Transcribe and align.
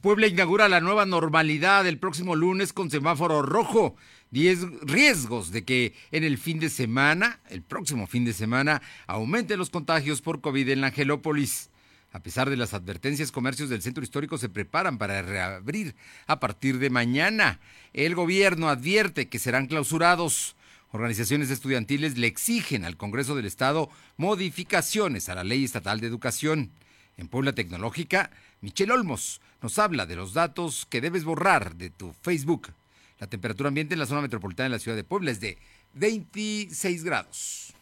Puebla 0.00 0.26
inaugura 0.26 0.68
la 0.68 0.80
nueva 0.80 1.06
normalidad 1.06 1.86
el 1.86 1.98
próximo 1.98 2.34
lunes 2.34 2.72
con 2.72 2.90
semáforo 2.90 3.42
rojo. 3.42 3.94
Diez 4.32 4.58
riesgos 4.82 5.52
de 5.52 5.64
que 5.64 5.94
en 6.10 6.24
el 6.24 6.36
fin 6.36 6.58
de 6.58 6.68
semana, 6.68 7.38
el 7.48 7.62
próximo 7.62 8.08
fin 8.08 8.24
de 8.24 8.32
semana, 8.32 8.82
aumenten 9.06 9.60
los 9.60 9.70
contagios 9.70 10.20
por 10.20 10.40
COVID 10.40 10.68
en 10.68 10.80
la 10.80 10.88
Angelópolis. 10.88 11.70
A 12.10 12.24
pesar 12.24 12.50
de 12.50 12.56
las 12.56 12.74
advertencias, 12.74 13.30
comercios 13.30 13.68
del 13.68 13.82
centro 13.82 14.02
histórico 14.02 14.36
se 14.36 14.48
preparan 14.48 14.98
para 14.98 15.22
reabrir 15.22 15.94
a 16.26 16.40
partir 16.40 16.80
de 16.80 16.90
mañana. 16.90 17.60
El 17.92 18.16
gobierno 18.16 18.68
advierte 18.68 19.28
que 19.28 19.38
serán 19.38 19.68
clausurados. 19.68 20.56
Organizaciones 20.90 21.50
estudiantiles 21.50 22.18
le 22.18 22.26
exigen 22.26 22.84
al 22.84 22.96
Congreso 22.96 23.36
del 23.36 23.46
Estado 23.46 23.90
modificaciones 24.16 25.28
a 25.28 25.36
la 25.36 25.44
Ley 25.44 25.62
Estatal 25.62 26.00
de 26.00 26.08
Educación. 26.08 26.72
En 27.16 27.28
Puebla 27.28 27.52
Tecnológica, 27.52 28.32
Michelle 28.64 28.92
Olmos 28.92 29.42
nos 29.60 29.78
habla 29.78 30.06
de 30.06 30.16
los 30.16 30.32
datos 30.32 30.86
que 30.88 31.02
debes 31.02 31.24
borrar 31.24 31.76
de 31.76 31.90
tu 31.90 32.14
Facebook. 32.22 32.72
La 33.18 33.26
temperatura 33.26 33.68
ambiente 33.68 33.92
en 33.92 33.98
la 33.98 34.06
zona 34.06 34.22
metropolitana 34.22 34.70
de 34.70 34.76
la 34.76 34.78
ciudad 34.78 34.96
de 34.96 35.04
Puebla 35.04 35.32
es 35.32 35.38
de 35.38 35.58
26 35.92 37.04
grados. 37.04 37.74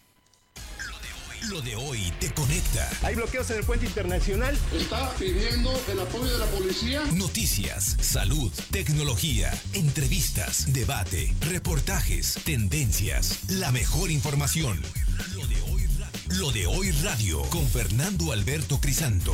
Lo 1.48 1.60
de 1.60 1.76
hoy 1.76 2.12
te 2.18 2.32
conecta. 2.34 2.90
Hay 3.02 3.14
bloqueos 3.14 3.48
en 3.50 3.58
el 3.58 3.64
puente 3.64 3.86
internacional. 3.86 4.58
Está 4.74 5.08
pidiendo 5.14 5.72
el 5.88 6.00
apoyo 6.00 6.32
de 6.32 6.38
la 6.38 6.46
policía. 6.46 7.02
Noticias, 7.14 7.96
salud, 8.00 8.52
tecnología, 8.72 9.52
entrevistas, 9.74 10.72
debate, 10.72 11.32
reportajes, 11.42 12.40
tendencias, 12.44 13.48
la 13.50 13.70
mejor 13.70 14.10
información. 14.10 14.80
Lo 15.36 15.46
de 15.46 15.62
hoy, 15.62 15.82
Lo 16.30 16.50
de 16.50 16.66
hoy 16.66 16.90
radio 17.02 17.40
con 17.50 17.68
Fernando 17.68 18.32
Alberto 18.32 18.80
Crisanto. 18.80 19.32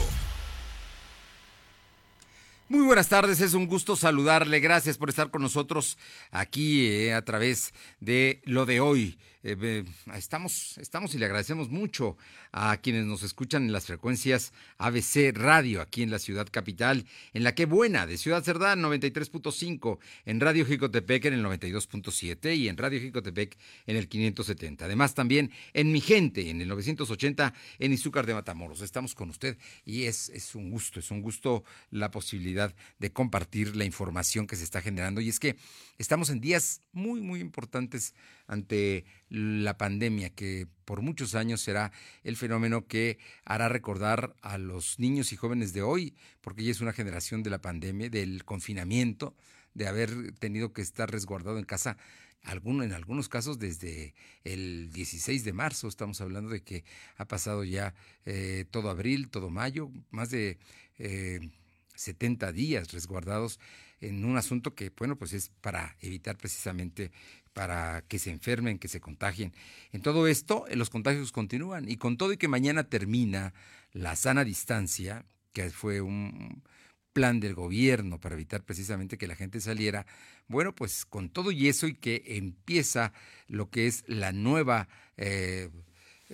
Muy 2.71 2.85
buenas 2.85 3.09
tardes, 3.09 3.41
es 3.41 3.55
un 3.55 3.67
gusto 3.67 3.97
saludarle. 3.97 4.61
Gracias 4.61 4.99
por 4.99 5.09
estar 5.09 5.31
con 5.31 5.41
nosotros 5.41 5.97
aquí 6.31 6.87
eh, 6.87 7.15
a 7.15 7.25
través 7.25 7.73
de 7.99 8.43
lo 8.45 8.67
de 8.67 8.81
hoy. 8.81 9.19
Eh, 9.43 9.87
estamos, 10.15 10.77
estamos 10.77 11.15
y 11.15 11.19
le 11.19 11.25
agradecemos 11.25 11.71
mucho 11.71 12.19
a 12.61 12.77
quienes 12.79 13.07
nos 13.07 13.23
escuchan 13.23 13.63
en 13.63 13.73
las 13.73 13.87
frecuencias 13.87 14.53
ABC 14.79 15.33
Radio 15.33 15.81
aquí 15.81 16.03
en 16.03 16.11
la 16.11 16.19
ciudad 16.19 16.49
capital, 16.51 17.07
en 17.33 17.45
la 17.45 17.55
que 17.55 17.67
buena 17.67 18.05
de 18.05 18.19
Ciudad 18.19 18.43
Cerdán 18.43 18.83
93.5, 18.83 19.99
en 20.25 20.41
Radio 20.41 20.67
Jicotepec 20.67 21.27
en 21.27 21.35
el 21.35 21.45
92.7 21.45 22.57
y 22.57 22.69
en 22.69 22.77
Radio 22.77 22.99
Jicotepec 22.99 23.57
en 23.87 23.97
el 23.97 24.09
570. 24.09 24.87
Además 24.87 25.15
también 25.15 25.53
en 25.73 25.93
Mi 25.93 26.01
Gente 26.01 26.51
en 26.51 26.61
el 26.61 26.67
980 26.67 27.55
en 27.79 27.93
Izúcar 27.93 28.27
de 28.27 28.35
Matamoros. 28.35 28.81
Estamos 28.81 29.15
con 29.15 29.31
usted 29.31 29.57
y 29.85 30.05
es, 30.05 30.29
es 30.31 30.57
un 30.57 30.69
gusto, 30.69 30.99
es 30.99 31.13
un 31.13 31.23
gusto 31.23 31.63
la 31.91 32.11
posibilidad 32.11 32.75
de 32.99 33.13
compartir 33.13 33.77
la 33.77 33.85
información 33.85 34.49
que 34.49 34.57
se 34.57 34.65
está 34.65 34.81
generando 34.81 35.21
y 35.21 35.29
es 35.29 35.39
que 35.39 35.57
estamos 35.97 36.29
en 36.31 36.41
días 36.41 36.83
muy, 36.93 37.21
muy 37.21 37.39
importantes 37.39 38.15
ante 38.49 39.05
la 39.29 39.77
pandemia, 39.77 40.31
que 40.31 40.67
por 40.87 41.03
muchos 41.03 41.35
años 41.35 41.61
será 41.61 41.93
el 42.25 42.37
fenómeno 42.37 42.48
que 42.87 43.19
hará 43.45 43.69
recordar 43.69 44.35
a 44.43 44.59
los 44.59 44.99
niños 44.99 45.33
y 45.33 45.37
jóvenes 45.37 45.73
de 45.73 45.83
hoy, 45.83 46.15
porque 46.41 46.65
ya 46.65 46.71
es 46.71 46.81
una 46.81 46.93
generación 46.93 47.43
de 47.43 47.51
la 47.51 47.61
pandemia, 47.61 48.11
del 48.11 48.45
confinamiento, 48.45 49.35
de 49.75 49.87
haber 49.87 50.33
tenido 50.33 50.73
que 50.73 50.83
estar 50.83 51.11
resguardado 51.11 51.59
en 51.59 51.65
casa 51.65 51.97
en 52.83 52.93
algunos 52.93 53.29
casos 53.29 53.59
desde 53.59 54.15
el 54.45 54.91
16 54.93 55.45
de 55.45 55.53
marzo, 55.53 55.89
estamos 55.89 56.21
hablando 56.21 56.51
de 56.51 56.63
que 56.63 56.85
ha 57.17 57.27
pasado 57.27 57.65
ya 57.65 57.95
eh, 58.25 58.65
todo 58.71 58.91
abril, 58.91 59.29
todo 59.29 59.51
mayo, 59.51 59.91
más 60.11 60.31
de 60.31 60.59
70 61.95 62.49
eh, 62.49 62.53
días 62.53 62.93
resguardados 62.93 63.61
en 64.01 64.25
un 64.25 64.37
asunto 64.37 64.75
que, 64.75 64.91
bueno, 64.97 65.17
pues 65.17 65.33
es 65.33 65.51
para 65.61 65.97
evitar 66.01 66.37
precisamente 66.37 67.11
para 67.59 68.05
que 68.07 68.21
se 68.21 68.31
enfermen, 68.31 68.79
que 68.79 68.87
se 68.87 69.01
contagien. 69.01 69.53
En 69.91 70.01
todo 70.01 70.29
esto, 70.29 70.69
eh, 70.69 70.77
los 70.77 70.91
contagios 70.91 71.33
continúan 71.33 71.89
y 71.89 71.97
con 71.97 72.17
todo 72.17 72.33
y 72.33 72.37
que 72.37 72.47
mañana 72.47 72.85
termina 72.85 73.53
la 73.91 74.15
sana 74.15 74.45
distancia, 74.45 75.25
que 75.53 75.69
fue 75.71 76.01
un 76.01 76.63
plan 77.13 77.41
del 77.41 77.55
gobierno 77.55 78.21
para 78.21 78.37
evitar 78.37 78.63
precisamente 78.63 79.19
que 79.19 79.27
la 79.27 79.35
gente 79.35 79.61
saliera, 79.61 80.07
bueno, 80.47 80.73
pues 80.73 81.05
con 81.05 81.31
todo 81.31 81.51
y 81.51 81.67
eso 81.67 81.89
y 81.89 81.95
que 81.95 82.23
empieza 82.27 83.13
lo 83.49 83.71
que 83.71 83.89
es 83.89 84.05
la 84.07 84.31
nueva 84.31 84.89
eh, 85.17 85.69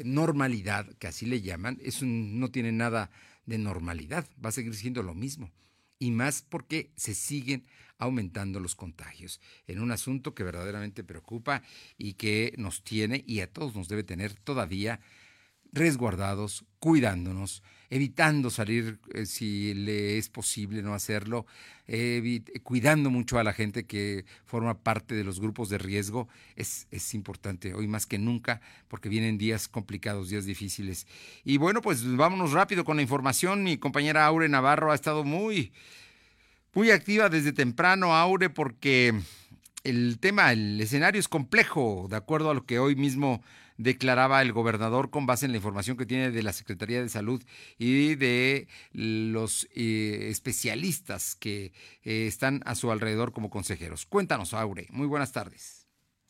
normalidad, 0.04 0.86
que 0.98 1.06
así 1.06 1.24
le 1.24 1.41
llaman, 1.41 1.78
eso 1.82 2.04
no 2.04 2.50
tiene 2.50 2.70
nada 2.70 3.10
de 3.46 3.56
normalidad, 3.56 4.28
va 4.44 4.50
a 4.50 4.52
seguir 4.52 4.74
siendo 4.74 5.02
lo 5.02 5.14
mismo. 5.14 5.50
Y 5.98 6.10
más 6.10 6.44
porque 6.46 6.91
se 6.96 7.14
siguen 7.14 7.64
aumentando 7.99 8.60
los 8.60 8.75
contagios, 8.75 9.41
en 9.66 9.81
un 9.81 9.93
asunto 9.93 10.34
que 10.34 10.44
verdaderamente 10.44 11.05
preocupa 11.05 11.62
y 11.97 12.15
que 12.15 12.55
nos 12.56 12.82
tiene 12.82 13.25
y 13.27 13.41
a 13.41 13.53
todos 13.53 13.75
nos 13.75 13.88
debe 13.88 14.05
tener 14.05 14.34
todavía 14.34 15.00
resguardados, 15.75 16.65
cuidándonos, 16.78 17.62
evitando 17.91 18.49
salir 18.49 19.00
eh, 19.12 19.27
si 19.27 19.75
le 19.75 20.19
es 20.19 20.28
posible 20.28 20.83
no 20.83 20.94
hacerlo, 20.94 21.47
cuidando 22.62 23.10
mucho 23.10 23.38
a 23.38 23.44
la 23.44 23.53
gente 23.53 23.84
que 23.84 24.25
forma 24.47 24.83
parte 24.83 25.15
de 25.15 25.25
los 25.25 25.38
grupos 25.41 25.69
de 25.69 25.77
riesgo, 25.77 26.28
es, 26.56 26.87
es, 26.91 27.12
importante 27.12 27.75
hoy 27.75 27.87
más 27.88 28.06
que 28.06 28.19
nunca 28.19 28.62
porque 28.88 29.10
vienen 29.10 29.37
días 29.37 29.69
complicados, 29.69 30.31
días 30.31 30.47
difíciles. 30.47 31.06
Y 31.44 31.59
bueno, 31.59 31.83
pues 31.83 32.04
vámonos 32.16 32.53
rápido 32.53 32.84
con 32.84 32.97
la 32.97 33.03
información. 33.03 33.65
Mi 33.65 33.77
compañera 33.77 34.25
Aure 34.25 34.49
Navarro 34.49 34.93
ha 34.93 34.94
estado 34.94 35.25
muy 35.25 35.72
muy 36.74 36.90
activa 36.90 37.28
desde 37.28 37.52
temprano, 37.52 38.14
Aure, 38.14 38.50
porque 38.50 39.14
el 39.84 40.18
tema, 40.18 40.52
el 40.52 40.80
escenario 40.80 41.20
es 41.20 41.28
complejo, 41.28 42.06
de 42.10 42.16
acuerdo 42.16 42.50
a 42.50 42.54
lo 42.54 42.64
que 42.64 42.78
hoy 42.78 42.96
mismo 42.96 43.42
declaraba 43.76 44.40
el 44.40 44.52
gobernador 44.52 45.10
con 45.10 45.26
base 45.26 45.46
en 45.46 45.52
la 45.52 45.58
información 45.58 45.96
que 45.96 46.06
tiene 46.06 46.30
de 46.30 46.42
la 46.42 46.52
Secretaría 46.52 47.02
de 47.02 47.08
Salud 47.08 47.42
y 47.76 48.14
de 48.14 48.68
los 48.92 49.68
eh, 49.74 50.28
especialistas 50.30 51.34
que 51.34 51.72
eh, 52.04 52.26
están 52.26 52.62
a 52.66 52.74
su 52.74 52.91
alrededor 52.91 53.32
como 53.32 53.50
consejeros. 53.50 54.06
Cuéntanos, 54.06 54.54
Aure. 54.54 54.86
Muy 54.91 55.06
buenas 55.06 55.32
tardes. 55.32 55.84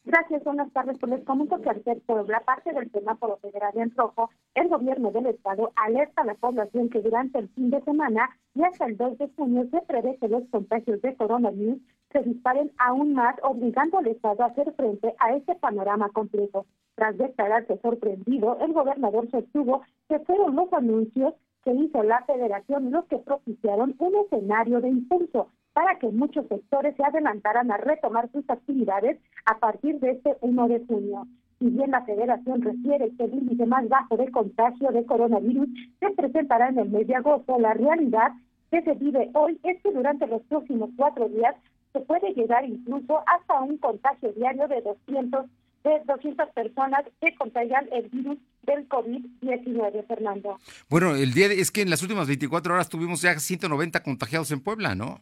Gracias, 0.06 0.44
buenas 0.44 0.70
tardes. 0.72 0.98
Pues 0.98 1.12
les 1.12 1.24
comento 1.24 1.58
que 1.62 1.70
al 1.70 1.82
ser 1.82 2.02
la 2.28 2.40
parte 2.40 2.74
del 2.74 2.90
semáforo 2.92 3.38
federal 3.38 3.72
en 3.74 3.90
rojo, 3.96 4.28
el 4.54 4.68
gobierno 4.68 5.10
del 5.10 5.26
estado 5.26 5.72
alerta 5.76 6.20
a 6.20 6.26
la 6.26 6.34
población 6.34 6.90
que 6.90 7.00
durante 7.00 7.38
el 7.38 7.48
fin 7.48 7.70
de 7.70 7.80
semana 7.84 8.28
y 8.54 8.62
hasta 8.64 8.84
el 8.84 8.98
2 8.98 9.16
de 9.16 9.30
junio 9.34 9.66
se 9.70 9.80
prevé 9.80 10.18
que 10.20 10.28
los 10.28 10.46
contagios 10.50 11.00
de 11.00 11.16
coronavirus 11.16 11.78
se 12.12 12.22
disparen 12.22 12.70
aún 12.76 13.14
más, 13.14 13.36
obligando 13.42 13.96
al 13.96 14.06
estado 14.08 14.42
a 14.42 14.48
hacer 14.48 14.74
frente 14.74 15.14
a 15.18 15.36
este 15.36 15.54
panorama 15.54 16.10
completo. 16.10 16.66
Tras 16.96 17.16
declararse 17.16 17.78
sorprendido, 17.78 18.58
el 18.60 18.74
gobernador 18.74 19.30
sostuvo 19.30 19.82
que 20.10 20.18
fueron 20.20 20.54
los 20.54 20.70
anuncios 20.74 21.32
que 21.64 21.72
hizo 21.72 22.02
la 22.02 22.22
federación 22.24 22.90
los 22.90 23.06
que 23.06 23.16
propiciaron 23.16 23.94
un 23.98 24.14
escenario 24.16 24.82
de 24.82 24.90
impulso 24.90 25.48
para 25.74 25.98
que 25.98 26.08
muchos 26.08 26.46
sectores 26.48 26.96
se 26.96 27.04
adelantaran 27.04 27.70
a 27.70 27.76
retomar 27.76 28.30
sus 28.32 28.48
actividades 28.48 29.18
a 29.44 29.58
partir 29.58 29.98
de 30.00 30.12
este 30.12 30.36
1 30.40 30.68
de 30.68 30.84
junio. 30.86 31.26
Si 31.58 31.66
bien 31.66 31.90
la 31.90 32.04
federación 32.04 32.62
refiere 32.62 33.10
que 33.16 33.24
el 33.24 33.34
índice 33.34 33.66
más 33.66 33.88
bajo 33.88 34.16
de 34.16 34.30
contagio 34.30 34.90
de 34.90 35.04
coronavirus 35.04 35.68
se 36.00 36.10
presentará 36.10 36.68
en 36.68 36.78
el 36.78 36.90
mes 36.90 37.06
de 37.06 37.16
agosto, 37.16 37.58
la 37.58 37.74
realidad 37.74 38.32
que 38.70 38.82
se 38.82 38.94
vive 38.94 39.30
hoy 39.34 39.58
es 39.64 39.82
que 39.82 39.92
durante 39.92 40.26
los 40.26 40.42
próximos 40.42 40.90
cuatro 40.96 41.28
días 41.28 41.54
se 41.92 42.00
puede 42.00 42.32
llegar 42.34 42.64
incluso 42.64 43.22
hasta 43.26 43.60
un 43.60 43.78
contagio 43.78 44.32
diario 44.32 44.66
de 44.68 44.80
200 44.80 45.46
de 45.84 46.00
200 46.06 46.48
personas 46.54 47.02
que 47.20 47.34
contagian 47.34 47.86
el 47.92 48.08
virus 48.08 48.38
del 48.62 48.88
COVID-19, 48.88 50.06
Fernando. 50.06 50.58
Bueno, 50.88 51.14
el 51.14 51.34
día 51.34 51.48
es 51.48 51.70
que 51.70 51.82
en 51.82 51.90
las 51.90 52.02
últimas 52.02 52.26
24 52.26 52.72
horas 52.72 52.88
tuvimos 52.88 53.20
ya 53.20 53.38
190 53.38 54.02
contagiados 54.02 54.50
en 54.50 54.60
Puebla, 54.60 54.94
¿no? 54.94 55.20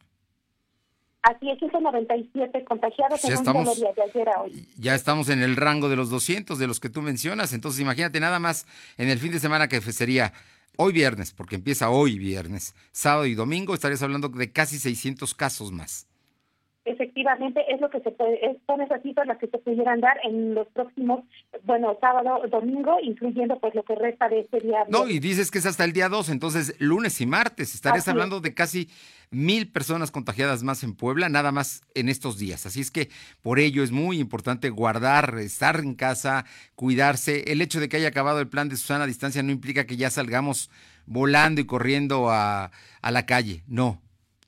Así 1.22 1.50
es, 1.50 1.58
197 1.58 2.64
contagiados 2.64 3.24
en 3.24 3.38
un 3.38 3.44
solo 3.44 3.74
día, 3.74 3.92
de 3.94 4.02
ayer 4.02 4.28
a 4.28 4.42
hoy. 4.42 4.66
Ya 4.76 4.94
estamos 4.94 5.28
en 5.28 5.42
el 5.42 5.56
rango 5.56 5.88
de 5.88 5.96
los 5.96 6.10
200 6.10 6.58
de 6.58 6.66
los 6.66 6.80
que 6.80 6.90
tú 6.90 7.00
mencionas, 7.00 7.52
entonces 7.52 7.80
imagínate 7.80 8.18
nada 8.18 8.40
más 8.40 8.66
en 8.98 9.08
el 9.08 9.18
fin 9.18 9.30
de 9.30 9.38
semana 9.38 9.68
que 9.68 9.80
sería 9.80 10.32
hoy 10.76 10.92
viernes, 10.92 11.32
porque 11.32 11.54
empieza 11.54 11.90
hoy 11.90 12.18
viernes, 12.18 12.74
sábado 12.90 13.26
y 13.26 13.34
domingo, 13.34 13.72
estarías 13.72 14.02
hablando 14.02 14.28
de 14.28 14.50
casi 14.50 14.78
600 14.78 15.34
casos 15.34 15.70
más 15.70 16.08
efectivamente 16.84 17.62
es 17.68 17.80
lo 17.80 17.90
que 17.90 18.00
se 18.00 18.10
puede, 18.10 18.58
son 18.66 18.80
esas 18.80 19.02
cifras 19.02 19.26
las 19.26 19.38
que 19.38 19.46
se 19.46 19.58
pudieran 19.58 20.00
dar 20.00 20.18
en 20.24 20.54
los 20.54 20.66
próximos, 20.68 21.24
bueno, 21.64 21.96
sábado, 22.00 22.42
domingo, 22.48 22.96
incluyendo 23.02 23.58
pues 23.60 23.74
lo 23.74 23.84
que 23.84 23.94
resta 23.94 24.28
de 24.28 24.40
este 24.40 24.60
día. 24.60 24.84
No, 24.88 25.08
y 25.08 25.20
dices 25.20 25.50
que 25.50 25.58
es 25.58 25.66
hasta 25.66 25.84
el 25.84 25.92
día 25.92 26.08
2, 26.08 26.28
entonces 26.30 26.74
lunes 26.78 27.20
y 27.20 27.26
martes, 27.26 27.74
estarías 27.74 28.08
hablando 28.08 28.40
de 28.40 28.54
casi 28.54 28.88
mil 29.30 29.70
personas 29.70 30.10
contagiadas 30.10 30.62
más 30.62 30.82
en 30.82 30.94
Puebla, 30.94 31.28
nada 31.28 31.52
más 31.52 31.82
en 31.94 32.08
estos 32.08 32.38
días. 32.38 32.66
Así 32.66 32.80
es 32.80 32.90
que 32.90 33.08
por 33.42 33.58
ello 33.58 33.82
es 33.82 33.90
muy 33.90 34.18
importante 34.18 34.68
guardar, 34.70 35.38
estar 35.38 35.80
en 35.80 35.94
casa, 35.94 36.44
cuidarse. 36.74 37.44
El 37.50 37.62
hecho 37.62 37.80
de 37.80 37.88
que 37.88 37.96
haya 37.96 38.08
acabado 38.08 38.40
el 38.40 38.48
plan 38.48 38.68
de 38.68 38.76
Susana 38.76 39.04
a 39.04 39.06
distancia 39.06 39.42
no 39.42 39.50
implica 39.50 39.86
que 39.86 39.96
ya 39.96 40.10
salgamos 40.10 40.70
volando 41.06 41.60
y 41.60 41.64
corriendo 41.64 42.30
a, 42.30 42.70
a 43.00 43.10
la 43.10 43.24
calle. 43.24 43.62
No, 43.66 44.00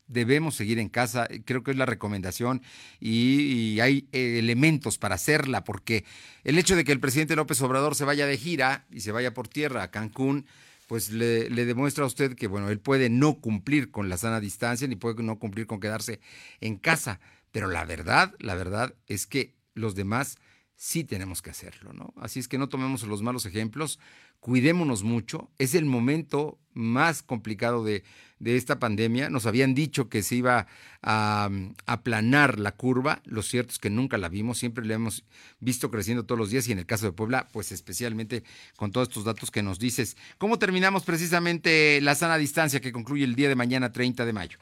debemos 0.07 0.55
seguir 0.55 0.79
en 0.79 0.89
casa, 0.89 1.29
creo 1.45 1.63
que 1.63 1.71
es 1.71 1.77
la 1.77 1.87
recomendación 1.87 2.63
y, 3.01 3.81
hay 3.81 4.09
eh, 4.13 4.39
elementos 4.39 4.99
para 4.99 5.15
hacerla, 5.15 5.65
porque 5.65 6.05
el 6.45 6.59
hecho 6.59 6.77
de 6.77 6.85
que 6.85 6.93
el 6.93 7.01
presidente 7.01 7.37
López 7.37 7.61
Obrador 7.63 7.95
se 7.95 8.05
vaya 8.05 8.27
de 8.27 8.37
gira 8.37 8.87
y 8.91 9.01
se 9.01 9.13
vaya 9.13 9.35
por 9.35 9.49
tierra 9.49 9.83
a 9.83 9.91
Cancún, 9.91 10.47
pues 10.87 11.11
le, 11.11 11.49
le, 11.51 11.65
demuestra 11.65 12.05
a 12.05 12.07
usted 12.07 12.35
que, 12.35 12.47
bueno, 12.47 12.69
él 12.69 12.79
puede 12.79 13.09
no 13.09 13.41
cumplir 13.41 13.91
con 13.91 14.09
la 14.09 14.19
sana 14.19 14.41
distancia 14.41 14.87
ni 14.87 14.97
puede 14.97 15.23
no 15.23 15.39
cumplir 15.39 15.67
con 15.67 15.81
quedarse 15.81 16.21
en 16.61 16.77
casa, 16.77 17.21
pero 17.53 17.69
la 17.69 17.85
verdad, 17.85 18.35
la 18.39 18.55
verdad 18.55 18.95
es 19.07 19.27
que 19.27 19.55
los 19.75 19.95
demás 19.95 20.37
sí 20.77 21.05
tenemos 21.05 21.43
que 21.43 21.51
hacerlo, 21.51 21.93
¿no? 21.93 22.13
Así 22.17 22.41
es 22.41 22.49
que 22.49 22.59
no 22.59 22.69
tomemos 22.69 23.03
los 23.05 23.23
malos 23.23 23.47
ejemplos, 23.47 23.99
cuidémonos 24.41 25.03
mucho, 25.03 25.51
es 25.59 25.75
el 25.75 25.87
momento 25.87 26.59
más 26.75 27.23
complicado 27.23 27.85
de, 27.85 28.05
esta 28.45 28.79
pandemia. 28.79 29.31
Nos 29.31 29.47
habían 29.47 29.75
dicho 29.75 30.11
que 30.11 30.23
se 30.23 30.37
iba 30.37 30.67
a 31.01 31.49
aplanar 31.87 32.59
la 32.61 32.73
curva, 32.73 33.23
lo 33.25 33.41
cierto 33.41 33.73
es 33.73 33.79
que 33.79 33.89
nunca 33.89 34.19
la 34.19 34.29
vimos, 34.29 34.59
siempre 34.59 34.85
la 34.85 34.95
hemos 34.95 35.25
visto 35.61 35.91
creciendo 35.91 36.27
todos 36.27 36.39
los 36.39 36.51
días 36.51 36.69
y 36.69 36.73
en 36.73 36.79
el 36.81 36.85
caso 36.85 37.07
de 37.07 37.13
Puebla, 37.13 37.49
pues 37.53 37.73
especialmente 37.73 38.45
con 38.77 38.93
todos 38.93 39.09
estos 39.09 39.25
datos 39.25 39.51
que 39.51 39.63
nos 39.63 39.79
dices. 39.79 40.19
¿Cómo 40.37 40.59
terminamos 40.59 41.05
precisamente 41.05 42.01
la 42.03 42.15
sana 42.15 42.37
distancia 42.37 42.81
que 42.81 42.93
concluye 42.93 43.25
el 43.25 43.35
día 43.35 43.49
de 43.49 43.57
mañana 43.57 43.93
30 43.93 44.27
de 44.27 44.33
mayo? 44.35 44.59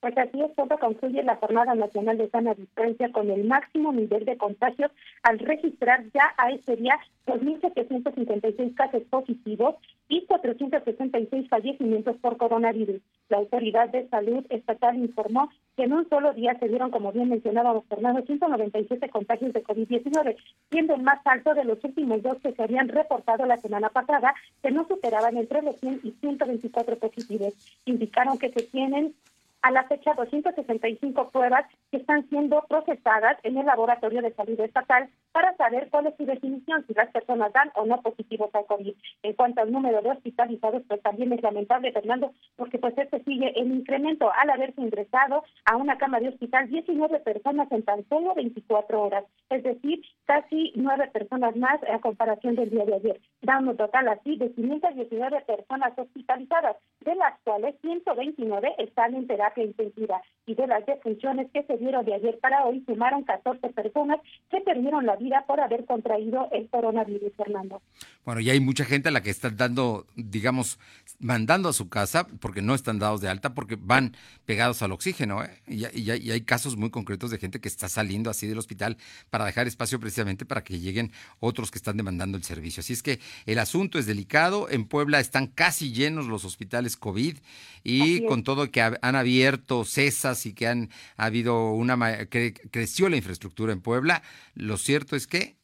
Pues 0.00 0.16
así 0.16 0.40
es, 0.40 0.54
todo 0.54 0.78
concluye 0.78 1.22
la 1.22 1.36
Jornada 1.36 1.74
Nacional 1.74 2.16
de 2.16 2.30
Sana 2.30 2.54
Distancia 2.54 3.12
con 3.12 3.30
el 3.30 3.44
máximo 3.44 3.92
nivel 3.92 4.24
de 4.24 4.38
contagios 4.38 4.90
al 5.22 5.38
registrar 5.38 6.04
ya 6.14 6.32
a 6.38 6.50
ese 6.50 6.76
día 6.76 6.98
2.756 7.26 8.74
casos 8.74 9.02
positivos 9.10 9.74
y 10.08 10.24
466 10.24 11.48
fallecimientos 11.50 12.16
por 12.16 12.38
coronavirus. 12.38 13.02
La 13.28 13.36
Autoridad 13.36 13.90
de 13.90 14.08
Salud 14.08 14.44
Estatal 14.48 14.96
informó 14.96 15.50
que 15.76 15.84
en 15.84 15.92
un 15.92 16.08
solo 16.08 16.32
día 16.32 16.58
se 16.58 16.68
dieron, 16.68 16.90
como 16.90 17.12
bien 17.12 17.28
mencionaba 17.28 17.78
Fernando, 17.82 18.22
197 18.22 19.08
contagios 19.10 19.52
de 19.52 19.62
COVID-19, 19.62 20.36
siendo 20.70 20.94
el 20.94 21.02
más 21.02 21.20
alto 21.26 21.52
de 21.52 21.64
los 21.64 21.84
últimos 21.84 22.22
dos 22.22 22.38
que 22.42 22.52
se 22.52 22.62
habían 22.62 22.88
reportado 22.88 23.44
la 23.44 23.58
semana 23.58 23.90
pasada, 23.90 24.34
que 24.62 24.70
no 24.70 24.86
superaban 24.88 25.36
entre 25.36 25.60
los 25.60 25.76
100 25.76 26.00
y 26.04 26.12
124 26.12 26.98
positivos. 26.98 27.54
Indicaron 27.84 28.38
que 28.38 28.50
se 28.50 28.62
tienen 28.62 29.14
a 29.62 29.70
la 29.70 29.84
fecha 29.84 30.14
265 30.14 31.30
pruebas 31.30 31.66
que 31.90 31.98
están 31.98 32.28
siendo 32.28 32.64
procesadas 32.68 33.36
en 33.42 33.58
el 33.58 33.66
Laboratorio 33.66 34.22
de 34.22 34.32
Salud 34.32 34.58
Estatal 34.60 35.08
para 35.32 35.56
saber 35.56 35.88
cuál 35.90 36.06
es 36.06 36.16
su 36.16 36.24
definición, 36.24 36.84
si 36.86 36.94
las 36.94 37.10
personas 37.10 37.52
dan 37.52 37.70
o 37.74 37.84
no 37.84 38.00
positivos 38.00 38.50
al 38.54 38.66
COVID. 38.66 38.94
En 39.22 39.32
cuanto 39.34 39.60
al 39.60 39.70
número 39.70 40.00
de 40.02 40.10
hospitalizados, 40.10 40.82
pues 40.88 41.02
también 41.02 41.32
es 41.32 41.42
lamentable, 41.42 41.92
Fernando, 41.92 42.32
porque 42.56 42.78
pues 42.78 42.96
este 42.96 43.22
sigue 43.24 43.52
en 43.60 43.72
incremento 43.72 44.30
al 44.32 44.50
haberse 44.50 44.80
ingresado 44.80 45.44
a 45.66 45.76
una 45.76 45.98
cama 45.98 46.20
de 46.20 46.28
hospital 46.28 46.68
19 46.68 47.20
personas 47.20 47.70
en 47.70 47.82
tan 47.84 48.08
solo 48.08 48.34
24 48.34 49.02
horas, 49.02 49.24
es 49.50 49.62
decir, 49.62 50.02
casi 50.24 50.72
9 50.74 51.10
personas 51.12 51.54
más 51.56 51.80
a 51.82 51.98
comparación 52.00 52.56
del 52.56 52.70
día 52.70 52.84
de 52.84 52.94
ayer. 52.94 53.20
Da 53.42 53.58
un 53.58 53.76
total 53.76 54.08
así 54.08 54.36
de 54.36 54.50
519 54.52 55.42
personas 55.42 55.96
hospitalizadas, 55.98 56.76
de 57.00 57.14
las 57.14 57.38
cuales 57.44 57.74
129 57.82 58.74
están 58.78 59.14
en 59.14 59.26
terapia 59.26 59.49
intensiva 59.56 60.20
y 60.46 60.54
de 60.54 60.66
las 60.66 60.84
defunciones 60.84 61.48
que 61.52 61.62
se 61.62 61.76
dieron 61.76 62.04
de 62.04 62.14
ayer 62.14 62.38
para 62.40 62.64
hoy 62.64 62.82
sumaron 62.86 63.22
14 63.24 63.68
personas 63.68 64.18
que 64.50 64.60
perdieron 64.60 65.06
la 65.06 65.16
vida 65.16 65.44
por 65.46 65.60
haber 65.60 65.84
contraído 65.84 66.48
el 66.52 66.68
coronavirus, 66.68 67.32
Fernando. 67.36 67.80
Bueno, 68.24 68.40
y 68.40 68.50
hay 68.50 68.60
mucha 68.60 68.84
gente 68.84 69.08
a 69.08 69.12
la 69.12 69.22
que 69.22 69.30
están 69.30 69.56
dando, 69.56 70.06
digamos, 70.16 70.78
mandando 71.20 71.68
a 71.68 71.72
su 71.72 71.88
casa 71.88 72.26
porque 72.40 72.62
no 72.62 72.74
están 72.74 72.98
dados 72.98 73.20
de 73.20 73.28
alta, 73.28 73.54
porque 73.54 73.76
van 73.78 74.16
pegados 74.44 74.82
al 74.82 74.92
oxígeno. 74.92 75.42
¿eh? 75.44 75.50
Y, 75.66 75.84
y, 75.98 76.10
hay 76.10 76.40
casos 76.40 76.76
muy 76.76 76.90
concretos 76.90 77.30
de 77.30 77.38
gente 77.38 77.60
que 77.60 77.68
está 77.68 77.88
saliendo 77.88 78.30
así 78.30 78.46
del 78.46 78.58
hospital 78.58 78.96
para 79.30 79.44
dejar 79.44 79.66
espacio 79.66 80.00
precisamente 80.00 80.44
para 80.44 80.64
que 80.64 80.80
lleguen 80.80 81.12
otros 81.38 81.70
que 81.70 81.78
están 81.78 81.96
demandando 81.96 82.36
el 82.36 82.44
servicio. 82.44 82.80
Así 82.80 82.92
es 82.92 83.02
que 83.02 83.20
el 83.46 83.58
asunto 83.58 83.98
es 83.98 84.06
delicado. 84.06 84.68
En 84.68 84.84
Puebla 84.86 85.20
están 85.20 85.46
casi 85.46 85.92
llenos 85.92 86.26
los 86.26 86.44
hospitales 86.44 86.96
COVID 86.96 87.38
y 87.84 88.24
con 88.26 88.42
todo 88.42 88.70
que 88.70 88.80
han 88.80 89.16
abierto 89.40 89.84
cesas 89.86 90.44
y 90.44 90.52
que 90.52 90.68
han 90.68 90.90
habido 91.16 91.72
una 91.72 92.26
que 92.26 92.52
creció 92.70 93.08
la 93.08 93.16
infraestructura 93.16 93.72
en 93.72 93.80
Puebla, 93.80 94.22
lo 94.54 94.76
cierto 94.76 95.16
es 95.16 95.26
que 95.26 95.56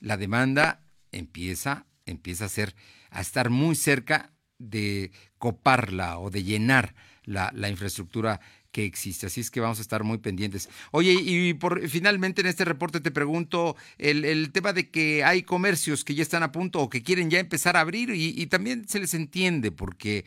la 0.00 0.16
demanda 0.16 0.80
empieza 1.12 1.84
empieza 2.06 2.46
a 2.46 2.48
ser 2.48 2.74
a 3.10 3.20
estar 3.20 3.50
muy 3.50 3.76
cerca 3.76 4.32
de 4.58 5.10
coparla 5.36 6.18
o 6.18 6.30
de 6.30 6.42
llenar 6.42 6.94
la, 7.24 7.52
la 7.54 7.68
infraestructura 7.68 8.40
que 8.72 8.84
existe. 8.84 9.26
Así 9.26 9.40
es 9.40 9.50
que 9.50 9.60
vamos 9.60 9.78
a 9.78 9.82
estar 9.82 10.04
muy 10.04 10.18
pendientes. 10.18 10.70
Oye, 10.90 11.12
y 11.12 11.52
por 11.54 11.86
finalmente 11.88 12.40
en 12.40 12.46
este 12.46 12.64
reporte 12.64 13.00
te 13.00 13.10
pregunto 13.10 13.76
el, 13.98 14.24
el 14.24 14.52
tema 14.52 14.72
de 14.72 14.90
que 14.90 15.22
hay 15.22 15.42
comercios 15.42 16.02
que 16.02 16.14
ya 16.14 16.22
están 16.22 16.42
a 16.42 16.52
punto 16.52 16.80
o 16.80 16.88
que 16.88 17.02
quieren 17.02 17.28
ya 17.28 17.40
empezar 17.40 17.76
a 17.76 17.80
abrir 17.80 18.10
y 18.10 18.46
también 18.46 18.88
se 18.88 19.00
les 19.00 19.12
entiende 19.12 19.70
porque 19.70 20.24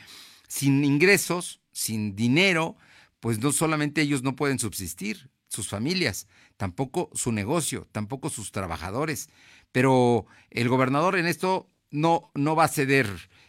sin 0.51 0.83
ingresos, 0.83 1.61
sin 1.71 2.13
dinero, 2.13 2.75
pues 3.21 3.39
no 3.39 3.53
solamente 3.53 4.01
ellos 4.01 4.23
no 4.23 4.35
pueden 4.35 4.59
subsistir, 4.59 5.29
sus 5.47 5.67
familias, 5.67 6.27
tampoco 6.57 7.09
su 7.13 7.31
negocio, 7.31 7.87
tampoco 7.91 8.29
sus 8.29 8.51
trabajadores. 8.51 9.29
Pero 9.71 10.25
el 10.49 10.69
gobernador 10.69 11.17
en 11.17 11.27
esto 11.27 11.69
no, 11.91 12.31
no 12.35 12.55
va 12.55 12.65
a 12.65 12.69
ceder 12.69 13.07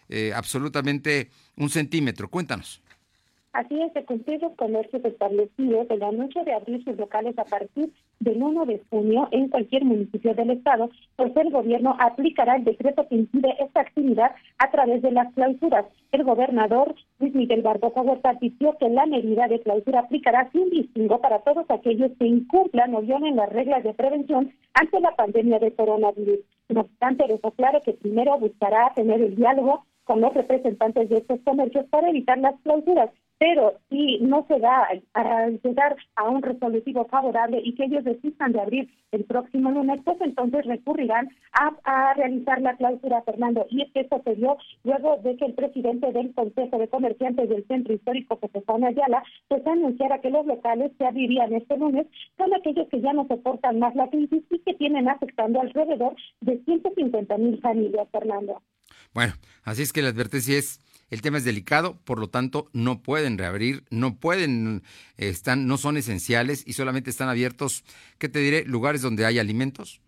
eh, 0.09 0.33
absolutamente 0.35 1.31
un 1.57 1.71
centímetro. 1.71 2.29
Cuéntanos. 2.29 2.82
Así 3.53 3.79
es, 3.83 3.93
se 3.93 4.05
cumplir 4.07 4.41
los 4.41 4.55
comercios 4.55 5.05
establecidos 5.05 5.87
el 5.91 6.03
anuncio 6.03 6.43
de 6.43 6.55
abrir 6.55 6.83
sus 6.85 6.97
locales 6.97 7.39
a 7.39 7.45
partir 7.45 7.93
del 8.19 8.43
1 8.43 8.65
de 8.65 8.81
junio 8.89 9.29
en 9.31 9.49
cualquier 9.49 9.85
municipio 9.85 10.35
del 10.35 10.53
estado, 10.53 10.89
pues 11.17 11.37
el 11.37 11.51
gobierno 11.51 11.95
aplicará 11.99 12.57
el 12.57 12.65
decreto 12.65 13.07
que 13.09 13.17
impide 13.17 13.55
esta 13.61 13.81
actividad 13.81 14.35
a 14.57 14.71
través 14.71 15.03
de 15.03 15.11
las 15.11 15.35
clausuras. 15.35 15.85
El 16.13 16.25
gobernador 16.25 16.95
Luis 17.19 17.35
Miguel 17.35 17.61
Barbosa 17.61 18.01
Huerta 18.01 18.31
advirtió 18.31 18.75
que 18.79 18.89
la 18.89 19.05
medida 19.05 19.47
de 19.49 19.61
clausura 19.61 20.01
aplicará 20.01 20.51
sin 20.51 20.71
distingo 20.71 21.21
para 21.21 21.41
todos 21.41 21.67
aquellos 21.69 22.11
que 22.19 22.27
incumplan 22.27 22.95
o 22.95 23.03
violen 23.03 23.37
las 23.37 23.51
reglas 23.51 23.85
de 23.85 23.93
prevención 23.93 24.51
ante 24.73 24.99
la 24.99 25.15
pandemia 25.15 25.59
de 25.59 25.75
coronavirus. 25.75 26.41
No 26.71 26.81
obstante, 26.83 27.27
dejó 27.29 27.51
claro 27.51 27.83
que 27.83 27.93
primero 27.93 28.39
buscará 28.39 28.95
tener 28.95 29.21
el 29.21 29.37
diálogo 29.37 29.85
con 30.05 30.21
los 30.23 30.33
representantes 30.33 31.09
de 31.11 31.19
estos 31.19 31.41
comercios 31.45 31.87
para 31.91 32.09
evitar 32.09 32.39
las 32.39 32.59
clausuras 32.63 33.11
pero 33.43 33.75
si 33.91 34.19
no 34.21 34.47
se 34.47 34.57
da 34.61 34.87
a 35.15 35.49
llegar 35.65 35.97
a 36.15 36.29
un 36.29 36.43
resolutivo 36.43 37.07
favorable 37.07 37.61
y 37.65 37.75
que 37.75 37.87
ellos 37.87 38.05
desistan 38.05 38.53
de 38.53 38.61
abrir 38.61 38.89
el 39.11 39.25
próximo 39.25 39.73
lunes, 39.73 40.01
pues 40.05 40.17
entonces 40.21 40.65
recurrirán 40.65 41.29
a, 41.51 42.15
realizar 42.15 42.63
la 42.63 42.77
clausura, 42.77 43.21
Fernando. 43.23 43.67
Y 43.69 43.83
es 43.83 43.91
que 43.91 44.03
esto 44.03 44.23
se 44.23 44.37
dio 44.37 44.57
luego 44.85 45.17
de 45.25 45.37
que 45.37 45.47
el 45.47 45.55
presidente 45.55 46.13
del 46.13 46.33
Consejo 46.35 46.79
de 46.79 46.87
Comerciantes 46.87 47.49
del 47.49 47.67
Centro 47.67 47.93
Histórico, 47.93 48.39
José 48.41 48.63
Juan 48.65 48.85
Ayala, 48.85 49.25
pues 49.49 49.67
anunciara 49.67 50.21
que 50.21 50.31
los 50.31 50.47
locales 50.47 50.93
se 50.97 51.05
abrirían 51.05 51.53
este 51.53 51.77
lunes 51.77 52.07
son 52.37 52.55
aquellos 52.55 52.89
que 52.91 53.01
ya 53.01 53.13
no 53.13 53.27
soportan 53.27 53.81
más 53.81 53.97
la 53.97 54.09
crisis 54.09 54.45
y 54.51 54.59
que 54.61 54.75
tienen 54.75 55.09
afectando 55.09 55.61
alrededor 55.61 56.15
de 56.43 56.63
150 56.65 57.39
mil 57.39 57.61
familias, 57.61 58.07
Fernando. 58.13 58.63
Bueno, 59.13 59.33
así 59.65 59.83
es 59.83 59.93
que 59.93 60.01
la 60.01 60.11
advertencia 60.11 60.57
es 60.57 60.79
el 61.13 61.21
tema 61.21 61.37
es 61.37 61.45
delicado, 61.45 61.99
por 62.05 62.19
lo 62.19 62.31
tanto 62.31 62.71
no 62.73 63.03
pueden 63.03 63.37
reabrir, 63.37 63.85
no 63.91 64.17
pueden, 64.17 64.83
están, 65.19 65.67
no 65.67 65.77
son 65.77 65.99
esenciales 65.99 66.65
y 66.67 66.73
solamente 66.73 67.11
están 67.11 67.29
abiertos, 67.29 67.85
¿qué 68.17 68.31
te 68.31 68.39
diré? 68.39 68.65
Lugares 68.65 69.03
donde 69.03 69.27
hay 69.27 69.39
alimentos, 69.39 70.01
eh, 70.01 70.02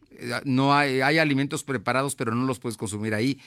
no 0.44 0.75
hay, 0.75 1.00
hay 1.00 1.18
alimentos 1.18 1.64
preparados, 1.64 2.14
pero 2.14 2.35
no 2.35 2.47
los 2.47 2.59
puedes 2.59 2.76
consumir 2.76 3.14
ahí. 3.14 3.40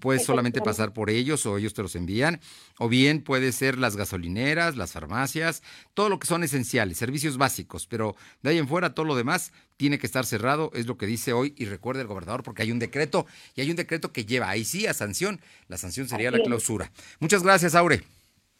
Puedes 0.00 0.24
solamente 0.24 0.60
pasar 0.60 0.92
por 0.92 1.10
ellos 1.10 1.44
o 1.46 1.58
ellos 1.58 1.74
te 1.74 1.82
los 1.82 1.96
envían. 1.96 2.40
O 2.78 2.88
bien 2.88 3.22
puede 3.22 3.52
ser 3.52 3.78
las 3.78 3.96
gasolineras, 3.96 4.76
las 4.76 4.92
farmacias, 4.92 5.62
todo 5.94 6.08
lo 6.08 6.18
que 6.18 6.26
son 6.26 6.44
esenciales, 6.44 6.98
servicios 6.98 7.36
básicos. 7.36 7.86
Pero 7.86 8.16
de 8.42 8.50
ahí 8.50 8.58
en 8.58 8.68
fuera, 8.68 8.94
todo 8.94 9.06
lo 9.06 9.16
demás 9.16 9.52
tiene 9.76 9.98
que 9.98 10.06
estar 10.06 10.24
cerrado, 10.24 10.70
es 10.74 10.86
lo 10.86 10.96
que 10.96 11.06
dice 11.06 11.32
hoy. 11.32 11.54
Y 11.56 11.64
recuerda 11.66 12.02
el 12.02 12.08
gobernador, 12.08 12.42
porque 12.42 12.62
hay 12.62 12.72
un 12.72 12.78
decreto 12.78 13.26
y 13.54 13.60
hay 13.60 13.70
un 13.70 13.76
decreto 13.76 14.12
que 14.12 14.24
lleva 14.24 14.48
ahí 14.48 14.64
sí 14.64 14.86
a 14.86 14.94
sanción. 14.94 15.40
La 15.68 15.78
sanción 15.78 16.08
sería 16.08 16.30
la 16.30 16.42
clausura. 16.42 16.90
Muchas 17.20 17.42
gracias, 17.42 17.74
Aure. 17.74 18.02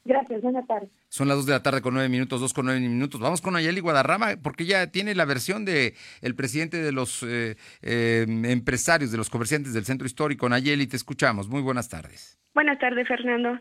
Gracias, 0.05 0.43
buenas 0.43 0.67
tardes. 0.67 0.91
Son 1.09 1.29
las 1.29 1.37
dos 1.37 1.47
de 1.47 1.53
la 1.53 1.63
tarde 1.63 1.81
con 1.81 1.95
nueve 1.95 2.09
minutos, 2.09 2.41
dos 2.41 2.53
con 2.53 2.67
nueve 2.67 2.81
minutos. 2.81 3.21
Vamos 3.21 3.41
con 3.41 3.55
Ayeli 3.55 3.81
Guadarrama, 3.81 4.37
porque 4.43 4.65
ya 4.65 4.89
tiene 4.89 5.15
la 5.15 5.25
versión 5.25 5.65
de 5.65 5.95
el 6.23 6.35
presidente 6.35 6.83
de 6.83 6.91
los 6.91 7.23
eh, 7.23 7.57
eh, 7.83 8.27
empresarios, 8.29 9.13
de 9.13 9.19
los 9.19 9.31
comerciantes 9.31 9.75
del 9.75 9.85
centro 9.85 10.07
histórico. 10.07 10.49
Nayeli, 10.49 10.87
te 10.87 10.97
escuchamos. 10.97 11.49
Muy 11.49 11.63
buenas 11.63 11.89
tardes. 11.89 12.41
Buenas 12.55 12.79
tardes, 12.79 13.07
Fernando. 13.07 13.59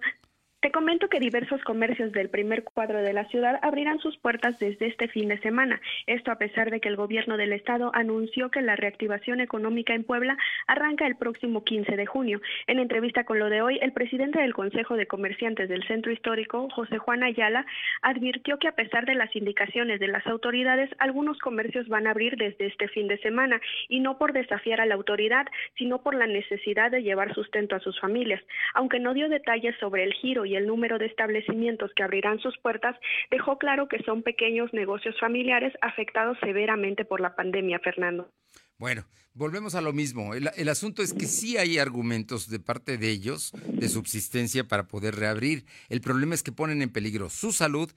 Te 0.61 0.71
comento 0.71 1.09
que 1.09 1.19
diversos 1.19 1.59
comercios 1.63 2.11
del 2.11 2.29
primer 2.29 2.63
cuadro 2.63 3.01
de 3.01 3.13
la 3.13 3.25
ciudad 3.29 3.57
abrirán 3.63 3.97
sus 3.97 4.15
puertas 4.19 4.59
desde 4.59 4.85
este 4.85 5.07
fin 5.07 5.27
de 5.27 5.39
semana. 5.39 5.81
Esto 6.05 6.31
a 6.31 6.37
pesar 6.37 6.69
de 6.69 6.79
que 6.79 6.87
el 6.87 6.95
gobierno 6.95 7.35
del 7.35 7.51
estado 7.51 7.89
anunció 7.95 8.51
que 8.51 8.61
la 8.61 8.75
reactivación 8.75 9.41
económica 9.41 9.95
en 9.95 10.03
Puebla 10.03 10.37
arranca 10.67 11.07
el 11.07 11.15
próximo 11.15 11.63
15 11.63 11.95
de 11.97 12.05
junio. 12.05 12.41
En 12.67 12.77
entrevista 12.77 13.23
con 13.23 13.39
lo 13.39 13.49
de 13.49 13.63
hoy, 13.63 13.79
el 13.81 13.91
presidente 13.91 14.39
del 14.39 14.53
Consejo 14.53 14.97
de 14.97 15.07
Comerciantes 15.07 15.67
del 15.67 15.83
Centro 15.87 16.11
Histórico, 16.11 16.69
José 16.69 16.99
Juan 16.99 17.23
Ayala, 17.23 17.65
advirtió 18.03 18.59
que 18.59 18.67
a 18.67 18.75
pesar 18.75 19.07
de 19.07 19.15
las 19.15 19.35
indicaciones 19.35 19.99
de 19.99 20.09
las 20.09 20.27
autoridades, 20.27 20.91
algunos 20.99 21.39
comercios 21.39 21.87
van 21.87 22.05
a 22.05 22.11
abrir 22.11 22.37
desde 22.37 22.67
este 22.67 22.87
fin 22.87 23.07
de 23.07 23.17
semana 23.17 23.59
y 23.89 23.99
no 23.99 24.19
por 24.19 24.31
desafiar 24.31 24.79
a 24.79 24.85
la 24.85 24.93
autoridad, 24.93 25.47
sino 25.79 26.03
por 26.03 26.13
la 26.13 26.27
necesidad 26.27 26.91
de 26.91 27.01
llevar 27.01 27.33
sustento 27.33 27.75
a 27.75 27.79
sus 27.79 27.99
familias. 27.99 28.43
Aunque 28.75 28.99
no 28.99 29.15
dio 29.15 29.27
detalles 29.27 29.75
sobre 29.79 30.03
el 30.03 30.13
giro 30.13 30.45
y 30.50 30.50
el 30.55 30.67
número 30.67 30.97
de 30.97 31.05
establecimientos 31.05 31.91
que 31.95 32.03
abrirán 32.03 32.39
sus 32.39 32.57
puertas, 32.59 32.95
dejó 33.29 33.57
claro 33.57 33.87
que 33.87 34.03
son 34.03 34.23
pequeños 34.23 34.73
negocios 34.73 35.19
familiares 35.19 35.73
afectados 35.81 36.37
severamente 36.41 37.05
por 37.05 37.21
la 37.21 37.35
pandemia, 37.35 37.79
Fernando. 37.79 38.29
Bueno, 38.77 39.05
volvemos 39.33 39.75
a 39.75 39.81
lo 39.81 39.93
mismo. 39.93 40.33
El, 40.33 40.49
el, 40.55 40.69
asunto 40.69 41.03
es 41.03 41.13
que 41.13 41.27
sí 41.27 41.57
hay 41.57 41.77
argumentos 41.77 42.49
de 42.49 42.59
parte 42.59 42.97
de 42.97 43.09
ellos 43.09 43.51
de 43.67 43.89
subsistencia 43.89 44.63
para 44.67 44.87
poder 44.87 45.15
reabrir. 45.15 45.65
El 45.89 46.01
problema 46.01 46.33
es 46.33 46.41
que 46.41 46.51
ponen 46.51 46.81
en 46.81 46.89
peligro 46.89 47.29
su 47.29 47.51
salud 47.51 47.91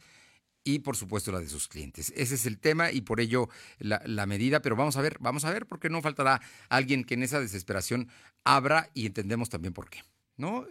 y 0.65 0.81
por 0.81 0.97
supuesto 0.97 1.31
la 1.31 1.41
de 1.41 1.49
sus 1.49 1.69
clientes. 1.69 2.13
Ese 2.17 2.35
es 2.35 2.47
el 2.47 2.59
tema 2.59 2.91
y 2.91 3.03
por 3.03 3.21
ello 3.21 3.49
la, 3.79 4.03
la, 4.07 4.27
medida, 4.27 4.63
pero 4.63 4.77
vamos 4.77 4.97
a 4.97 5.03
ver, 5.03 5.19
vamos 5.21 5.45
a 5.45 5.53
ver, 5.53 5.67
porque 5.67 5.91
no 5.91 6.03
faltará 6.03 6.41
alguien 6.71 7.05
que 7.05 7.15
en 7.15 7.23
esa 7.23 7.39
desesperación 7.39 8.09
abra 8.45 8.91
y 8.95 9.07
entendemos 9.07 9.51
también 9.51 9.75
por 9.75 9.91
qué, 9.91 10.03
¿no? 10.37 10.67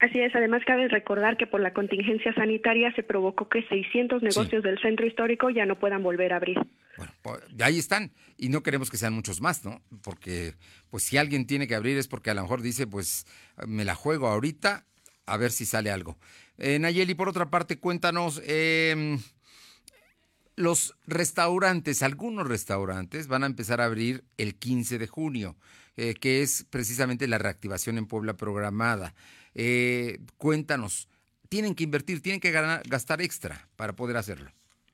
Así 0.00 0.18
es, 0.18 0.34
además 0.34 0.62
cabe 0.66 0.88
recordar 0.88 1.36
que 1.36 1.46
por 1.46 1.60
la 1.60 1.74
contingencia 1.74 2.32
sanitaria 2.32 2.90
se 2.94 3.02
provocó 3.02 3.50
que 3.50 3.62
600 3.68 4.22
negocios 4.22 4.62
sí. 4.62 4.68
del 4.68 4.78
centro 4.80 5.06
histórico 5.06 5.50
ya 5.50 5.66
no 5.66 5.78
puedan 5.78 6.02
volver 6.02 6.32
a 6.32 6.36
abrir. 6.36 6.58
Bueno, 6.96 7.12
pues 7.20 7.40
ahí 7.60 7.78
están 7.78 8.10
y 8.38 8.48
no 8.48 8.62
queremos 8.62 8.90
que 8.90 8.96
sean 8.96 9.12
muchos 9.12 9.42
más, 9.42 9.62
¿no? 9.62 9.82
Porque 10.02 10.54
pues 10.88 11.04
si 11.04 11.18
alguien 11.18 11.46
tiene 11.46 11.68
que 11.68 11.74
abrir 11.74 11.98
es 11.98 12.08
porque 12.08 12.30
a 12.30 12.34
lo 12.34 12.42
mejor 12.42 12.62
dice, 12.62 12.86
pues 12.86 13.26
me 13.66 13.84
la 13.84 13.94
juego 13.94 14.28
ahorita 14.28 14.86
a 15.26 15.36
ver 15.36 15.50
si 15.50 15.66
sale 15.66 15.90
algo. 15.90 16.16
Eh, 16.56 16.78
Nayeli, 16.78 17.14
por 17.14 17.28
otra 17.28 17.50
parte, 17.50 17.78
cuéntanos, 17.78 18.40
eh, 18.46 19.18
los 20.56 20.94
restaurantes, 21.06 22.02
algunos 22.02 22.48
restaurantes 22.48 23.28
van 23.28 23.44
a 23.44 23.46
empezar 23.46 23.80
a 23.80 23.86
abrir 23.86 24.24
el 24.38 24.54
15 24.54 24.98
de 24.98 25.06
junio, 25.06 25.56
eh, 25.96 26.14
que 26.14 26.42
es 26.42 26.66
precisamente 26.70 27.28
la 27.28 27.38
reactivación 27.38 27.98
en 27.98 28.06
Puebla 28.06 28.34
programada. 28.34 29.14
Eh, 29.54 30.18
cuéntanos, 30.36 31.08
tienen 31.48 31.74
que 31.74 31.84
invertir, 31.84 32.22
tienen 32.22 32.40
que 32.40 32.50
ganar, 32.50 32.82
gastar 32.88 33.20
extra 33.20 33.68
para 33.76 33.94
poder 33.94 34.16
hacerlo. 34.16 34.50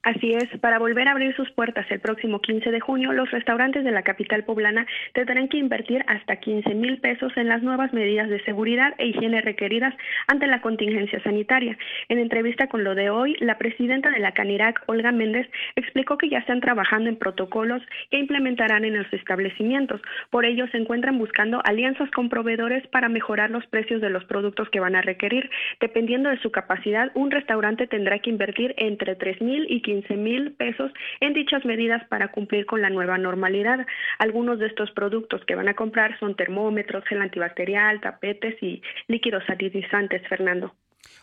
Así 0.06 0.32
es, 0.34 0.46
para 0.60 0.78
volver 0.78 1.08
a 1.08 1.10
abrir 1.10 1.34
sus 1.34 1.50
puertas 1.50 1.84
el 1.90 1.98
próximo 1.98 2.40
15 2.40 2.70
de 2.70 2.78
junio, 2.78 3.12
los 3.12 3.28
restaurantes 3.32 3.82
de 3.82 3.90
la 3.90 4.02
capital 4.02 4.44
poblana 4.44 4.86
tendrán 5.14 5.48
que 5.48 5.56
invertir 5.56 6.04
hasta 6.06 6.36
15 6.36 6.76
mil 6.76 6.98
pesos 6.98 7.36
en 7.36 7.48
las 7.48 7.60
nuevas 7.64 7.92
medidas 7.92 8.28
de 8.28 8.40
seguridad 8.44 8.94
e 8.98 9.08
higiene 9.08 9.40
requeridas 9.40 9.92
ante 10.28 10.46
la 10.46 10.60
contingencia 10.60 11.20
sanitaria. 11.24 11.76
En 12.08 12.20
entrevista 12.20 12.68
con 12.68 12.84
lo 12.84 12.94
de 12.94 13.10
hoy, 13.10 13.36
la 13.40 13.58
presidenta 13.58 14.08
de 14.10 14.20
la 14.20 14.30
Canirac, 14.30 14.80
Olga 14.86 15.10
Méndez, 15.10 15.48
explicó 15.74 16.16
que 16.18 16.28
ya 16.28 16.38
están 16.38 16.60
trabajando 16.60 17.10
en 17.10 17.16
protocolos 17.16 17.82
que 18.08 18.20
implementarán 18.20 18.84
en 18.84 18.96
los 18.96 19.12
establecimientos. 19.12 20.00
Por 20.30 20.44
ello, 20.44 20.68
se 20.68 20.78
encuentran 20.78 21.18
buscando 21.18 21.60
alianzas 21.64 22.08
con 22.12 22.28
proveedores 22.28 22.86
para 22.92 23.08
mejorar 23.08 23.50
los 23.50 23.66
precios 23.66 24.00
de 24.00 24.10
los 24.10 24.24
productos 24.26 24.70
que 24.70 24.78
van 24.78 24.94
a 24.94 25.02
requerir. 25.02 25.50
Dependiendo 25.80 26.30
de 26.30 26.38
su 26.38 26.52
capacidad, 26.52 27.10
un 27.14 27.32
restaurante 27.32 27.88
tendrá 27.88 28.20
que 28.20 28.30
invertir 28.30 28.72
entre 28.78 29.16
3 29.16 29.40
mil 29.40 29.66
y 29.68 29.82
15 29.82 29.95
15 30.02 30.16
mil 30.16 30.52
pesos 30.52 30.92
en 31.20 31.32
dichas 31.32 31.64
medidas 31.64 32.06
para 32.08 32.30
cumplir 32.30 32.66
con 32.66 32.82
la 32.82 32.90
nueva 32.90 33.18
normalidad. 33.18 33.86
Algunos 34.18 34.58
de 34.58 34.66
estos 34.66 34.90
productos 34.92 35.42
que 35.46 35.54
van 35.54 35.68
a 35.68 35.74
comprar 35.74 36.18
son 36.18 36.36
termómetros, 36.36 37.04
gel 37.04 37.22
antibacterial, 37.22 38.00
tapetes 38.00 38.62
y 38.62 38.82
líquidos 39.08 39.42
sanitizantes, 39.46 40.26
Fernando. 40.28 40.74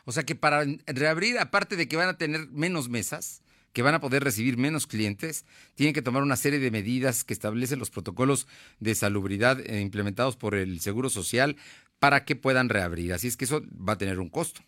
O 0.06 0.12
sea 0.12 0.24
que 0.24 0.36
para 0.36 0.64
reabrir, 0.88 1.38
aparte 1.38 1.76
de 1.76 1.88
que 1.88 1.98
van 1.98 2.10
a 2.10 2.18
tener 2.18 2.48
menos 2.52 2.90
mesas, 2.90 3.44
que 3.74 3.82
van 3.82 3.96
a 3.96 4.02
poder 4.02 4.24
recibir 4.24 4.58
menos 4.58 4.88
clientes, 4.88 5.46
tienen 5.76 5.94
que 5.94 6.02
tomar 6.02 6.24
una 6.24 6.36
serie 6.36 6.60
de 6.60 6.72
medidas 6.72 7.24
que 7.24 7.34
establecen 7.34 7.80
los 7.80 7.90
protocolos 7.90 8.48
de 8.80 8.96
salubridad 8.96 9.60
eh, 9.60 9.82
implementados 9.82 10.38
por 10.38 10.56
el 10.56 10.80
Seguro 10.80 11.10
Social 11.10 11.58
para 12.00 12.26
que 12.26 12.36
puedan 12.36 12.70
reabrir. 12.70 13.14
Así 13.14 13.28
es 13.28 13.38
que 13.38 13.46
eso 13.46 13.62
va 13.78 13.94
a 13.94 13.98
tener 13.98 14.20
un 14.20 14.30
costo. 14.30 14.62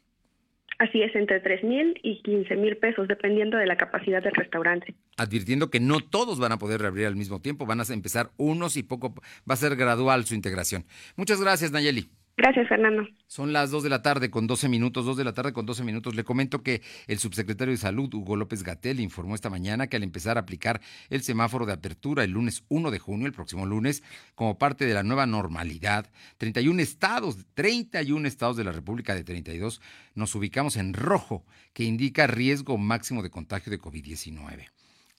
Así 0.77 1.01
es, 1.01 1.15
entre 1.15 1.39
3 1.39 1.63
mil 1.63 1.99
y 2.03 2.21
15 2.21 2.55
mil 2.57 2.77
pesos, 2.77 3.07
dependiendo 3.07 3.57
de 3.57 3.65
la 3.65 3.77
capacidad 3.77 4.21
del 4.21 4.33
restaurante. 4.33 4.93
Advirtiendo 5.17 5.69
que 5.69 5.79
no 5.79 6.01
todos 6.01 6.39
van 6.39 6.51
a 6.51 6.57
poder 6.57 6.81
reabrir 6.81 7.05
al 7.07 7.15
mismo 7.15 7.39
tiempo, 7.39 7.65
van 7.65 7.79
a 7.79 7.83
empezar 7.89 8.31
unos 8.37 8.75
y 8.75 8.83
poco 8.83 9.13
va 9.49 9.53
a 9.53 9.57
ser 9.57 9.75
gradual 9.75 10.25
su 10.25 10.35
integración. 10.35 10.85
Muchas 11.15 11.39
gracias, 11.39 11.71
Nayeli. 11.71 12.09
Gracias, 12.37 12.67
Fernando. 12.67 13.07
Son 13.27 13.53
las 13.53 13.71
2 13.71 13.83
de 13.83 13.89
la 13.89 14.01
tarde 14.01 14.29
con 14.29 14.45
12 14.45 14.67
minutos, 14.67 15.05
2 15.05 15.15
de 15.15 15.23
la 15.23 15.33
tarde 15.33 15.53
con 15.53 15.65
12 15.65 15.85
minutos. 15.85 16.15
Le 16.15 16.25
comento 16.25 16.63
que 16.63 16.81
el 17.07 17.17
subsecretario 17.17 17.71
de 17.71 17.77
Salud, 17.77 18.13
Hugo 18.13 18.35
López 18.35 18.61
Gatel, 18.61 18.99
informó 18.99 19.35
esta 19.35 19.49
mañana 19.49 19.87
que 19.87 19.95
al 19.95 20.03
empezar 20.03 20.35
a 20.35 20.41
aplicar 20.41 20.81
el 21.09 21.21
semáforo 21.21 21.65
de 21.65 21.71
apertura 21.71 22.25
el 22.25 22.31
lunes 22.31 22.65
1 22.67 22.91
de 22.91 22.99
junio, 22.99 23.25
el 23.25 23.31
próximo 23.31 23.65
lunes, 23.65 24.03
como 24.35 24.57
parte 24.57 24.85
de 24.85 24.93
la 24.93 25.03
nueva 25.03 25.25
normalidad, 25.25 26.11
31 26.37 26.81
estados, 26.81 27.37
31 27.53 28.27
estados 28.27 28.57
de 28.57 28.65
la 28.65 28.73
República 28.73 29.15
de 29.15 29.23
32, 29.23 29.81
nos 30.13 30.35
ubicamos 30.35 30.75
en 30.75 30.93
rojo, 30.93 31.45
que 31.73 31.85
indica 31.85 32.27
riesgo 32.27 32.77
máximo 32.77 33.23
de 33.23 33.29
contagio 33.29 33.71
de 33.71 33.79
COVID-19. 33.79 34.67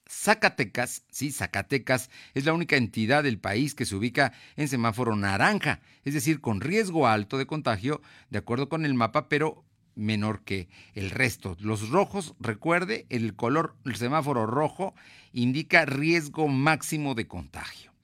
Zacatecas, 0.09 1.05
sí, 1.11 1.33
Zacatecas 1.33 2.11
es 2.35 2.45
la 2.45 2.53
única 2.53 2.77
entidad 2.77 3.25
del 3.25 3.39
país 3.39 3.75
que 3.75 3.85
se 3.85 3.97
ubica 3.97 4.33
en 4.57 4.69
semáforo 4.69 5.17
naranja, 5.17 5.81
es 6.05 6.15
decir, 6.15 6.41
con 6.41 6.61
riesgo 6.61 7.09
alto 7.09 7.39
de 7.39 7.47
contagio, 7.47 8.01
de 8.31 8.39
acuerdo 8.39 8.69
con 8.69 8.85
el 8.85 8.95
mapa, 8.95 9.29
pero 9.29 9.65
menor 9.97 10.43
que 10.43 10.69
el 10.95 11.11
resto. 11.11 11.57
Los 11.59 11.89
rojos, 11.89 12.35
recuerde, 12.39 13.07
el 13.09 13.35
color, 13.35 13.75
el 13.85 13.97
semáforo 13.97 14.47
rojo 14.47 14.95
indica 15.33 15.85
riesgo 15.85 16.49
máximo 16.49 17.15
de 17.15 17.27
contagio. 17.27 17.96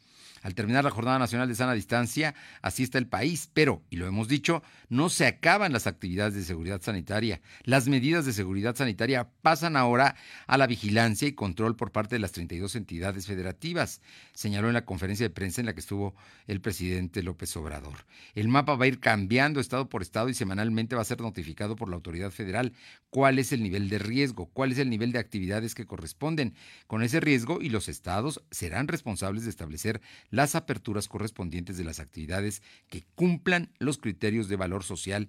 Al 0.42 0.54
terminar 0.54 0.84
la 0.84 0.90
Jornada 0.90 1.18
Nacional 1.18 1.48
de 1.48 1.54
Sana 1.54 1.72
Distancia, 1.72 2.34
así 2.60 2.82
está 2.82 2.98
el 2.98 3.06
país, 3.06 3.48
pero, 3.54 3.82
y 3.90 3.96
lo 3.96 4.06
hemos 4.06 4.28
dicho, 4.28 4.62
no 4.88 5.08
se 5.08 5.26
acaban 5.26 5.72
las 5.72 5.86
actividades 5.86 6.34
de 6.34 6.42
seguridad 6.42 6.82
sanitaria. 6.82 7.40
Las 7.62 7.88
medidas 7.88 8.26
de 8.26 8.32
seguridad 8.32 8.74
sanitaria 8.74 9.28
pasan 9.42 9.76
ahora 9.76 10.16
a 10.46 10.58
la 10.58 10.66
vigilancia 10.66 11.28
y 11.28 11.32
control 11.32 11.76
por 11.76 11.92
parte 11.92 12.16
de 12.16 12.18
las 12.18 12.32
32 12.32 12.76
entidades 12.76 13.26
federativas, 13.26 14.00
señaló 14.34 14.68
en 14.68 14.74
la 14.74 14.84
conferencia 14.84 15.24
de 15.24 15.30
prensa 15.30 15.60
en 15.60 15.66
la 15.66 15.74
que 15.74 15.80
estuvo 15.80 16.14
el 16.46 16.60
presidente 16.60 17.22
López 17.22 17.56
Obrador. 17.56 18.04
El 18.34 18.48
mapa 18.48 18.74
va 18.74 18.84
a 18.84 18.88
ir 18.88 19.00
cambiando 19.00 19.60
estado 19.60 19.88
por 19.88 20.02
estado 20.02 20.28
y 20.28 20.34
semanalmente 20.34 20.96
va 20.96 21.02
a 21.02 21.06
ser 21.06 21.20
notificado 21.20 21.76
por 21.76 21.88
la 21.88 21.96
autoridad 21.96 22.30
federal 22.30 22.72
cuál 23.10 23.38
es 23.38 23.52
el 23.52 23.62
nivel 23.62 23.88
de 23.88 23.98
riesgo, 23.98 24.46
cuál 24.46 24.72
es 24.72 24.78
el 24.78 24.90
nivel 24.90 25.12
de 25.12 25.18
actividades 25.18 25.74
que 25.74 25.86
corresponden 25.86 26.54
con 26.86 27.02
ese 27.02 27.20
riesgo 27.20 27.60
y 27.60 27.68
los 27.68 27.88
estados 27.88 28.42
serán 28.50 28.88
responsables 28.88 29.44
de 29.44 29.50
establecer 29.50 30.00
las 30.32 30.56
aperturas 30.56 31.06
correspondientes 31.06 31.76
de 31.76 31.84
las 31.84 32.00
actividades 32.00 32.62
que 32.88 33.04
cumplan 33.14 33.70
los 33.78 33.98
criterios 33.98 34.48
de 34.48 34.56
valor 34.56 34.82
social 34.82 35.28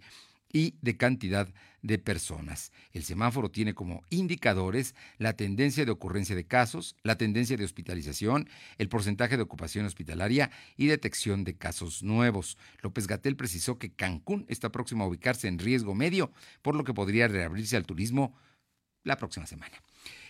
y 0.52 0.76
de 0.82 0.96
cantidad 0.96 1.50
de 1.82 1.98
personas. 1.98 2.72
El 2.94 3.04
semáforo 3.04 3.50
tiene 3.50 3.74
como 3.74 4.04
indicadores 4.10 4.96
la 5.18 5.34
tendencia 5.34 5.84
de 5.84 5.92
ocurrencia 5.92 6.36
de 6.36 6.46
casos, 6.46 6.96
la 7.04 7.18
tendencia 7.18 7.58
de 7.58 7.66
hospitalización, 7.66 8.48
el 8.78 8.88
porcentaje 8.88 9.36
de 9.36 9.44
ocupación 9.44 9.86
hospitalaria 9.86 10.52
y 10.78 10.88
detección 10.88 11.44
de 11.44 11.58
casos 11.58 12.04
nuevos. 12.04 12.58
López 12.82 13.08
Gatel 13.08 13.36
precisó 13.36 13.78
que 13.78 13.92
Cancún 13.92 14.46
está 14.48 14.72
próximo 14.72 15.04
a 15.04 15.08
ubicarse 15.08 15.48
en 15.48 15.60
riesgo 15.60 15.96
medio, 15.96 16.32
por 16.62 16.76
lo 16.76 16.84
que 16.84 16.94
podría 16.94 17.28
reabrirse 17.28 17.76
al 17.76 17.86
turismo 17.86 18.38
la 19.04 19.18
próxima 19.18 19.48
semana. 19.48 19.82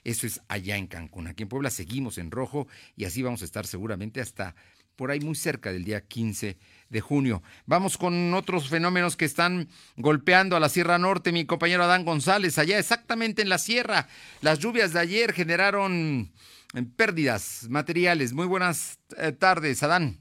Eso 0.03 0.27
es 0.27 0.41
allá 0.47 0.77
en 0.77 0.87
Cancún. 0.87 1.27
Aquí 1.27 1.43
en 1.43 1.49
Puebla 1.49 1.69
seguimos 1.69 2.17
en 2.17 2.31
rojo 2.31 2.67
y 2.95 3.05
así 3.05 3.23
vamos 3.23 3.41
a 3.41 3.45
estar 3.45 3.65
seguramente 3.65 4.21
hasta 4.21 4.55
por 4.95 5.11
ahí 5.11 5.19
muy 5.19 5.35
cerca 5.35 5.71
del 5.71 5.83
día 5.83 6.01
15 6.01 6.57
de 6.89 7.01
junio. 7.01 7.41
Vamos 7.65 7.97
con 7.97 8.33
otros 8.33 8.69
fenómenos 8.69 9.17
que 9.17 9.25
están 9.25 9.67
golpeando 9.97 10.55
a 10.55 10.59
la 10.59 10.69
Sierra 10.69 10.97
Norte. 10.97 11.31
Mi 11.31 11.45
compañero 11.45 11.83
Adán 11.83 12.05
González, 12.05 12.59
allá 12.59 12.77
exactamente 12.77 13.41
en 13.41 13.49
la 13.49 13.57
sierra. 13.57 14.07
Las 14.41 14.59
lluvias 14.59 14.93
de 14.93 14.99
ayer 14.99 15.33
generaron 15.33 16.31
eh, 16.73 16.83
pérdidas 16.95 17.67
materiales. 17.69 18.33
Muy 18.33 18.45
buenas 18.45 18.99
eh, 19.17 19.31
tardes, 19.31 19.81
Adán. 19.83 20.17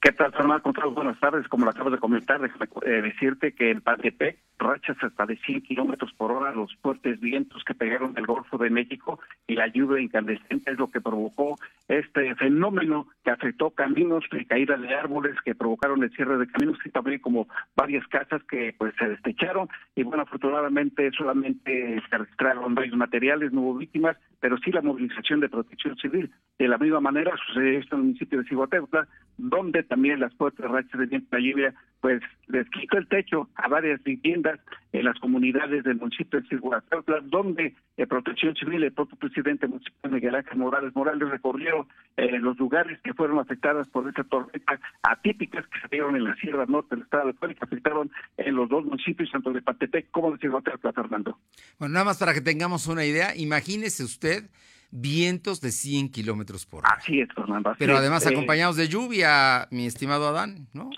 ¿Qué 0.00 0.10
tal, 0.12 0.32
Fernando? 0.32 0.72
Buenas 0.94 1.18
tardes. 1.20 1.46
Como 1.48 1.64
lo 1.64 1.70
acabas 1.70 1.92
de 1.92 1.98
comentar, 1.98 2.40
eh, 2.44 2.90
decirte 3.02 3.54
que 3.54 3.70
en 3.70 3.80
Patepec 3.80 4.36
rachas 4.58 4.96
hasta 5.02 5.26
de 5.26 5.36
100 5.38 5.62
kilómetros 5.62 6.12
por 6.14 6.30
hora, 6.30 6.52
los 6.52 6.74
fuertes 6.76 7.20
vientos 7.20 7.64
que 7.64 7.74
pegaron 7.74 8.14
del 8.14 8.26
Golfo 8.26 8.58
de 8.58 8.70
México 8.70 9.18
y 9.46 9.54
la 9.54 9.66
lluvia 9.66 10.00
incandescente 10.00 10.72
es 10.72 10.78
lo 10.78 10.88
que 10.88 11.00
provocó 11.00 11.56
este 11.88 12.34
fenómeno 12.36 13.08
que 13.24 13.30
afectó 13.30 13.70
caminos 13.70 14.24
y 14.32 14.44
caída 14.44 14.76
de 14.76 14.94
árboles 14.94 15.36
que 15.44 15.54
provocaron 15.54 16.02
el 16.02 16.10
cierre 16.12 16.38
de 16.38 16.46
caminos 16.46 16.78
y 16.84 16.90
también 16.90 17.20
como 17.20 17.48
varias 17.76 18.06
casas 18.08 18.42
que 18.44 18.74
pues 18.78 18.94
se 18.98 19.08
destecharon 19.08 19.68
y 19.94 20.02
bueno, 20.02 20.22
afortunadamente 20.22 21.10
solamente 21.12 22.00
se 22.08 22.18
registraron 22.18 22.74
daños 22.74 22.96
materiales, 22.96 23.52
no 23.52 23.62
hubo 23.62 23.74
víctimas, 23.74 24.16
pero 24.40 24.56
sí 24.58 24.70
la 24.72 24.82
movilización 24.82 25.40
de 25.40 25.48
protección 25.48 25.96
civil. 25.96 26.30
De 26.58 26.68
la 26.68 26.78
misma 26.78 27.00
manera 27.00 27.32
sucedió 27.46 27.78
esto 27.78 27.96
en 27.96 28.00
el 28.00 28.06
municipio 28.06 28.38
de 28.38 28.48
Ciguatepla, 28.48 29.08
donde 29.36 29.82
también 29.82 30.20
las 30.20 30.34
fuertes 30.34 30.68
rachas 30.68 31.00
de 31.00 31.06
viento 31.06 31.36
de 31.36 31.42
lluvia 31.42 31.74
pues 32.02 32.20
les 32.48 32.68
quitó 32.70 32.98
el 32.98 33.06
techo 33.06 33.48
a 33.54 33.68
varias 33.68 34.02
viviendas 34.02 34.58
en 34.92 35.04
las 35.04 35.18
comunidades 35.20 35.84
del 35.84 35.96
municipio 35.96 36.40
de 36.40 36.48
Ciguatepla, 36.48 37.20
donde 37.22 37.76
eh, 37.96 38.06
Protección 38.08 38.56
Civil, 38.56 38.82
el 38.82 38.92
propio 38.92 39.16
presidente 39.16 39.68
municipal 39.68 40.10
Miguel 40.10 40.34
Ángel 40.34 40.58
Morales 40.58 40.94
Morales 40.96 41.30
recorrió 41.30 41.86
eh, 42.16 42.38
los 42.40 42.58
lugares 42.58 43.00
que 43.02 43.14
fueron 43.14 43.38
afectadas 43.38 43.86
por 43.88 44.08
esta 44.08 44.24
tormenta 44.24 44.80
atípicas 45.04 45.64
que 45.68 45.80
se 45.80 45.88
dieron 45.92 46.16
en 46.16 46.24
la 46.24 46.34
Sierra 46.34 46.66
Norte 46.66 46.96
del 46.96 47.04
estado 47.04 47.28
de 47.28 47.34
Puebla, 47.34 47.56
que 47.56 47.64
afectaron 47.64 48.10
en 48.36 48.54
los 48.56 48.68
dos 48.68 48.84
municipios, 48.84 49.30
tanto 49.30 49.52
de 49.52 49.62
Patepec 49.62 50.10
como 50.10 50.32
de 50.32 50.38
Ciguatepla, 50.38 50.92
Fernando. 50.92 51.38
Bueno, 51.78 51.94
nada 51.94 52.06
más 52.06 52.18
para 52.18 52.34
que 52.34 52.40
tengamos 52.40 52.88
una 52.88 53.04
idea, 53.04 53.36
imagínese 53.36 54.02
usted 54.02 54.50
vientos 54.92 55.60
de 55.60 55.72
100 55.72 56.10
kilómetros 56.10 56.66
por 56.66 56.80
hora. 56.80 56.94
Así 56.96 57.20
es, 57.20 57.28
Fernando. 57.34 57.74
Pero 57.78 57.96
además 57.96 58.24
eh, 58.26 58.28
acompañados 58.28 58.76
de 58.76 58.88
lluvia, 58.88 59.66
mi 59.70 59.86
estimado 59.86 60.28
Adán, 60.28 60.68
¿no? 60.72 60.90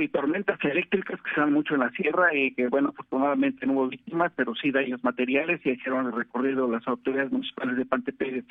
Y 0.00 0.08
tormentas 0.08 0.58
eléctricas 0.64 1.20
que 1.22 1.30
se 1.32 1.40
dan 1.40 1.52
mucho 1.52 1.74
en 1.74 1.80
la 1.80 1.90
sierra 1.90 2.34
y 2.34 2.52
que, 2.54 2.66
bueno, 2.66 2.88
afortunadamente 2.88 3.66
no 3.66 3.74
hubo 3.74 3.88
víctimas, 3.88 4.32
pero 4.34 4.52
sí 4.54 4.72
daños 4.72 5.04
materiales 5.04 5.60
y 5.64 5.70
hicieron 5.70 6.06
el 6.06 6.12
recorrido 6.12 6.68
las 6.68 6.86
autoridades 6.88 7.30
municipales 7.30 7.76
de 7.76 7.84
Pantepec 7.84 8.28
y 8.28 8.30
de 8.32 8.44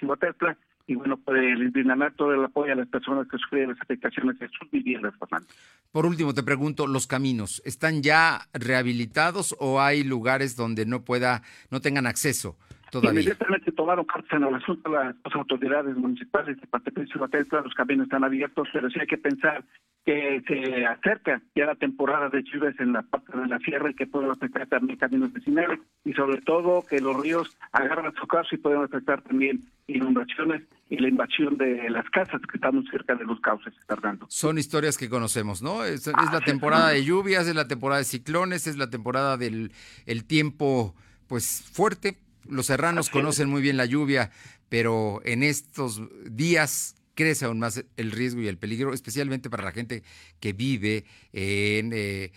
y, 0.88 0.96
bueno, 0.96 1.18
pues 1.18 1.42
les 1.60 1.72
brindan 1.74 2.14
todo 2.16 2.34
el 2.34 2.46
apoyo 2.46 2.72
a 2.72 2.76
las 2.76 2.88
personas 2.88 3.28
que 3.28 3.38
sufrieron 3.38 3.74
las 3.74 3.82
afectaciones 3.82 4.40
de 4.40 4.48
sus 4.50 4.70
viviendas, 4.72 5.14
Fernando. 5.20 5.48
Por 5.92 6.06
último, 6.06 6.34
te 6.34 6.44
pregunto, 6.44 6.88
¿los 6.88 7.08
caminos 7.08 7.62
están 7.66 8.02
ya 8.02 8.48
rehabilitados 8.54 9.56
o 9.60 9.82
hay 9.82 10.04
lugares 10.04 10.56
donde 10.56 10.86
no 10.86 11.04
pueda, 11.04 11.44
no 11.70 11.82
tengan 11.82 12.08
acceso? 12.08 12.58
Todavía. 12.92 13.22
Inmediatamente 13.22 13.72
tomaron 13.72 14.04
cartas 14.04 14.34
en 14.34 14.44
el 14.44 14.54
asunto 14.54 14.92
las, 14.92 15.16
autoridades 15.34 15.96
municipales 15.96 16.60
de 16.60 16.68
Patepec 16.68 17.08
y 17.16 17.20
los 17.50 17.74
caminos 17.74 18.04
están 18.04 18.26
abiertos, 18.26 18.68
pero 18.74 18.90
sí 18.90 19.00
hay 19.00 19.08
que 19.08 19.18
pensar 19.18 19.64
que 20.04 20.44
se 20.46 20.86
acerca 20.86 21.42
ya 21.56 21.68
la 21.68 21.76
temporada 21.76 22.28
de 22.28 22.44
lluvias 22.44 22.78
en 22.80 22.92
la 22.92 23.04
parte 23.04 23.38
de 23.38 23.48
la 23.48 23.60
sierra 23.60 23.90
y 23.90 23.94
que 23.94 24.08
pueden 24.08 24.30
afectar 24.30 24.68
también 24.68 25.00
caminos 25.00 25.32
vecinales 25.32 25.80
y 26.04 26.12
sobre 26.14 26.42
todo 26.42 26.86
que 26.86 27.00
los 27.00 27.16
ríos 27.22 27.56
agarran 27.72 28.14
su 28.16 28.28
caso 28.28 28.50
y 28.52 28.58
pueden 28.58 28.82
afectar 28.82 29.22
también 29.22 29.62
inundaciones 29.88 30.64
y 30.90 30.98
la 30.98 31.08
invasión 31.08 31.58
de 31.58 31.90
las 31.90 32.10
casas 32.10 32.42
que 32.42 32.58
están 32.58 32.76
muy 32.76 32.88
cerca 32.88 33.16
de 33.16 33.24
los 33.24 33.40
cauces, 33.40 33.74
Fernando. 33.88 34.26
Son 34.28 34.58
historias 34.58 34.98
que 34.98 35.08
conocemos, 35.08 35.62
¿no? 35.62 35.86
Es, 35.86 36.08
es 36.08 36.32
la 36.34 36.42
temporada 36.42 36.90
de 36.90 37.06
lluvias, 37.06 37.48
es 37.48 37.56
la 37.56 37.70
temporada 37.70 38.00
de 38.00 38.06
ciclones, 38.06 38.68
es 38.68 38.76
la 38.76 38.90
temporada 38.90 39.38
del 39.38 39.72
el 40.06 40.26
tiempo 40.26 40.94
pues 41.28 41.64
fuerte, 41.72 42.18
los 42.52 42.68
serranos 42.68 43.10
conocen 43.10 43.50
muy 43.50 43.62
bien 43.62 43.78
la 43.78 43.86
lluvia, 43.86 44.32
pero 44.70 45.22
en 45.26 45.44
estos 45.44 46.02
días 46.30 46.96
crece 47.16 47.46
aún 47.46 47.60
más 47.60 47.86
el 47.98 48.12
riesgo 48.12 48.42
y 48.42 48.48
el 48.48 48.58
peligro, 48.58 48.94
especialmente 48.94 49.50
para 49.50 49.64
la 49.64 49.72
gente 49.72 50.04
que 50.40 50.54
vive 50.54 51.04
en 51.34 51.92
eh, 51.94 52.32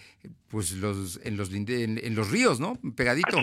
pues 0.49 0.77
los 0.77 1.25
en 1.25 1.37
los 1.37 1.53
en, 1.55 2.15
los 2.15 2.31
ríos, 2.31 2.61
¿no? 2.61 2.75
Pegadito. 2.97 3.37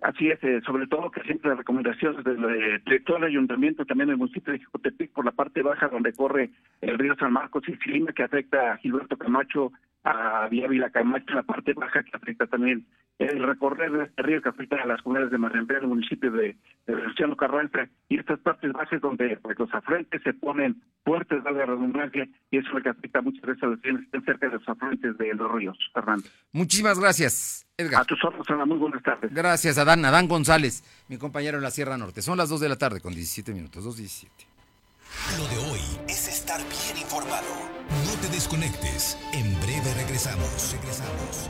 Así 0.00 0.28
es, 0.30 0.42
eh, 0.42 0.60
sobre 0.64 0.86
todo 0.86 1.10
que 1.10 1.22
siempre 1.22 1.48
las 1.48 1.58
recomendaciones 1.58 2.22
del 2.24 2.80
director 2.84 3.20
del 3.20 3.30
ayuntamiento, 3.30 3.84
también 3.84 4.10
el 4.10 4.16
municipio 4.16 4.52
de 4.52 4.58
Jicotepic, 4.58 5.12
por 5.12 5.24
la 5.24 5.32
parte 5.32 5.62
baja 5.62 5.88
donde 5.88 6.12
corre 6.12 6.50
el 6.80 6.98
río 6.98 7.14
San 7.16 7.32
Marcos 7.32 7.64
y 7.68 7.74
Silima, 7.76 8.12
que 8.12 8.22
afecta 8.22 8.72
a 8.72 8.76
Gilberto 8.78 9.16
Camacho, 9.16 9.72
a 10.04 10.48
Villa 10.48 10.90
Camacho, 10.90 11.24
en 11.30 11.36
la 11.36 11.42
parte 11.42 11.72
baja 11.72 12.02
que 12.02 12.16
afecta 12.16 12.46
también 12.46 12.86
el 13.18 13.42
recorrer 13.42 13.90
de 13.92 14.04
este 14.04 14.22
río 14.22 14.42
que 14.42 14.48
afecta 14.48 14.76
a 14.76 14.86
las 14.86 15.00
comunidades 15.02 15.30
de 15.30 15.38
Marrembera, 15.38 15.80
el 15.80 15.86
municipio 15.86 16.30
de, 16.30 16.56
de 16.86 16.94
Luciano 16.94 17.36
Carranza, 17.36 17.88
y 18.08 18.18
estas 18.18 18.38
partes 18.40 18.72
bajas 18.72 19.00
donde 19.00 19.38
pues, 19.38 19.58
los 19.58 19.72
afluentes 19.72 20.20
se 20.22 20.34
ponen 20.34 20.82
fuertes 21.04 21.42
de 21.42 21.52
la 21.52 21.64
redundancia, 21.64 22.28
y 22.50 22.58
eso 22.58 22.68
es 22.68 22.74
lo 22.74 22.82
que 22.82 22.88
afecta 22.90 23.22
muchas 23.22 23.42
veces 23.42 23.62
a 23.62 23.66
los 23.66 23.80
que 23.80 23.90
estén 23.90 24.24
cerca 24.24 24.48
de 24.48 24.54
los 24.54 24.68
afluentes 24.68 25.16
de 25.16 25.34
los 25.34 25.52
ríos, 25.52 25.78
Fernando. 25.94 26.28
Muchísimas 26.52 26.98
gracias, 26.98 27.66
Edgar. 27.78 28.02
A 28.02 28.04
tus 28.04 28.22
ojos, 28.24 28.46
Ana, 28.50 28.66
muy 28.66 28.78
buenas 28.78 29.02
tardes. 29.02 29.32
Gracias, 29.32 29.78
Adán. 29.78 30.04
Adán 30.04 30.28
González, 30.28 30.84
mi 31.08 31.16
compañero 31.16 31.56
en 31.56 31.62
la 31.62 31.70
Sierra 31.70 31.96
Norte. 31.96 32.20
Son 32.20 32.36
las 32.36 32.48
2 32.48 32.60
de 32.60 32.68
la 32.68 32.76
tarde 32.76 33.00
con 33.00 33.14
17 33.14 33.54
minutos, 33.54 33.86
2.17. 33.86 34.28
Lo 35.38 35.46
de 35.48 35.56
hoy 35.70 35.80
es 36.08 36.28
estar 36.28 36.58
bien 36.58 36.83
No 37.14 38.20
te 38.20 38.28
desconectes. 38.28 39.16
En 39.32 39.54
breve 39.60 39.94
regresamos. 39.94 40.72
Regresamos. 40.72 41.48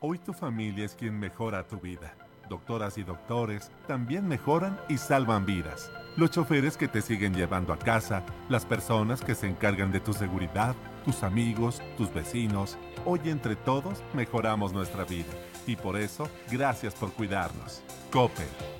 Hoy 0.00 0.18
tu 0.18 0.32
familia 0.32 0.84
es 0.84 0.96
quien 0.96 1.16
mejora 1.16 1.64
tu 1.64 1.78
vida. 1.78 2.16
Doctoras 2.48 2.98
y 2.98 3.04
doctores 3.04 3.70
también 3.86 4.26
mejoran 4.26 4.80
y 4.88 4.98
salvan 4.98 5.46
vidas. 5.46 5.92
Los 6.16 6.32
choferes 6.32 6.76
que 6.76 6.88
te 6.88 7.02
siguen 7.02 7.34
llevando 7.34 7.72
a 7.72 7.78
casa, 7.78 8.24
las 8.48 8.66
personas 8.66 9.20
que 9.20 9.36
se 9.36 9.46
encargan 9.46 9.92
de 9.92 10.00
tu 10.00 10.12
seguridad, 10.12 10.74
tus 11.04 11.22
amigos, 11.22 11.80
tus 11.96 12.12
vecinos. 12.12 12.78
Hoy 13.04 13.20
entre 13.26 13.54
todos 13.54 14.02
mejoramos 14.12 14.72
nuestra 14.72 15.04
vida. 15.04 15.32
Y 15.68 15.76
por 15.76 15.96
eso, 15.96 16.28
gracias 16.50 16.94
por 16.94 17.12
cuidarnos. 17.12 17.84
Coppel. 18.10 18.79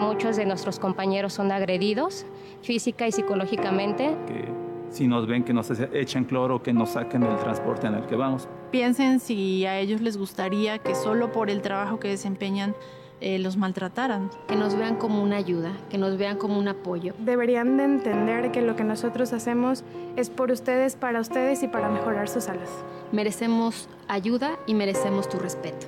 Muchos 0.00 0.36
de 0.36 0.46
nuestros 0.46 0.78
compañeros 0.78 1.32
son 1.32 1.52
agredidos 1.52 2.24
física 2.62 3.06
y 3.06 3.12
psicológicamente. 3.12 4.16
Que 4.26 4.48
si 4.90 5.06
nos 5.06 5.26
ven 5.26 5.44
que 5.44 5.52
nos 5.52 5.70
echan 5.70 6.24
cloro, 6.24 6.62
que 6.62 6.72
nos 6.72 6.90
saquen 6.90 7.22
del 7.22 7.36
transporte 7.38 7.86
en 7.86 7.94
el 7.94 8.06
que 8.06 8.16
vamos. 8.16 8.48
Piensen 8.70 9.20
si 9.20 9.66
a 9.66 9.78
ellos 9.78 10.00
les 10.00 10.16
gustaría 10.16 10.78
que 10.78 10.94
solo 10.94 11.32
por 11.32 11.50
el 11.50 11.62
trabajo 11.62 12.00
que 12.00 12.08
desempeñan 12.08 12.74
eh, 13.20 13.38
los 13.38 13.56
maltrataran. 13.56 14.30
Que 14.46 14.56
nos 14.56 14.76
vean 14.76 14.96
como 14.96 15.22
una 15.22 15.36
ayuda, 15.36 15.72
que 15.90 15.98
nos 15.98 16.16
vean 16.16 16.38
como 16.38 16.58
un 16.58 16.68
apoyo. 16.68 17.14
Deberían 17.18 17.76
de 17.76 17.84
entender 17.84 18.52
que 18.52 18.62
lo 18.62 18.76
que 18.76 18.84
nosotros 18.84 19.32
hacemos 19.32 19.82
es 20.16 20.30
por 20.30 20.50
ustedes, 20.50 20.96
para 20.96 21.20
ustedes 21.20 21.62
y 21.62 21.68
para 21.68 21.88
mejorar 21.88 22.28
sus 22.28 22.48
alas. 22.48 22.70
Merecemos 23.12 23.88
ayuda 24.06 24.58
y 24.66 24.74
merecemos 24.74 25.28
tu 25.28 25.38
respeto. 25.38 25.86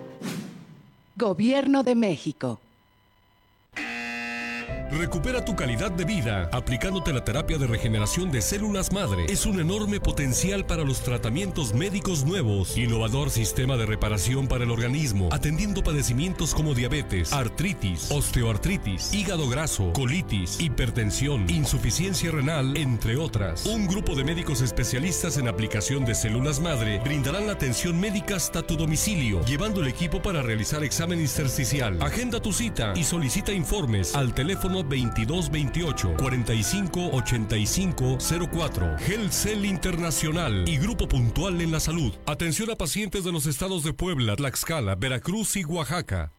Gobierno 1.17 1.83
de 1.83 1.95
México. 1.95 2.61
Recupera 4.93 5.45
tu 5.45 5.55
calidad 5.55 5.93
de 5.93 6.05
vida 6.05 6.49
aplicándote 6.53 7.13
la 7.13 7.25
terapia 7.25 7.59
de 7.59 7.69
regeneración 7.69 8.33
de 8.33 8.43
células 8.43 8.93
madre. 8.93 9.27
Es 9.29 9.47
un 9.47 9.61
enorme 9.61 10.01
potencial 10.01 10.67
para 10.67 10.83
los 10.83 11.01
tratamientos 11.01 11.75
médicos 11.75 12.25
nuevos. 12.25 12.77
Innovador 12.77 13.31
sistema 13.31 13.77
de 13.77 13.87
reparación 13.87 14.49
para 14.49 14.65
el 14.65 14.71
organismo, 14.71 15.29
atendiendo 15.31 15.85
padecimientos 15.85 16.55
como 16.55 16.75
diabetes, 16.75 17.33
artritis, 17.33 18.11
osteoartritis, 18.11 19.15
hígado 19.15 19.49
graso, 19.49 19.93
colitis, 19.93 20.61
hipertensión, 20.61 21.49
insuficiencia 21.49 22.33
renal, 22.33 22.77
entre 22.77 23.17
otras. 23.17 23.67
Un 23.67 23.87
grupo 23.87 24.17
de 24.17 24.25
médicos 24.25 24.61
especialistas 24.61 25.37
en 25.37 25.47
aplicación 25.47 26.05
de 26.05 26.17
células 26.17 26.59
madre 26.59 26.99
brindarán 26.99 27.47
la 27.47 27.53
atención 27.53 28.01
médica 28.01 28.35
hasta 28.35 28.63
tu 28.63 28.77
domicilio, 28.77 29.45
llevando 29.45 29.83
el 29.83 29.87
equipo 29.87 30.21
para 30.21 30.43
realizar 30.43 30.83
examen 30.83 31.21
intersticial. 31.21 32.03
Agenda 32.03 32.43
tu 32.43 32.53
cita 32.53 32.93
y 32.97 33.05
solicita 33.05 33.53
informes 33.53 34.17
al 34.17 34.35
teléfono 34.35 34.80
2228 34.83 36.17
45 36.17 37.11
85 37.13 38.19
04. 38.53 38.97
Cell 39.31 39.65
Internacional 39.65 40.69
y 40.69 40.77
Grupo 40.79 41.09
Puntual 41.09 41.61
en 41.61 41.71
la 41.71 41.81
Salud. 41.81 42.13
Atención 42.27 42.71
a 42.71 42.77
pacientes 42.77 43.25
de 43.25 43.33
los 43.33 43.47
estados 43.47 43.85
de 43.85 43.93
Puebla, 43.93 44.37
Tlaxcala, 44.37 44.95
Veracruz 44.95 45.57
y 45.57 45.65
Oaxaca. 45.65 46.33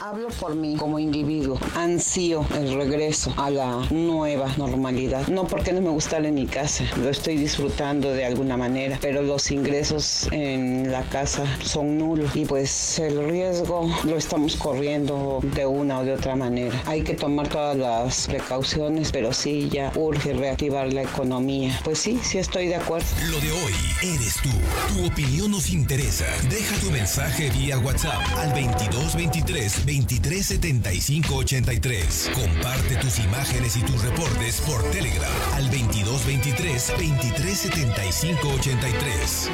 Hablo 0.00 0.28
por 0.28 0.54
mí 0.54 0.76
como 0.76 0.98
individuo. 0.98 1.58
Ansío 1.74 2.46
el 2.56 2.74
regreso 2.74 3.34
a 3.36 3.50
la 3.50 3.86
nueva 3.90 4.48
normalidad. 4.56 5.28
No 5.28 5.46
porque 5.46 5.72
no 5.72 5.82
me 5.82 5.90
gusta 5.90 6.16
en 6.16 6.34
mi 6.34 6.46
casa, 6.46 6.84
lo 6.96 7.10
estoy 7.10 7.36
disfrutando 7.36 8.10
de 8.10 8.24
alguna 8.24 8.56
manera, 8.56 8.98
pero 9.00 9.22
los 9.22 9.50
ingresos 9.50 10.28
en 10.32 10.90
la 10.90 11.02
casa 11.04 11.44
son 11.62 11.98
nulos 11.98 12.34
y 12.34 12.44
pues 12.44 12.98
el 12.98 13.28
riesgo 13.28 13.88
lo 14.04 14.16
estamos 14.16 14.56
corriendo 14.56 15.40
de 15.54 15.66
una 15.66 16.00
o 16.00 16.04
de 16.04 16.14
otra 16.14 16.34
manera. 16.34 16.82
Hay 16.86 17.02
que 17.02 17.14
tomar 17.14 17.48
todas 17.48 17.76
las 17.76 18.26
precauciones, 18.26 19.12
pero 19.12 19.32
sí 19.32 19.68
ya 19.70 19.92
urge 19.96 20.32
reactivar 20.32 20.92
la 20.92 21.02
economía. 21.02 21.78
Pues 21.84 21.98
sí, 21.98 22.18
sí 22.22 22.38
estoy 22.38 22.68
de 22.68 22.76
acuerdo. 22.76 23.06
Lo 23.30 23.38
de 23.40 23.52
hoy 23.52 23.72
eres 24.02 24.36
tú. 24.42 24.50
Tu 24.94 25.06
opinión 25.06 25.50
nos 25.50 25.70
interesa. 25.70 26.24
Deja 26.48 26.76
tu 26.80 26.90
mensaje 26.90 27.50
vía 27.50 27.78
WhatsApp 27.78 28.20
al 28.38 28.48
2223 28.50 29.49
237583. 29.52 32.30
Comparte 32.32 32.96
tus 32.96 33.18
imágenes 33.18 33.76
y 33.76 33.82
tus 33.82 34.00
reportes 34.02 34.62
por 34.62 34.82
Telegram 34.90 35.30
al 35.54 35.70
2223 35.70 36.88
237583. 36.88 39.50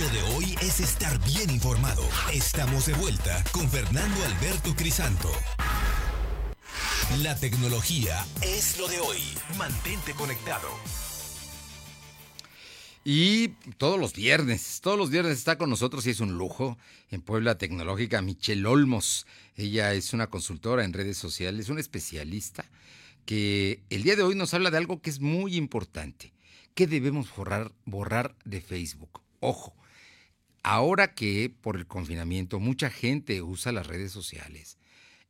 Lo 0.00 0.08
de 0.10 0.22
hoy 0.34 0.56
es 0.60 0.80
estar 0.80 1.18
bien 1.24 1.48
informado. 1.50 2.02
Estamos 2.32 2.86
de 2.86 2.94
vuelta 2.94 3.44
con 3.52 3.70
Fernando 3.70 4.24
Alberto 4.24 4.74
Crisanto. 4.76 5.30
La 7.22 7.36
tecnología 7.36 8.26
es 8.42 8.78
lo 8.78 8.88
de 8.88 8.98
hoy. 9.00 9.22
Mantente 9.56 10.12
conectado. 10.12 10.68
Y 13.08 13.50
todos 13.78 14.00
los 14.00 14.14
viernes, 14.14 14.80
todos 14.80 14.98
los 14.98 15.10
viernes 15.10 15.38
está 15.38 15.56
con 15.56 15.70
nosotros 15.70 16.04
y 16.04 16.10
es 16.10 16.18
un 16.18 16.36
lujo 16.36 16.76
en 17.08 17.22
Puebla 17.22 17.56
Tecnológica 17.56 18.20
Michelle 18.20 18.66
Olmos. 18.66 19.28
Ella 19.54 19.94
es 19.94 20.12
una 20.12 20.26
consultora 20.26 20.84
en 20.84 20.92
redes 20.92 21.16
sociales, 21.16 21.68
una 21.68 21.78
especialista 21.78 22.68
que 23.24 23.84
el 23.90 24.02
día 24.02 24.16
de 24.16 24.24
hoy 24.24 24.34
nos 24.34 24.54
habla 24.54 24.72
de 24.72 24.78
algo 24.78 25.02
que 25.02 25.10
es 25.10 25.20
muy 25.20 25.54
importante. 25.54 26.32
¿Qué 26.74 26.88
debemos 26.88 27.32
borrar, 27.36 27.70
borrar 27.84 28.34
de 28.44 28.60
Facebook? 28.60 29.20
Ojo, 29.38 29.76
ahora 30.64 31.14
que 31.14 31.54
por 31.60 31.76
el 31.76 31.86
confinamiento 31.86 32.58
mucha 32.58 32.90
gente 32.90 33.40
usa 33.40 33.70
las 33.70 33.86
redes 33.86 34.10
sociales, 34.10 34.78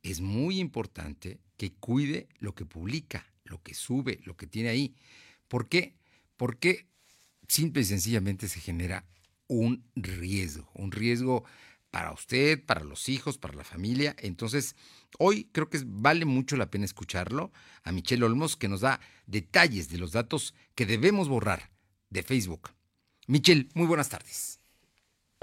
es 0.01 0.19
muy 0.19 0.59
importante 0.59 1.37
que 1.57 1.73
cuide 1.73 2.27
lo 2.39 2.55
que 2.55 2.65
publica, 2.65 3.31
lo 3.43 3.61
que 3.61 3.75
sube, 3.75 4.19
lo 4.23 4.35
que 4.35 4.47
tiene 4.47 4.69
ahí. 4.69 4.95
¿Por 5.47 5.69
qué? 5.69 5.93
Porque 6.37 6.87
simple 7.47 7.81
y 7.81 7.85
sencillamente 7.85 8.47
se 8.47 8.59
genera 8.59 9.05
un 9.47 9.83
riesgo, 9.95 10.69
un 10.73 10.91
riesgo 10.91 11.45
para 11.89 12.11
usted, 12.11 12.63
para 12.65 12.83
los 12.83 13.09
hijos, 13.09 13.37
para 13.37 13.53
la 13.53 13.63
familia. 13.63 14.15
Entonces, 14.19 14.75
hoy 15.19 15.49
creo 15.51 15.69
que 15.69 15.81
vale 15.85 16.25
mucho 16.25 16.57
la 16.57 16.69
pena 16.69 16.85
escucharlo 16.85 17.51
a 17.83 17.91
Michelle 17.91 18.25
Olmos, 18.25 18.57
que 18.57 18.67
nos 18.67 18.81
da 18.81 18.99
detalles 19.25 19.89
de 19.89 19.97
los 19.97 20.11
datos 20.11 20.53
que 20.75 20.85
debemos 20.85 21.29
borrar 21.29 21.71
de 22.09 22.23
Facebook. 22.23 22.71
Michelle, 23.27 23.69
muy 23.73 23.87
buenas 23.87 24.09
tardes. 24.09 24.56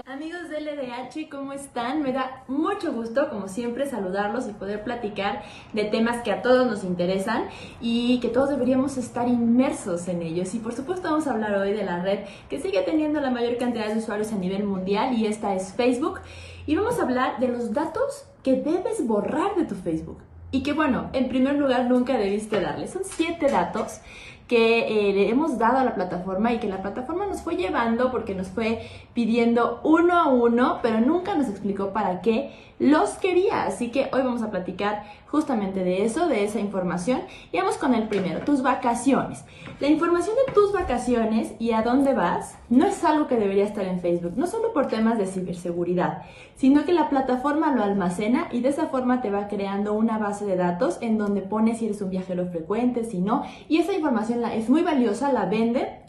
Amigos 0.07 0.49
de 0.49 0.61
LDH, 0.61 1.29
¿cómo 1.31 1.51
están? 1.51 2.03
Me 2.03 2.13
da 2.13 2.43
mucho 2.47 2.93
gusto, 2.93 3.27
como 3.27 3.47
siempre, 3.47 3.87
saludarlos 3.87 4.47
y 4.47 4.53
poder 4.53 4.83
platicar 4.83 5.41
de 5.73 5.85
temas 5.85 6.21
que 6.21 6.31
a 6.31 6.43
todos 6.43 6.67
nos 6.67 6.83
interesan 6.83 7.45
y 7.81 8.19
que 8.19 8.27
todos 8.27 8.49
deberíamos 8.49 8.97
estar 8.97 9.27
inmersos 9.27 10.07
en 10.07 10.21
ellos. 10.21 10.53
Y 10.53 10.59
por 10.59 10.73
supuesto 10.73 11.09
vamos 11.09 11.25
a 11.25 11.31
hablar 11.31 11.55
hoy 11.55 11.73
de 11.73 11.83
la 11.83 12.03
red 12.03 12.19
que 12.51 12.61
sigue 12.61 12.83
teniendo 12.83 13.19
la 13.19 13.31
mayor 13.31 13.57
cantidad 13.57 13.87
de 13.87 13.97
usuarios 13.97 14.31
a 14.31 14.37
nivel 14.37 14.63
mundial 14.63 15.15
y 15.15 15.25
esta 15.25 15.55
es 15.55 15.73
Facebook. 15.73 16.19
Y 16.67 16.75
vamos 16.75 16.99
a 16.99 17.01
hablar 17.01 17.39
de 17.39 17.47
los 17.47 17.73
datos 17.73 18.27
que 18.43 18.57
debes 18.57 19.07
borrar 19.07 19.55
de 19.55 19.65
tu 19.65 19.73
Facebook. 19.73 20.19
Y 20.51 20.61
que 20.61 20.73
bueno, 20.73 21.09
en 21.13 21.29
primer 21.29 21.55
lugar 21.55 21.85
nunca 21.85 22.15
debiste 22.15 22.61
darle. 22.61 22.87
Son 22.87 23.01
siete 23.03 23.47
datos 23.49 24.01
que 24.47 25.09
eh, 25.09 25.13
le 25.13 25.29
hemos 25.29 25.57
dado 25.57 25.79
a 25.79 25.83
la 25.83 25.95
plataforma 25.95 26.53
y 26.53 26.59
que 26.59 26.67
la 26.67 26.81
plataforma 26.81 27.25
nos 27.25 27.41
fue 27.41 27.55
llevando 27.55 28.11
porque 28.11 28.35
nos 28.35 28.47
fue 28.47 28.87
pidiendo 29.13 29.79
uno 29.83 30.13
a 30.13 30.27
uno, 30.27 30.79
pero 30.83 31.01
nunca 31.01 31.35
nos 31.35 31.49
explicó 31.49 31.93
para 31.93 32.21
qué 32.21 32.51
los 32.79 33.11
quería. 33.11 33.63
Así 33.63 33.89
que 33.89 34.09
hoy 34.13 34.21
vamos 34.21 34.43
a 34.43 34.51
platicar 34.51 35.03
justamente 35.27 35.83
de 35.83 36.05
eso, 36.05 36.27
de 36.27 36.43
esa 36.43 36.59
información. 36.59 37.21
Y 37.51 37.57
vamos 37.57 37.77
con 37.77 37.93
el 37.93 38.07
primero, 38.07 38.41
tus 38.41 38.61
vacaciones. 38.61 39.43
La 39.79 39.87
información 39.87 40.35
de 40.45 40.53
tus 40.53 40.71
vacaciones 40.71 41.53
y 41.59 41.71
a 41.71 41.81
dónde 41.81 42.13
vas 42.13 42.57
no 42.69 42.85
es 42.85 43.03
algo 43.03 43.27
que 43.27 43.35
debería 43.35 43.65
estar 43.65 43.85
en 43.85 43.99
Facebook, 43.99 44.33
no 44.37 44.47
solo 44.47 44.73
por 44.73 44.87
temas 44.87 45.17
de 45.17 45.27
ciberseguridad, 45.27 46.21
sino 46.55 46.85
que 46.85 46.93
la 46.93 47.09
plataforma 47.09 47.75
lo 47.75 47.83
almacena 47.83 48.47
y 48.51 48.61
de 48.61 48.69
esa 48.69 48.87
forma 48.87 49.21
te 49.21 49.29
va 49.29 49.47
creando 49.47 49.93
una 49.93 50.17
base 50.17 50.45
de 50.45 50.55
datos 50.55 50.97
en 51.01 51.17
donde 51.17 51.41
pone 51.41 51.75
si 51.75 51.85
eres 51.85 52.01
un 52.01 52.09
viajero 52.09 52.47
frecuente, 52.47 53.03
si 53.03 53.19
no, 53.19 53.43
y 53.67 53.79
esa 53.79 53.93
información 53.93 54.34
es 54.53 54.69
muy 54.69 54.81
valiosa, 54.81 55.31
la 55.31 55.45
vende 55.45 55.99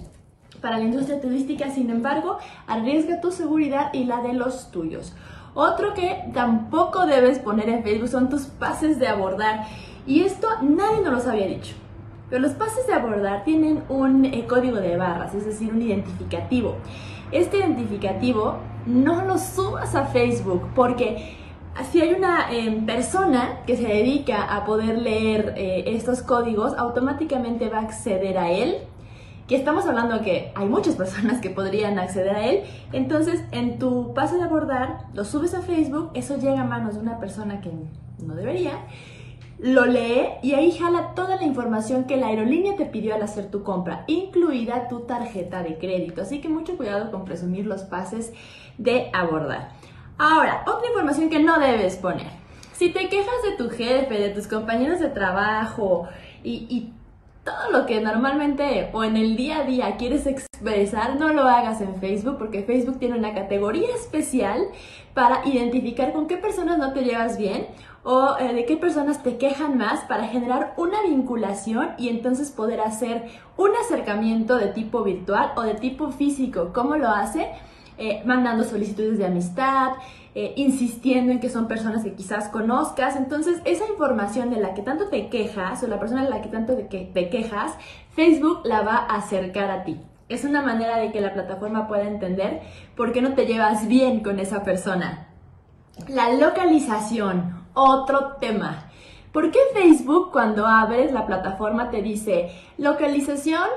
para 0.61 0.79
la 0.79 0.85
industria 0.85 1.21
turística, 1.21 1.71
sin 1.71 1.91
embargo, 1.91 2.39
arriesga 2.67 3.21
tu 3.21 3.31
seguridad 3.31 3.93
y 3.93 4.05
la 4.05 4.23
de 4.23 4.33
los 4.33 4.71
tuyos. 4.71 5.15
Otro 5.55 5.95
que 5.95 6.25
tampoco 6.35 7.07
debes 7.07 7.39
poner 7.39 7.69
en 7.69 7.83
Facebook 7.83 8.09
son 8.09 8.29
tus 8.29 8.43
pases 8.43 8.99
de 8.99 9.09
abordar. 9.09 9.67
Y 10.07 10.23
esto 10.23 10.49
nadie 10.63 11.01
nos 11.03 11.13
los 11.13 11.27
había 11.27 11.47
dicho. 11.47 11.75
Pero 12.29 12.43
los 12.43 12.53
pases 12.53 12.87
de 12.87 12.93
abordar 12.93 13.45
tienen 13.45 13.83
un 13.89 14.25
eh, 14.25 14.47
código 14.47 14.77
de 14.77 14.97
barras, 14.97 15.35
es 15.35 15.47
decir, 15.47 15.73
un 15.73 15.81
identificativo. 15.81 16.77
Este 17.33 17.59
identificativo 17.59 18.57
no 18.87 19.25
lo 19.25 19.39
subas 19.39 19.95
a 19.95 20.07
Facebook 20.07 20.69
porque 20.75 21.37
si 21.85 22.01
hay 22.01 22.15
una 22.15 22.51
em, 22.53 22.87
persona 22.87 23.61
que 23.67 23.77
se 23.77 23.87
dedica 23.87 24.43
a 24.43 24.65
poder 24.65 24.99
leer 24.99 25.55
eh, 25.57 25.85
estos 25.89 26.23
códigos, 26.23 26.75
automáticamente 26.77 27.69
va 27.69 27.79
a 27.79 27.83
acceder 27.83 28.39
a 28.39 28.51
él 28.51 28.77
que 29.47 29.55
estamos 29.55 29.87
hablando 29.87 30.23
que 30.23 30.53
hay 30.55 30.67
muchas 30.67 30.95
personas 30.97 31.41
que 31.41 31.51
podrían 31.51 31.99
acceder 31.99 32.35
a 32.35 32.47
él, 32.47 32.65
entonces 32.93 33.45
en 33.53 33.79
tu 33.79 34.13
pase 34.15 34.37
de 34.37 34.43
abordar 34.43 35.07
lo 35.15 35.25
subes 35.25 35.55
a 35.55 35.63
Facebook, 35.63 36.11
eso 36.15 36.37
llega 36.37 36.63
a 36.63 36.65
manos 36.65 36.95
de 36.95 37.01
una 37.01 37.19
persona 37.19 37.61
que 37.61 37.71
no 38.25 38.35
debería, 38.35 38.73
lo 39.59 39.87
lee 39.87 40.29
y 40.43 40.53
ahí 40.53 40.71
jala 40.73 41.15
toda 41.15 41.37
la 41.37 41.45
información 41.45 42.05
que 42.05 42.19
la 42.19 42.27
aerolínea 42.27 42.77
te 42.77 42.85
pidió 42.85 43.15
al 43.15 43.23
hacer 43.23 43.51
tu 43.51 43.63
compra, 43.63 44.05
incluida 44.07 44.89
tu 44.89 45.01
tarjeta 45.01 45.63
de 45.63 45.79
crédito. 45.79 46.21
Así 46.21 46.41
que 46.41 46.49
mucho 46.51 46.77
cuidado 46.77 47.11
con 47.11 47.25
presumir 47.25 47.67
los 47.67 47.83
pases 47.83 48.35
de 48.77 49.09
abordar. 49.15 49.71
Ahora, 50.19 50.65
otra 50.67 50.89
información 50.89 51.29
que 51.29 51.41
no 51.41 51.59
debes 51.59 51.97
poner. 51.97 52.29
Si 52.73 52.91
te 52.91 53.09
quejas 53.09 53.43
de 53.43 53.57
tu 53.57 53.71
jefe, 53.71 54.19
de 54.19 54.31
tus 54.31 54.47
compañeros 54.47 55.01
de 55.01 55.09
trabajo 55.09 56.09
y, 56.43 56.67
y 56.71 56.93
todo 57.45 57.71
lo 57.71 57.87
que 57.87 58.01
normalmente 58.01 58.91
o 58.93 59.05
en 59.05 59.17
el 59.17 59.37
día 59.37 59.59
a 59.59 59.63
día 59.65 59.97
quieres 59.97 60.27
expresar, 60.27 61.19
no 61.19 61.33
lo 61.33 61.43
hagas 61.45 61.81
en 61.81 61.97
Facebook 62.01 62.39
porque 62.39 62.65
Facebook 62.65 62.99
tiene 62.99 63.17
una 63.17 63.35
categoría 63.35 63.95
especial 63.95 64.67
para 65.15 65.47
identificar 65.47 66.13
con 66.13 66.27
qué 66.27 66.37
personas 66.37 66.77
no 66.79 66.93
te 66.93 67.05
llevas 67.05 67.39
bien 67.39 67.69
o 68.03 68.37
eh, 68.39 68.53
de 68.53 68.65
qué 68.67 68.77
personas 68.77 69.23
te 69.23 69.37
quejan 69.37 69.79
más 69.79 70.01
para 70.05 70.29
generar 70.29 70.75
una 70.77 71.03
vinculación 71.03 71.91
y 71.99 72.09
entonces 72.09 72.51
poder 72.51 72.81
hacer 72.81 73.25
un 73.57 73.71
acercamiento 73.81 74.57
de 74.57 74.69
tipo 74.69 75.03
virtual 75.03 75.53
o 75.57 75.63
de 75.63 75.75
tipo 75.75 76.11
físico. 76.11 76.71
¿Cómo 76.73 76.97
lo 76.97 77.09
hace? 77.09 77.51
Eh, 77.99 78.23
mandando 78.27 78.63
solicitudes 78.65 79.17
de 79.17 79.25
amistad, 79.25 79.93
eh, 80.35 80.53
insistiendo 80.57 81.33
en 81.33 81.41
que 81.41 81.49
son 81.49 81.67
personas 81.67 82.05
que 82.05 82.13
quizás 82.13 82.49
conozcas. 82.49 83.17
Entonces, 83.17 83.63
esa 83.65 83.89
información 83.89 84.51
de 84.51 84.61
la 84.61 84.75
que 84.75 84.83
tanto 84.83 85.07
te 85.09 85.31
quejas 85.31 85.83
o 85.83 85.87
la 85.87 85.99
persona 85.99 86.25
de 86.25 86.29
la 86.29 86.43
que 86.43 86.51
tanto 86.51 86.77
te 86.77 87.29
quejas, 87.31 87.73
Facebook 88.11 88.61
la 88.65 88.83
va 88.83 88.97
a 88.97 89.17
acercar 89.17 89.71
a 89.71 89.85
ti. 89.85 89.99
Es 90.29 90.45
una 90.45 90.61
manera 90.61 90.99
de 90.99 91.11
que 91.11 91.23
la 91.23 91.33
plataforma 91.33 91.89
pueda 91.89 92.03
entender 92.03 92.61
por 92.97 93.13
qué 93.13 93.23
no 93.23 93.33
te 93.33 93.47
llevas 93.47 93.89
bien 93.89 94.23
con 94.23 94.41
esa 94.41 94.63
persona. 94.63 95.29
La 96.09 96.35
localización, 96.35 97.65
otro 97.73 98.37
tema. 98.41 98.91
¿Por 99.33 99.51
qué 99.51 99.59
Facebook 99.73 100.33
cuando 100.33 100.67
abres 100.67 101.13
la 101.13 101.27
plataforma 101.27 101.91
te 101.91 102.03
dice 102.03 102.51
localización 102.77 103.69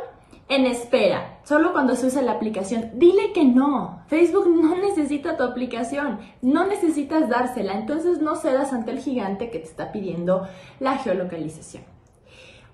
en 0.50 0.66
espera, 0.66 1.40
solo 1.44 1.72
cuando 1.74 1.96
se 1.96 2.08
usa 2.08 2.24
la 2.24 2.34
aplicación. 2.34 2.90
Dile 2.96 3.32
que 3.34 3.46
no. 3.46 4.02
Facebook 4.08 4.48
no 4.62 4.76
necesita 4.76 5.38
tu 5.38 5.44
aplicación, 5.44 6.20
no 6.42 6.66
necesitas 6.66 7.30
dársela, 7.30 7.74
entonces 7.74 8.20
no 8.20 8.36
cedas 8.36 8.74
ante 8.74 8.92
el 8.92 9.00
gigante 9.00 9.52
que 9.52 9.60
te 9.60 9.66
está 9.66 9.92
pidiendo 9.92 10.48
la 10.80 10.98
geolocalización. 10.98 11.84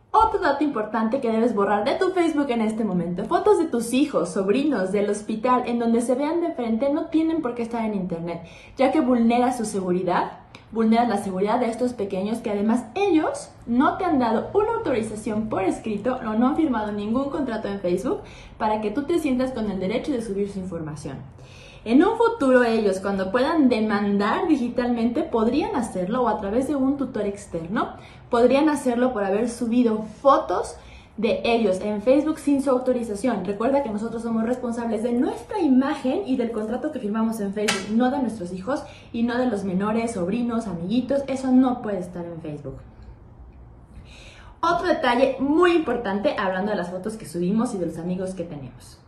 Otro 0.10 0.40
dato 0.40 0.64
importante 0.64 1.20
que 1.20 1.30
debes 1.30 1.54
borrar 1.54 1.84
de 1.84 1.96
tu 1.96 2.12
Facebook 2.12 2.50
en 2.50 2.62
este 2.62 2.86
momento, 2.86 3.26
fotos 3.26 3.60
de 3.60 3.66
tus 3.66 3.92
hijos, 3.92 4.30
sobrinos, 4.30 4.94
del 4.94 5.10
hospital, 5.10 5.64
en 5.66 5.78
donde 5.78 6.00
se 6.00 6.16
vean 6.16 6.40
de 6.40 6.54
frente, 6.54 6.90
no 6.90 7.08
tienen 7.08 7.42
por 7.42 7.54
qué 7.54 7.64
estar 7.64 7.84
en 7.84 7.94
Internet, 7.94 8.46
ya 8.78 8.94
que 8.94 9.02
vulnera 9.02 9.52
su 9.52 9.66
seguridad 9.66 10.45
vulneras 10.72 11.08
la 11.08 11.18
seguridad 11.18 11.60
de 11.60 11.70
estos 11.70 11.94
pequeños 11.94 12.39
que 12.39 12.52
además 12.52 12.86
ellos 12.96 13.50
no 13.65 13.98
te 13.98 14.06
han 14.06 14.20
dado 14.20 14.50
una 14.54 14.74
autorización 14.76 15.50
por 15.50 15.63
escrito 15.63 16.18
o 16.18 16.34
no 16.34 16.48
han 16.48 16.56
firmado 16.56 16.91
ningún 16.91 17.30
contrato 17.30 17.68
en 17.68 17.80
Facebook 17.80 18.22
para 18.58 18.82
que 18.82 18.91
tú 18.91 19.04
te 19.04 19.20
sientas 19.20 19.52
con 19.52 19.72
el 19.72 19.80
derecho 19.80 20.12
de 20.12 20.22
subir 20.22 20.50
su 20.50 20.60
información. 20.60 21.18
En 21.86 22.04
un 22.04 22.18
futuro 22.18 22.63
ellos, 22.63 23.00
cuando 23.00 23.32
puedan 23.32 23.70
demandar 23.70 24.48
digitalmente, 24.48 25.22
podrían 25.22 25.76
hacerlo 25.76 26.24
o 26.24 26.28
a 26.28 26.39
través 26.39 26.68
de 26.68 26.76
un 26.76 26.98
tutor 26.98 27.28
externo, 27.28 27.89
podrían 28.32 28.70
hacerlo 28.70 29.13
por 29.13 29.24
haber 29.24 29.50
subido 29.50 30.02
fotos 30.22 30.78
de 31.17 31.41
ellos 31.45 31.80
en 31.82 32.01
Facebook 32.01 32.39
sin 32.39 32.62
su 32.62 32.69
autorización. 32.69 33.45
Recuerda 33.45 33.84
que 33.84 33.89
nosotros 33.89 34.23
somos 34.23 34.43
responsables 34.43 35.04
de 35.04 35.13
nuestra 35.13 35.60
imagen 35.60 36.23
y 36.25 36.36
del 36.36 36.51
contrato 36.51 36.91
que 36.91 36.99
firmamos 36.99 37.39
en 37.39 37.54
Facebook, 37.54 37.95
no 37.95 38.12
de 38.12 38.19
nuestros 38.19 38.51
hijos 38.51 38.84
y 39.13 39.23
no 39.23 39.38
de 39.38 39.47
los 39.47 39.63
menores, 39.63 40.12
sobrinos, 40.12 40.67
amiguitos. 40.67 41.23
Eso 41.28 41.51
no 41.51 41.82
puede 41.82 41.99
estar 41.99 42.25
en 42.25 42.41
Facebook. 42.41 42.80
Otro 44.62 44.88
detalle 44.88 45.38
muy 45.39 45.73
importante, 45.73 46.36
hablando 46.38 46.71
de 46.71 46.78
las 46.78 46.89
fotos 46.89 47.17
que 47.17 47.28
subimos 47.28 47.73
y 47.75 47.78
de 47.78 47.86
los 47.86 47.97
amigos 47.97 48.34
que 48.34 48.43
tenemos. 48.43 48.99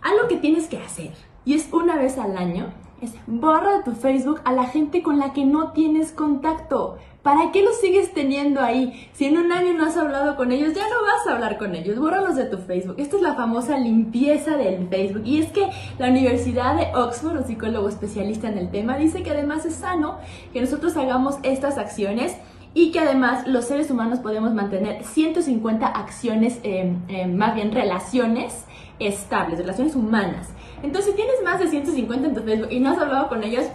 Algo 0.00 0.28
que 0.28 0.36
tienes 0.36 0.68
que 0.68 0.78
hacer, 0.78 1.10
y 1.44 1.54
es 1.54 1.68
una 1.72 1.96
vez 1.96 2.16
al 2.18 2.38
año, 2.38 2.72
es 3.02 3.14
borra 3.26 3.78
de 3.78 3.82
tu 3.82 3.92
Facebook 3.92 4.40
a 4.44 4.52
la 4.52 4.64
gente 4.64 5.02
con 5.02 5.18
la 5.18 5.32
que 5.32 5.44
no 5.44 5.72
tienes 5.72 6.12
contacto. 6.12 6.98
¿Para 7.22 7.52
qué 7.52 7.62
los 7.62 7.76
sigues 7.76 8.14
teniendo 8.14 8.62
ahí? 8.62 9.10
Si 9.12 9.26
en 9.26 9.36
un 9.36 9.52
año 9.52 9.74
no 9.74 9.84
has 9.84 9.96
hablado 9.98 10.36
con 10.36 10.52
ellos, 10.52 10.72
ya 10.72 10.88
no 10.88 11.02
vas 11.02 11.26
a 11.26 11.34
hablar 11.34 11.58
con 11.58 11.74
ellos. 11.74 11.98
Bórralos 11.98 12.36
de 12.36 12.46
tu 12.46 12.56
Facebook. 12.56 12.94
Esta 12.96 13.16
es 13.16 13.22
la 13.22 13.34
famosa 13.34 13.76
limpieza 13.76 14.56
del 14.56 14.88
Facebook. 14.88 15.22
Y 15.26 15.40
es 15.40 15.52
que 15.52 15.68
la 15.98 16.08
Universidad 16.08 16.76
de 16.76 16.88
Oxford, 16.94 17.36
un 17.36 17.46
psicólogo 17.46 17.90
especialista 17.90 18.48
en 18.48 18.56
el 18.56 18.70
tema, 18.70 18.96
dice 18.96 19.22
que 19.22 19.32
además 19.32 19.66
es 19.66 19.74
sano 19.74 20.18
que 20.54 20.62
nosotros 20.62 20.96
hagamos 20.96 21.36
estas 21.42 21.76
acciones 21.76 22.36
y 22.72 22.90
que 22.90 23.00
además 23.00 23.46
los 23.46 23.66
seres 23.66 23.90
humanos 23.90 24.20
podemos 24.20 24.54
mantener 24.54 25.04
150 25.04 25.86
acciones, 25.86 26.58
eh, 26.62 26.94
eh, 27.08 27.26
más 27.26 27.54
bien 27.54 27.72
relaciones 27.72 28.64
estables, 28.98 29.58
relaciones 29.58 29.94
humanas. 29.94 30.48
Entonces, 30.82 31.10
si 31.10 31.16
tienes 31.16 31.42
más 31.44 31.58
de 31.60 31.68
150 31.68 32.28
en 32.28 32.34
tu 32.34 32.42
Facebook 32.42 32.68
y 32.70 32.80
no 32.80 32.90
has 32.90 32.98
hablado 32.98 33.28
con 33.28 33.42
ellos, 33.42 33.66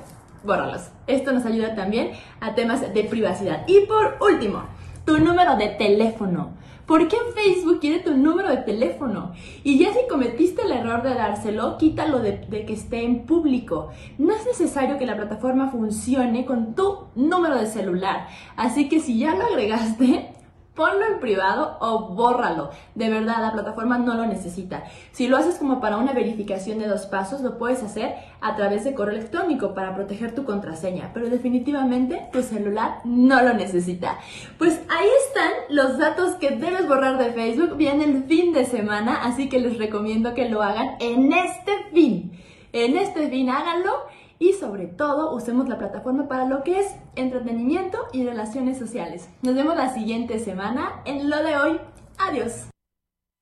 bórralos. 0.46 0.90
Esto 1.08 1.32
nos 1.32 1.46
ayuda 1.46 1.76
también 1.76 2.12
a 2.40 2.56
temas 2.56 2.94
de 2.94 3.04
privacidad. 3.04 3.64
Y 3.68 3.82
por 3.88 4.18
último, 4.22 4.64
tu 5.06 5.20
número 5.20 5.56
de 5.56 5.70
teléfono. 5.70 6.54
¿Por 6.86 7.08
qué 7.08 7.18
Facebook 7.34 7.80
quiere 7.80 8.00
tu 8.00 8.16
número 8.16 8.50
de 8.50 8.58
teléfono? 8.58 9.32
Y 9.64 9.80
ya 9.80 9.92
si 9.92 10.08
cometiste 10.08 10.62
el 10.62 10.72
error 10.72 11.02
de 11.02 11.16
dárselo, 11.16 11.80
quítalo 11.80 12.20
de, 12.20 12.46
de, 12.48 12.64
que 12.66 12.74
esté 12.74 13.04
en 13.04 13.26
público. 13.26 13.90
No 14.20 14.36
es 14.36 14.46
necesario 14.46 15.00
que 15.00 15.08
la 15.08 15.16
plataforma 15.16 15.72
funcione 15.72 16.46
con 16.46 16.76
tu 16.76 17.08
número 17.16 17.58
de 17.58 17.66
celular. 17.66 18.28
Así 18.56 18.88
que 18.88 19.00
si 19.00 19.18
ya 19.18 19.34
lo 19.34 19.46
agregaste, 19.46 20.35
ponlo 20.76 21.06
en 21.06 21.20
privado 21.20 21.78
o 21.80 22.10
bórralo. 22.10 22.70
De 22.94 23.10
verdad, 23.10 23.42
la 23.42 23.54
plataforma 23.54 23.98
no 23.98 24.16
lo 24.16 24.26
necesita. 24.26 24.84
Si 25.12 25.28
lo 25.28 25.38
haces 25.38 25.56
como 25.56 25.80
para 25.80 25.98
una 25.98 26.14
verificación 26.14 26.80
de 26.80 26.88
dos 26.88 27.06
pasos, 27.06 27.42
lo 27.42 27.58
puedes 27.58 27.82
hacer 27.82 28.16
a 28.42 28.56
través 28.56 28.84
de 28.84 28.94
correo 28.94 29.16
electrónico 29.16 29.74
para 29.74 29.96
proteger 29.96 30.36
tu 30.36 30.44
contraseña, 30.44 31.12
pero 31.14 31.30
definitivamente 31.30 32.28
tu 32.32 32.44
celular 32.44 33.00
no 33.06 33.42
lo 33.42 33.54
necesita. 33.54 34.20
Pues 34.58 34.82
ahí 34.90 35.10
están 35.28 35.52
los 35.70 35.98
datos 35.98 36.36
que 36.36 36.52
debes 36.52 36.88
borrar 36.88 37.18
de 37.18 37.32
Facebook. 37.32 37.78
Viene 37.78 38.04
el 38.04 38.24
fin 38.26 38.54
de 38.54 38.66
semana, 38.66 39.24
así 39.24 39.50
que 39.50 39.60
les 39.60 39.78
recomiendo 39.78 40.34
que 40.34 40.50
lo 40.50 40.62
hagan 40.62 40.98
en 41.00 41.32
este 41.32 41.72
fin. 41.94 42.32
En 42.74 42.98
este 42.98 43.30
fin 43.30 43.50
háganlo 43.50 43.94
y 44.40 44.54
sobre 44.54 44.88
todo 44.88 45.36
usemos 45.36 45.70
la 45.70 45.78
plataforma 45.78 46.28
para 46.28 46.46
lo 46.46 46.64
que 46.64 46.80
es 46.80 46.88
entretenimiento 47.16 47.98
y 48.14 48.24
relaciones 48.24 48.78
sociales. 48.78 49.30
Nos 49.42 49.56
vemos 49.56 49.76
la 49.76 49.94
siguiente 49.94 50.40
semana 50.40 51.02
en 51.06 51.30
lo 51.30 51.44
de 51.44 51.58
hoy. 51.58 51.80
Adiós. 52.18 52.68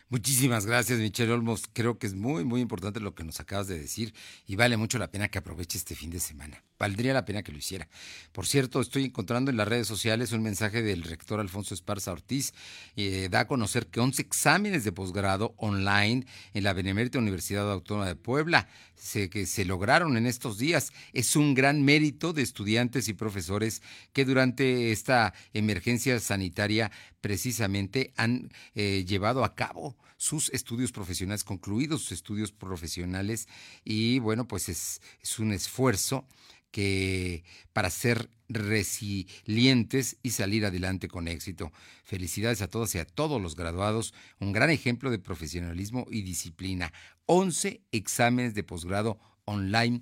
Muchísimas 0.09 0.67
gracias, 0.67 0.99
Michelle 0.99 1.31
Olmos. 1.31 1.63
Creo 1.73 1.97
que 1.97 2.05
es 2.05 2.13
muy, 2.13 2.45
muy 2.45 2.61
importante 2.61 2.99
lo 2.99 3.15
que 3.15 3.23
nos 3.23 3.39
acabas 3.39 3.67
de 3.67 3.79
decir 3.79 4.13
y 4.45 4.55
vale 4.55 4.77
mucho 4.77 4.99
la 4.99 5.09
pena 5.09 5.27
que 5.27 5.39
aproveche 5.39 5.77
este 5.77 5.95
fin 5.95 6.11
de 6.11 6.19
semana. 6.19 6.63
Valdría 6.83 7.13
la 7.13 7.23
pena 7.23 7.43
que 7.43 7.53
lo 7.53 7.59
hiciera. 7.59 7.87
Por 8.33 8.45
cierto, 8.45 8.81
estoy 8.81 9.05
encontrando 9.05 9.49
en 9.49 9.55
las 9.55 9.69
redes 9.69 9.87
sociales 9.87 10.33
un 10.33 10.43
mensaje 10.43 10.81
del 10.81 11.03
rector 11.03 11.39
Alfonso 11.39 11.73
Esparza 11.73 12.11
Ortiz. 12.11 12.53
Eh, 12.97 13.29
da 13.31 13.39
a 13.39 13.47
conocer 13.47 13.87
que 13.87 14.01
11 14.01 14.21
exámenes 14.21 14.83
de 14.83 14.91
posgrado 14.91 15.53
online 15.55 16.25
en 16.53 16.63
la 16.65 16.73
Benemérita 16.73 17.19
Universidad 17.19 17.71
Autónoma 17.71 18.07
de 18.07 18.17
Puebla 18.17 18.67
se, 18.95 19.29
que 19.29 19.45
se 19.45 19.63
lograron 19.63 20.17
en 20.17 20.25
estos 20.25 20.57
días. 20.57 20.91
Es 21.13 21.37
un 21.37 21.53
gran 21.53 21.85
mérito 21.85 22.33
de 22.33 22.41
estudiantes 22.41 23.07
y 23.07 23.13
profesores 23.13 23.81
que 24.11 24.25
durante 24.25 24.91
esta 24.91 25.33
emergencia 25.53 26.19
sanitaria 26.19 26.91
precisamente 27.21 28.11
han 28.17 28.51
eh, 28.75 29.05
llevado 29.07 29.45
a 29.45 29.55
cabo 29.55 29.95
sus 30.17 30.49
estudios 30.49 30.91
profesionales, 30.91 31.43
concluidos 31.43 32.01
sus 32.01 32.13
estudios 32.13 32.51
profesionales 32.51 33.47
y 33.83 34.19
bueno, 34.19 34.47
pues 34.47 34.69
es, 34.69 35.01
es 35.21 35.39
un 35.39 35.53
esfuerzo 35.53 36.27
que 36.73 37.43
para 37.71 37.91
ser 37.91 38.31
resilientes 38.49 40.17
y 40.23 40.31
salir 40.31 40.65
adelante 40.65 41.07
con 41.07 41.27
éxito. 41.27 41.71
Felicidades 42.03 42.63
a 42.63 42.67
todos 42.67 42.95
y 42.95 42.97
a 42.97 43.05
todos 43.05 43.39
los 43.39 43.55
graduados, 43.55 44.13
un 44.39 44.53
gran 44.53 44.71
ejemplo 44.71 45.11
de 45.11 45.19
profesionalismo 45.19 46.07
y 46.09 46.23
disciplina. 46.23 46.91
11 47.27 47.83
exámenes 47.91 48.55
de 48.55 48.63
posgrado 48.63 49.19
online 49.45 50.01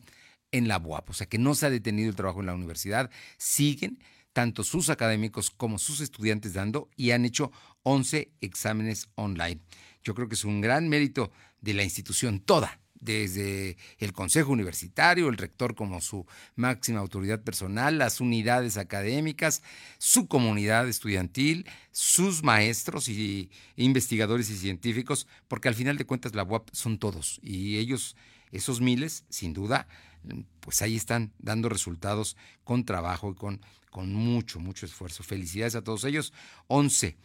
en 0.51 0.69
la 0.69 0.77
UAP, 0.77 1.09
o 1.09 1.13
sea 1.13 1.27
que 1.27 1.37
no 1.37 1.55
se 1.55 1.65
ha 1.65 1.69
detenido 1.69 2.09
el 2.09 2.15
trabajo 2.15 2.39
en 2.39 2.45
la 2.45 2.53
universidad, 2.53 3.09
siguen 3.37 3.99
tanto 4.33 4.63
sus 4.63 4.89
académicos 4.89 5.51
como 5.51 5.77
sus 5.77 5.99
estudiantes 5.99 6.53
dando 6.53 6.89
y 6.95 7.11
han 7.11 7.25
hecho 7.25 7.51
11 7.83 8.31
exámenes 8.39 9.09
online. 9.15 9.59
Yo 10.03 10.15
creo 10.15 10.27
que 10.27 10.35
es 10.35 10.45
un 10.45 10.61
gran 10.61 10.89
mérito 10.89 11.31
de 11.61 11.73
la 11.73 11.83
institución 11.83 12.39
toda, 12.39 12.79
desde 13.01 13.77
el 13.97 14.13
Consejo 14.13 14.51
Universitario, 14.51 15.27
el 15.27 15.37
rector 15.37 15.75
como 15.75 15.99
su 16.01 16.25
máxima 16.55 16.99
autoridad 16.99 17.41
personal, 17.41 17.97
las 17.97 18.21
unidades 18.21 18.77
académicas, 18.77 19.63
su 19.97 20.27
comunidad 20.27 20.87
estudiantil, 20.87 21.67
sus 21.91 22.43
maestros 22.43 23.09
y 23.09 23.51
investigadores 23.75 24.49
y 24.51 24.57
científicos, 24.57 25.27
porque 25.47 25.67
al 25.67 25.75
final 25.75 25.97
de 25.97 26.05
cuentas 26.05 26.35
la 26.35 26.43
UAP 26.43 26.69
son 26.71 26.99
todos 26.99 27.39
y 27.43 27.77
ellos, 27.77 28.15
esos 28.51 28.81
miles, 28.81 29.25
sin 29.29 29.53
duda, 29.53 29.87
pues 30.59 30.81
ahí 30.83 30.95
están 30.95 31.33
dando 31.39 31.69
resultados 31.69 32.37
con 32.63 32.85
trabajo 32.85 33.31
y 33.31 33.35
con, 33.35 33.61
con 33.89 34.13
mucho, 34.13 34.59
mucho 34.59 34.85
esfuerzo. 34.85 35.23
Felicidades 35.23 35.73
a 35.75 35.83
todos 35.83 36.03
ellos. 36.03 36.33
11 36.67 37.17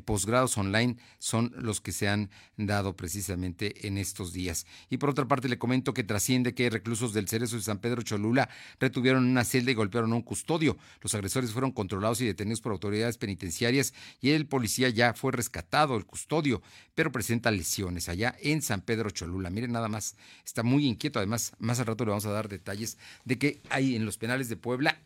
posgrados 0.00 0.56
online 0.56 0.96
son 1.18 1.52
los 1.56 1.80
que 1.80 1.92
se 1.92 2.08
han 2.08 2.30
dado 2.56 2.96
precisamente 2.96 3.86
en 3.86 3.98
estos 3.98 4.32
días. 4.32 4.66
Y 4.88 4.98
por 4.98 5.10
otra 5.10 5.26
parte 5.26 5.48
le 5.48 5.58
comento 5.58 5.94
que 5.94 6.04
trasciende 6.04 6.54
que 6.54 6.70
reclusos 6.70 7.12
del 7.12 7.28
Cerezo 7.28 7.56
de 7.56 7.62
San 7.62 7.78
Pedro 7.78 8.02
Cholula 8.02 8.48
retuvieron 8.80 9.24
una 9.24 9.44
celda 9.44 9.70
y 9.70 9.74
golpearon 9.74 10.12
a 10.12 10.16
un 10.16 10.22
custodio. 10.22 10.76
Los 11.00 11.14
agresores 11.14 11.52
fueron 11.52 11.72
controlados 11.72 12.20
y 12.20 12.26
detenidos 12.26 12.60
por 12.60 12.72
autoridades 12.72 13.18
penitenciarias 13.18 13.92
y 14.20 14.30
el 14.30 14.46
policía 14.46 14.88
ya 14.88 15.14
fue 15.14 15.32
rescatado, 15.32 15.96
el 15.96 16.06
custodio, 16.06 16.62
pero 16.94 17.12
presenta 17.12 17.50
lesiones 17.50 18.08
allá 18.08 18.34
en 18.40 18.62
San 18.62 18.80
Pedro 18.80 19.10
Cholula. 19.10 19.50
Miren 19.50 19.72
nada 19.72 19.88
más, 19.88 20.16
está 20.44 20.62
muy 20.62 20.86
inquieto. 20.86 21.18
Además, 21.18 21.52
más 21.58 21.80
al 21.80 21.86
rato 21.86 22.04
le 22.04 22.10
vamos 22.10 22.26
a 22.26 22.32
dar 22.32 22.48
detalles 22.48 22.98
de 23.24 23.38
que 23.38 23.60
hay 23.70 23.96
en 23.96 24.04
los 24.04 24.18
penales 24.18 24.48
de 24.48 24.56
Puebla 24.56 24.98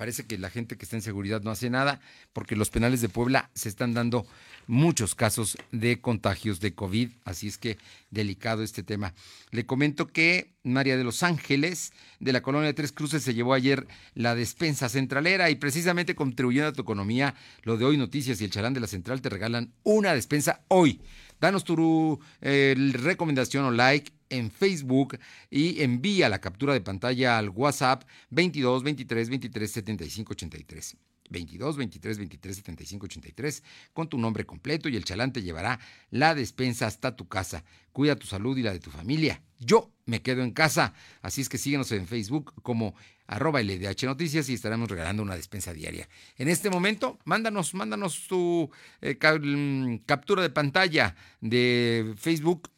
Parece 0.00 0.24
que 0.24 0.38
la 0.38 0.48
gente 0.48 0.78
que 0.78 0.86
está 0.86 0.96
en 0.96 1.02
seguridad 1.02 1.42
no 1.42 1.50
hace 1.50 1.68
nada 1.68 2.00
porque 2.32 2.56
los 2.56 2.70
penales 2.70 3.02
de 3.02 3.10
Puebla 3.10 3.50
se 3.52 3.68
están 3.68 3.92
dando 3.92 4.26
muchos 4.66 5.14
casos 5.14 5.58
de 5.72 6.00
contagios 6.00 6.58
de 6.58 6.74
COVID, 6.74 7.10
así 7.26 7.48
es 7.48 7.58
que 7.58 7.76
delicado 8.10 8.62
este 8.62 8.82
tema. 8.82 9.12
Le 9.50 9.66
comento 9.66 10.06
que 10.06 10.54
María 10.62 10.96
de 10.96 11.04
los 11.04 11.22
Ángeles 11.22 11.92
de 12.18 12.32
la 12.32 12.42
colonia 12.42 12.66
de 12.66 12.74
Tres 12.74 12.92
Cruces 12.92 13.22
se 13.22 13.34
llevó 13.34 13.54
ayer 13.54 13.86
la 14.14 14.34
despensa 14.34 14.88
centralera 14.88 15.48
y 15.50 15.54
precisamente 15.54 16.14
contribuyendo 16.14 16.68
a 16.68 16.72
tu 16.72 16.82
economía, 16.82 17.34
lo 17.62 17.76
de 17.76 17.86
hoy 17.86 17.96
Noticias 17.96 18.40
y 18.40 18.44
el 18.44 18.50
Charán 18.50 18.74
de 18.74 18.80
la 18.80 18.86
Central 18.86 19.22
te 19.22 19.30
regalan 19.30 19.72
una 19.82 20.12
despensa 20.12 20.64
hoy. 20.68 21.00
Danos 21.40 21.64
tu 21.64 22.20
eh, 22.42 22.74
recomendación 22.92 23.64
o 23.64 23.70
like 23.70 24.12
en 24.28 24.50
Facebook 24.50 25.18
y 25.50 25.82
envía 25.82 26.28
la 26.28 26.40
captura 26.40 26.74
de 26.74 26.82
pantalla 26.82 27.38
al 27.38 27.48
WhatsApp 27.48 28.04
22 28.28 28.82
23 28.82 29.30
23 29.30 29.70
75 29.70 30.32
83. 30.32 30.96
22 31.30 31.76
23 31.76 32.18
23 32.18 32.56
75 32.56 33.06
83 33.06 33.62
con 33.92 34.08
tu 34.08 34.18
nombre 34.18 34.44
completo 34.44 34.88
y 34.88 34.96
el 34.96 35.04
chalán 35.04 35.32
te 35.32 35.42
llevará 35.42 35.80
la 36.10 36.34
despensa 36.34 36.86
hasta 36.86 37.16
tu 37.16 37.28
casa. 37.28 37.64
Cuida 37.92 38.16
tu 38.16 38.26
salud 38.26 38.56
y 38.56 38.62
la 38.62 38.72
de 38.72 38.80
tu 38.80 38.90
familia. 38.90 39.42
Yo 39.58 39.90
me 40.06 40.22
quedo 40.22 40.42
en 40.42 40.52
casa, 40.52 40.94
así 41.22 41.40
es 41.40 41.48
que 41.48 41.58
síguenos 41.58 41.90
en 41.92 42.06
Facebook 42.06 42.52
como 42.62 42.94
arroba 43.26 43.62
LDH 43.62 44.04
Noticias 44.04 44.48
y 44.48 44.54
estaremos 44.54 44.90
regalando 44.90 45.22
una 45.22 45.36
despensa 45.36 45.72
diaria. 45.72 46.08
En 46.36 46.48
este 46.48 46.68
momento, 46.68 47.18
mándanos, 47.24 47.74
mándanos 47.74 48.26
tu 48.26 48.70
eh, 49.00 49.16
mm, 49.16 49.98
captura 50.06 50.42
de 50.42 50.50
pantalla 50.50 51.14
de 51.40 52.14
Facebook 52.16 52.70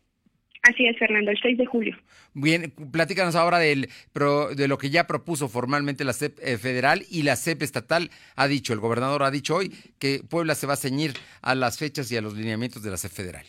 Así 0.62 0.86
es, 0.86 0.96
Fernando, 0.96 1.32
el 1.32 1.38
6 1.42 1.58
de 1.58 1.66
julio. 1.66 1.96
Bien, 2.34 2.72
platícanos 2.92 3.34
ahora 3.34 3.58
de 3.58 3.88
lo 4.14 4.78
que 4.78 4.90
ya 4.90 5.08
propuso 5.08 5.48
formalmente 5.48 6.04
la 6.04 6.12
CEP 6.12 6.38
eh, 6.40 6.56
federal 6.56 7.04
y 7.10 7.24
la 7.24 7.34
CEP 7.34 7.62
estatal. 7.62 8.10
Ha 8.36 8.46
dicho, 8.46 8.72
el 8.72 8.78
gobernador 8.78 9.24
ha 9.24 9.32
dicho 9.32 9.56
hoy 9.56 9.74
que 9.98 10.22
Puebla 10.28 10.54
se 10.54 10.68
va 10.68 10.74
a 10.74 10.76
ceñir 10.76 11.14
a 11.40 11.56
las 11.56 11.78
fechas 11.78 12.12
y 12.12 12.16
a 12.16 12.20
los 12.20 12.34
lineamientos 12.34 12.82
de 12.82 12.90
la 12.90 12.96
CEP 12.96 13.10
federal. 13.10 13.44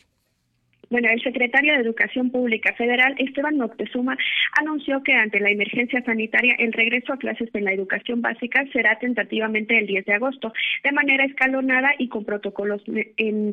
Bueno, 0.90 1.10
el 1.10 1.22
secretario 1.22 1.74
de 1.74 1.80
Educación 1.80 2.30
Pública 2.30 2.74
Federal, 2.74 3.16
Esteban 3.18 3.58
Moctezuma, 3.58 4.18
anunció 4.60 5.02
que 5.02 5.14
ante 5.14 5.40
la 5.40 5.50
emergencia 5.50 6.04
sanitaria 6.04 6.56
el 6.60 6.74
regreso 6.74 7.14
a 7.14 7.18
clases 7.18 7.50
en 7.54 7.66
la 7.66 7.74
educación 7.74 8.22
básica 8.22 8.66
será 8.72 9.00
tentativamente 9.00 9.78
el 9.78 9.88
10 9.88 10.06
de 10.06 10.14
agosto, 10.14 10.54
de 10.84 10.92
manera 10.92 11.26
escalonada 11.26 11.92
y 11.98 12.10
con 12.10 12.26
protocolos 12.26 12.84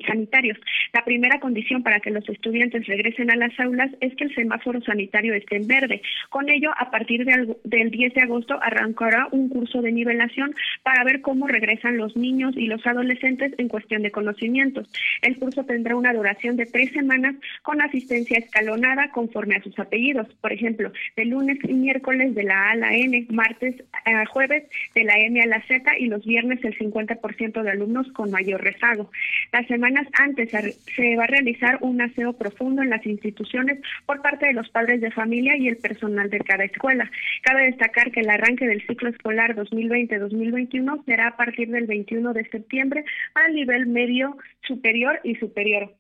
sanitarios. 0.07 0.59
La 0.93 1.05
primera 1.05 1.41
condición 1.41 1.83
para 1.83 2.01
que 2.01 2.11
los 2.11 2.29
estudiantes 2.29 2.87
regresen 2.87 3.31
a 3.31 3.37
las 3.37 3.59
aulas 3.61 3.91
es 4.01 4.15
que 4.17 4.25
el 4.25 4.35
semáforo 4.35 4.81
sanitario 4.83 5.35
esté 5.35 5.57
en 5.57 5.67
verde. 5.67 6.03
Con 6.29 6.51
ello, 6.51 6.71
a 6.77 6.91
partir 6.91 7.25
del 7.25 7.91
10 7.91 8.15
de 8.15 8.23
agosto 8.23 8.59
arrancará 8.63 9.29
un 9.31 9.49
curso 9.49 9.81
de 9.83 9.93
nivelación 9.93 10.55
para 10.83 11.05
ver 11.05 11.21
cómo 11.21 11.47
regresan 11.47 11.97
los 11.97 12.17
niños 12.17 12.55
y 12.57 12.67
los 12.67 12.87
adolescentes 12.87 13.55
en 13.59 13.69
cuestión 13.69 14.03
de 14.03 14.11
conocimientos. 14.11 14.89
El 15.23 15.39
curso 15.39 15.65
tendrá 15.65 15.97
una 15.97 16.13
duración 16.13 16.57
de 16.57 16.67
tres 16.67 16.91
semanas 16.91 17.30
con 17.63 17.81
asistencia 17.81 18.39
escalonada 18.39 19.11
conforme 19.11 19.57
a 19.57 19.63
sus 19.63 19.79
apellidos. 19.79 20.27
Por 20.41 20.53
ejemplo, 20.53 20.93
de 21.17 21.25
lunes 21.25 21.59
y 21.63 21.73
miércoles 21.73 22.35
de 22.35 22.45
la 22.45 22.69
A 22.69 22.71
a 22.71 22.77
la 22.77 22.95
N, 22.95 23.27
martes 23.31 23.83
a 24.05 24.27
jueves 24.27 24.65
de 24.95 25.05
la 25.05 25.19
M 25.19 25.41
a 25.41 25.47
la 25.47 25.63
Z 25.67 25.99
y 25.99 26.07
los 26.07 26.25
viernes 26.25 26.65
el 26.65 26.77
50% 26.79 27.63
de 27.63 27.71
alumnos 27.71 28.11
con 28.13 28.31
mayor 28.31 28.63
rezago. 28.63 29.11
Las 29.53 29.67
semanas 29.67 30.07
antes 30.13 30.51
se 30.51 31.17
va 31.17 31.25
a 31.25 31.27
realizar 31.27 31.79
un 31.81 32.01
aseo 32.01 32.33
profundo 32.33 32.83
en 32.83 32.91
las 32.91 33.05
instituciones 33.07 33.81
por 34.07 34.23
parte 34.23 34.47
de 34.47 34.53
los 34.53 34.69
padres 34.71 35.01
de 35.01 35.11
familia 35.11 35.57
y 35.57 35.69
el 35.69 35.77
personal 35.77 36.31
de 36.31 36.41
cada 36.41 36.65
escuela. 36.65 37.11
Cabe 37.43 37.67
destacar 37.67 38.11
que 38.11 38.21
el 38.21 38.31
arranque 38.31 38.67
del 38.67 38.87
ciclo 38.87 39.09
escolar 39.09 39.55
2020-2021 39.57 41.05
será 41.05 41.29
a 41.29 41.37
partir 41.37 41.71
del 41.71 41.87
21 41.87 42.33
de 42.33 42.49
septiembre 42.49 43.05
al 43.35 43.55
nivel 43.55 43.87
medio 43.87 44.37
superior 44.63 45.21
y 45.25 45.35
superior. 45.37 45.95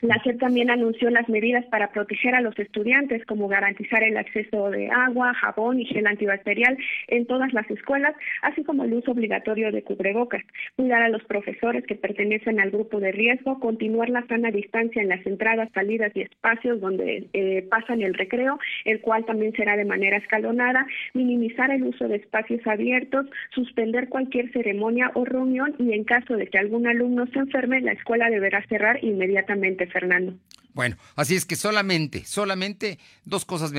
La 0.00 0.20
SEP 0.24 0.38
también 0.38 0.70
anunció 0.70 1.10
las 1.10 1.28
medidas 1.28 1.64
para 1.66 1.92
proteger 1.92 2.34
a 2.34 2.40
los 2.40 2.58
estudiantes, 2.58 3.24
como 3.26 3.48
garantizar 3.48 4.02
el 4.02 4.16
acceso 4.16 4.70
de 4.70 4.90
agua, 4.90 5.34
jabón 5.34 5.80
y 5.80 5.86
gel 5.86 6.06
antibacterial 6.06 6.76
en 7.08 7.26
todas 7.26 7.52
las 7.52 7.70
escuelas, 7.70 8.14
así 8.42 8.64
como 8.64 8.84
el 8.84 8.94
uso 8.94 9.12
obligatorio 9.12 9.70
de 9.70 9.82
cubrebocas, 9.82 10.42
cuidar 10.76 11.02
a 11.02 11.08
los 11.08 11.22
profesores 11.24 11.84
que 11.86 11.94
pertenecen 11.94 12.60
al 12.60 12.70
grupo 12.70 12.98
de 12.98 13.12
riesgo, 13.12 13.60
continuar 13.60 14.08
la 14.08 14.26
sana 14.26 14.50
distancia 14.50 15.02
en 15.02 15.08
las 15.08 15.24
entradas, 15.26 15.70
salidas 15.74 16.10
y 16.14 16.22
espacios 16.22 16.80
donde 16.80 17.28
eh, 17.32 17.66
pasan 17.70 18.02
el 18.02 18.14
recreo, 18.14 18.58
el 18.84 19.00
cual 19.00 19.24
también 19.24 19.52
será 19.52 19.76
de 19.76 19.84
manera 19.84 20.16
escalonada, 20.16 20.86
minimizar 21.14 21.70
el 21.70 21.84
uso 21.84 22.08
de 22.08 22.16
espacios 22.16 22.66
abiertos, 22.66 23.26
suspender 23.54 24.08
cualquier 24.08 24.50
ceremonia 24.52 25.10
o 25.14 25.24
reunión 25.24 25.74
y 25.78 25.92
en 25.92 26.04
caso 26.04 26.36
de 26.36 26.46
que 26.46 26.58
algún 26.58 26.86
alumno 26.86 27.26
se 27.26 27.38
enferme, 27.38 27.80
la 27.80 27.92
escuela 27.92 28.30
deberá 28.30 28.64
cerrar 28.66 29.02
inmediatamente. 29.02 29.81
Fernando. 29.86 30.38
Bueno, 30.74 30.96
así 31.16 31.34
es 31.34 31.44
que 31.44 31.56
solamente, 31.56 32.24
solamente 32.24 32.98
dos 33.24 33.44
cosas 33.44 33.72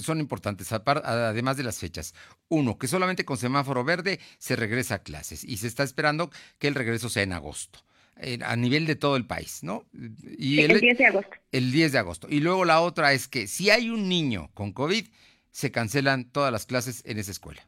son 0.00 0.20
importantes, 0.20 0.72
además 0.72 1.56
de 1.56 1.62
las 1.62 1.78
fechas. 1.78 2.14
Uno, 2.48 2.78
que 2.78 2.88
solamente 2.88 3.24
con 3.24 3.36
semáforo 3.36 3.84
verde 3.84 4.18
se 4.38 4.56
regresa 4.56 4.96
a 4.96 5.02
clases 5.02 5.44
y 5.44 5.58
se 5.58 5.68
está 5.68 5.84
esperando 5.84 6.30
que 6.58 6.66
el 6.66 6.74
regreso 6.74 7.08
sea 7.08 7.22
en 7.22 7.32
agosto 7.32 7.80
a 8.44 8.56
nivel 8.56 8.86
de 8.86 8.94
todo 8.94 9.16
el 9.16 9.26
país, 9.26 9.62
¿no? 9.62 9.86
Y 10.38 10.60
el, 10.60 10.80
10 10.80 10.98
de 10.98 11.06
agosto. 11.06 11.30
El 11.50 11.72
10 11.72 11.92
de 11.92 11.98
agosto. 11.98 12.26
Y 12.30 12.40
luego 12.40 12.64
la 12.64 12.80
otra 12.80 13.12
es 13.12 13.26
que 13.26 13.46
si 13.46 13.70
hay 13.70 13.90
un 13.90 14.08
niño 14.08 14.50
con 14.54 14.72
COVID, 14.72 15.06
se 15.50 15.70
cancelan 15.70 16.30
todas 16.30 16.52
las 16.52 16.66
clases 16.66 17.02
en 17.06 17.18
esa 17.18 17.30
escuela. 17.30 17.66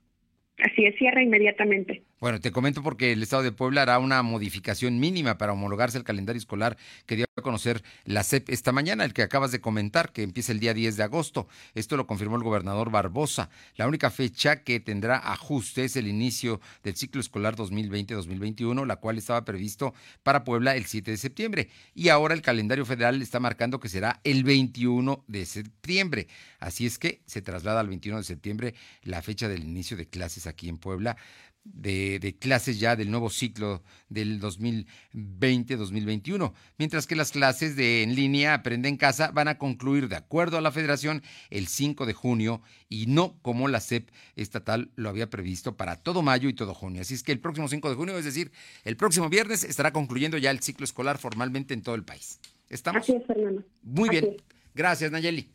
Así 0.74 0.86
es, 0.86 0.96
cierra 0.96 1.22
inmediatamente. 1.22 2.02
Bueno, 2.18 2.40
te 2.40 2.50
comento 2.50 2.82
porque 2.82 3.12
el 3.12 3.22
Estado 3.22 3.44
de 3.44 3.52
Puebla 3.52 3.82
hará 3.82 3.98
una 4.00 4.22
modificación 4.22 4.98
mínima 4.98 5.38
para 5.38 5.52
homologarse 5.52 5.98
el 5.98 6.04
calendario 6.04 6.38
escolar 6.38 6.76
que 7.06 7.14
dio 7.14 7.26
a 7.36 7.42
conocer 7.42 7.82
la 8.06 8.24
CEP 8.24 8.48
esta 8.48 8.72
mañana, 8.72 9.04
el 9.04 9.12
que 9.12 9.22
acabas 9.22 9.52
de 9.52 9.60
comentar, 9.60 10.10
que 10.10 10.22
empieza 10.22 10.50
el 10.50 10.58
día 10.58 10.74
10 10.74 10.96
de 10.96 11.02
agosto. 11.04 11.46
Esto 11.74 11.96
lo 11.96 12.06
confirmó 12.08 12.36
el 12.36 12.42
gobernador 12.42 12.90
Barbosa. 12.90 13.50
La 13.76 13.86
única 13.86 14.10
fecha 14.10 14.64
que 14.64 14.80
tendrá 14.80 15.18
ajuste 15.18 15.84
es 15.84 15.96
el 15.96 16.08
inicio 16.08 16.60
del 16.82 16.96
ciclo 16.96 17.20
escolar 17.20 17.54
2020-2021, 17.54 18.84
la 18.84 18.96
cual 18.96 19.18
estaba 19.18 19.44
previsto 19.44 19.94
para 20.24 20.42
Puebla 20.42 20.74
el 20.74 20.86
7 20.86 21.12
de 21.12 21.16
septiembre. 21.18 21.68
Y 21.94 22.08
ahora 22.08 22.34
el 22.34 22.42
calendario 22.42 22.86
federal 22.86 23.20
está 23.22 23.38
marcando 23.38 23.78
que 23.78 23.88
será 23.88 24.20
el 24.24 24.42
21 24.42 25.24
de 25.28 25.46
septiembre. 25.46 26.26
Así 26.58 26.86
es 26.86 26.98
que 26.98 27.20
se 27.26 27.42
traslada 27.42 27.80
al 27.80 27.88
21 27.88 28.18
de 28.18 28.24
septiembre 28.24 28.74
la 29.02 29.20
fecha 29.22 29.46
del 29.48 29.62
inicio 29.62 29.96
de 29.96 30.06
clases 30.06 30.46
aquí 30.46 30.63
en 30.68 30.78
Puebla 30.78 31.16
de, 31.64 32.36
clases 32.38 32.78
ya 32.78 32.94
del 32.94 33.10
nuevo 33.10 33.30
ciclo 33.30 33.82
del 34.08 34.40
2020-2021, 34.40 36.52
mientras 36.78 37.06
que 37.06 37.16
las 37.16 37.32
clases 37.32 37.74
de 37.74 38.02
en 38.02 38.14
línea 38.14 38.52
Aprende 38.54 38.88
en 38.88 38.98
Casa 38.98 39.30
van 39.32 39.48
a 39.48 39.58
concluir 39.58 40.08
de 40.08 40.16
acuerdo 40.16 40.58
a 40.58 40.60
la 40.60 40.72
federación 40.72 41.22
el 41.50 41.66
5 41.66 42.04
de 42.06 42.12
junio 42.12 42.60
y 42.88 43.06
no 43.06 43.38
como 43.40 43.68
la 43.68 43.80
SEP 43.80 44.10
estatal 44.36 44.90
lo 44.94 45.08
había 45.08 45.30
previsto 45.30 45.76
para 45.76 45.96
todo 45.96 46.22
mayo 46.22 46.48
y 46.48 46.54
todo 46.54 46.74
junio. 46.74 47.00
Así 47.00 47.14
es 47.14 47.22
que 47.22 47.32
el 47.32 47.40
próximo 47.40 47.68
5 47.68 47.88
de 47.88 47.96
junio, 47.96 48.18
es 48.18 48.26
decir, 48.26 48.52
el 48.84 48.96
próximo 48.96 49.30
viernes 49.30 49.64
estará 49.64 49.92
concluyendo 49.92 50.38
ya 50.38 50.50
el 50.50 50.60
ciclo 50.60 50.84
escolar 50.84 51.18
formalmente 51.18 51.74
en 51.74 51.82
todo 51.82 51.94
el 51.94 52.04
país. 52.04 52.40
¿Estamos? 52.68 53.02
Así 53.02 53.12
es, 53.12 53.26
Fernando. 53.26 53.62
Muy 53.82 54.10
bien. 54.10 54.36
Gracias, 54.74 55.10
Nayeli. 55.10 55.50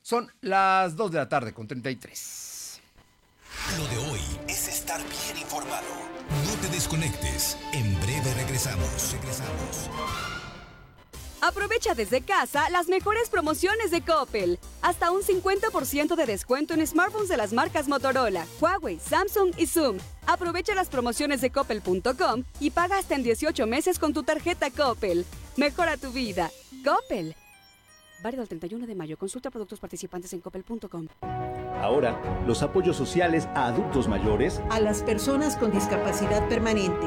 Son 0.00 0.28
las 0.40 0.96
2 0.96 1.12
de 1.12 1.18
la 1.18 1.28
tarde 1.28 1.52
con 1.52 1.68
33. 1.68 2.57
Lo 3.76 3.86
de 3.88 4.10
hoy 4.10 4.20
es 4.48 4.68
estar 4.68 4.98
bien 4.98 5.38
informado. 5.42 5.86
No 6.46 6.60
te 6.60 6.68
desconectes. 6.68 7.56
En 7.72 7.94
breve 8.00 8.34
regresamos. 8.34 9.12
Regresamos. 9.12 9.90
Aprovecha 11.40 11.94
desde 11.94 12.20
casa 12.22 12.68
las 12.70 12.88
mejores 12.88 13.28
promociones 13.30 13.90
de 13.90 14.00
Coppel. 14.02 14.58
Hasta 14.82 15.10
un 15.10 15.22
50% 15.22 16.16
de 16.16 16.26
descuento 16.26 16.74
en 16.74 16.86
smartphones 16.86 17.28
de 17.28 17.36
las 17.36 17.52
marcas 17.52 17.88
Motorola, 17.88 18.46
Huawei, 18.60 18.98
Samsung 18.98 19.52
y 19.56 19.66
Zoom. 19.66 19.98
Aprovecha 20.26 20.74
las 20.74 20.88
promociones 20.88 21.40
de 21.40 21.50
coppel.com 21.50 22.42
y 22.60 22.70
paga 22.70 22.98
hasta 22.98 23.14
en 23.14 23.22
18 23.22 23.66
meses 23.66 23.98
con 23.98 24.12
tu 24.12 24.24
tarjeta 24.24 24.70
Coppel. 24.70 25.24
Mejora 25.56 25.96
tu 25.96 26.10
vida. 26.10 26.50
Coppel. 26.84 27.34
Válido 28.22 28.42
el 28.42 28.48
31 28.48 28.86
de 28.86 28.94
mayo. 28.94 29.16
Consulta 29.16 29.50
productos 29.50 29.78
participantes 29.78 30.32
en 30.32 30.40
coppel.com. 30.40 31.06
Ahora, 31.80 32.20
los 32.46 32.62
apoyos 32.62 32.96
sociales 32.96 33.46
a 33.54 33.66
adultos 33.66 34.08
mayores, 34.08 34.60
a 34.70 34.80
las 34.80 35.02
personas 35.02 35.56
con 35.56 35.70
discapacidad 35.70 36.48
permanente 36.48 37.06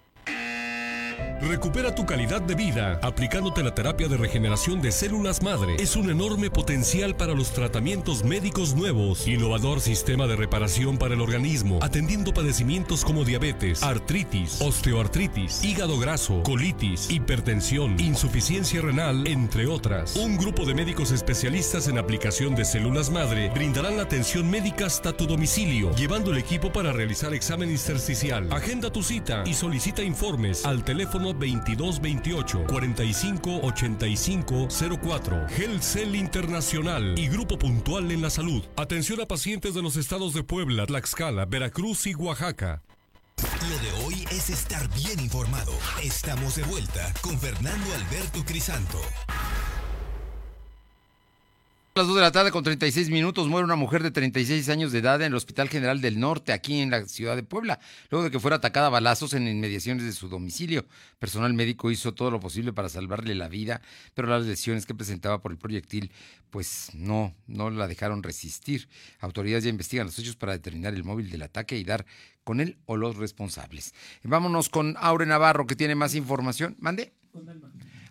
Recupera 1.41 1.93
tu 1.93 2.05
calidad 2.05 2.41
de 2.41 2.55
vida 2.55 2.99
aplicándote 3.01 3.63
la 3.63 3.75
terapia 3.75 4.07
de 4.07 4.17
regeneración 4.17 4.81
de 4.81 4.91
células 4.91 5.41
madre. 5.41 5.75
Es 5.79 5.95
un 5.95 6.09
enorme 6.09 6.49
potencial 6.49 7.15
para 7.15 7.33
los 7.33 7.51
tratamientos 7.51 8.23
médicos 8.23 8.75
nuevos. 8.75 9.27
Innovador 9.27 9.81
sistema 9.81 10.27
de 10.27 10.35
reparación 10.35 10.97
para 10.97 11.13
el 11.13 11.21
organismo, 11.21 11.79
atendiendo 11.81 12.33
padecimientos 12.33 13.03
como 13.03 13.25
diabetes, 13.25 13.83
artritis, 13.83 14.61
osteoartritis, 14.61 15.63
hígado 15.63 15.99
graso, 15.99 16.41
colitis, 16.43 17.09
hipertensión, 17.09 17.99
insuficiencia 17.99 18.81
renal, 18.81 19.27
entre 19.27 19.67
otras. 19.67 20.15
Un 20.15 20.37
grupo 20.37 20.65
de 20.65 20.73
médicos 20.73 21.11
especialistas 21.11 21.87
en 21.87 21.97
aplicación 21.97 22.55
de 22.55 22.65
células 22.65 23.09
madre 23.09 23.49
brindarán 23.49 23.97
la 23.97 24.03
atención 24.03 24.49
médica 24.49 24.85
hasta 24.85 25.13
tu 25.13 25.27
domicilio, 25.27 25.93
llevando 25.95 26.31
el 26.31 26.37
equipo 26.37 26.71
para 26.71 26.93
realizar 26.93 27.33
examen 27.33 27.69
intersticial. 27.69 28.51
Agenda 28.51 28.91
tu 28.91 29.03
cita 29.03 29.43
y 29.45 29.53
solicita 29.53 30.01
informes 30.01 30.65
al 30.65 30.83
teléfono 30.83 31.10
2228 31.19 32.65
45 32.67 33.59
85 33.63 34.67
04. 35.01 35.47
Gelcel 35.49 36.15
Internacional 36.15 37.17
y 37.17 37.27
Grupo 37.27 37.57
Puntual 37.57 38.11
en 38.11 38.21
la 38.21 38.29
Salud. 38.29 38.63
Atención 38.75 39.21
a 39.21 39.25
pacientes 39.25 39.73
de 39.73 39.81
los 39.81 39.95
estados 39.95 40.33
de 40.33 40.43
Puebla, 40.43 40.85
Tlaxcala, 40.85 41.45
Veracruz 41.45 42.07
y 42.07 42.15
Oaxaca. 42.15 42.81
Lo 43.69 43.77
de 43.79 44.05
hoy 44.05 44.25
es 44.31 44.49
estar 44.49 44.87
bien 44.93 45.19
informado. 45.19 45.71
Estamos 46.03 46.55
de 46.55 46.63
vuelta 46.63 47.13
con 47.21 47.39
Fernando 47.39 47.87
Alberto 47.93 48.43
Crisanto. 48.45 48.99
A 51.93 51.99
las 51.99 52.07
2 52.07 52.15
de 52.15 52.21
la 52.21 52.31
tarde 52.31 52.51
con 52.51 52.63
36 52.63 53.09
minutos 53.09 53.49
muere 53.49 53.65
una 53.65 53.75
mujer 53.75 54.01
de 54.01 54.11
36 54.11 54.69
años 54.69 54.93
de 54.93 54.99
edad 54.99 55.21
en 55.21 55.27
el 55.27 55.35
Hospital 55.35 55.67
General 55.67 55.99
del 55.99 56.21
Norte, 56.21 56.53
aquí 56.53 56.79
en 56.79 56.89
la 56.89 57.05
ciudad 57.05 57.35
de 57.35 57.43
Puebla, 57.43 57.81
luego 58.09 58.23
de 58.23 58.31
que 58.31 58.39
fuera 58.39 58.55
atacada 58.55 58.87
a 58.87 58.91
balazos 58.91 59.33
en 59.33 59.45
inmediaciones 59.45 60.05
de 60.05 60.13
su 60.13 60.29
domicilio. 60.29 60.85
Personal 61.19 61.53
médico 61.53 61.91
hizo 61.91 62.13
todo 62.13 62.31
lo 62.31 62.39
posible 62.39 62.71
para 62.71 62.87
salvarle 62.87 63.35
la 63.35 63.49
vida, 63.49 63.81
pero 64.13 64.29
las 64.29 64.45
lesiones 64.45 64.85
que 64.85 64.95
presentaba 64.95 65.41
por 65.41 65.51
el 65.51 65.57
proyectil 65.57 66.13
pues 66.49 66.91
no, 66.93 67.35
no 67.45 67.69
la 67.69 67.89
dejaron 67.89 68.23
resistir. 68.23 68.87
Autoridades 69.19 69.65
ya 69.65 69.69
investigan 69.69 70.05
los 70.05 70.17
hechos 70.17 70.37
para 70.37 70.53
determinar 70.53 70.93
el 70.93 71.03
móvil 71.03 71.29
del 71.29 71.41
ataque 71.41 71.77
y 71.77 71.83
dar 71.83 72.05
con 72.45 72.61
él 72.61 72.77
o 72.85 72.95
los 72.95 73.17
responsables. 73.17 73.93
Vámonos 74.23 74.69
con 74.69 74.95
Aure 74.97 75.25
Navarro, 75.25 75.67
que 75.67 75.75
tiene 75.75 75.95
más 75.95 76.15
información. 76.15 76.77
¿Mande? 76.79 77.11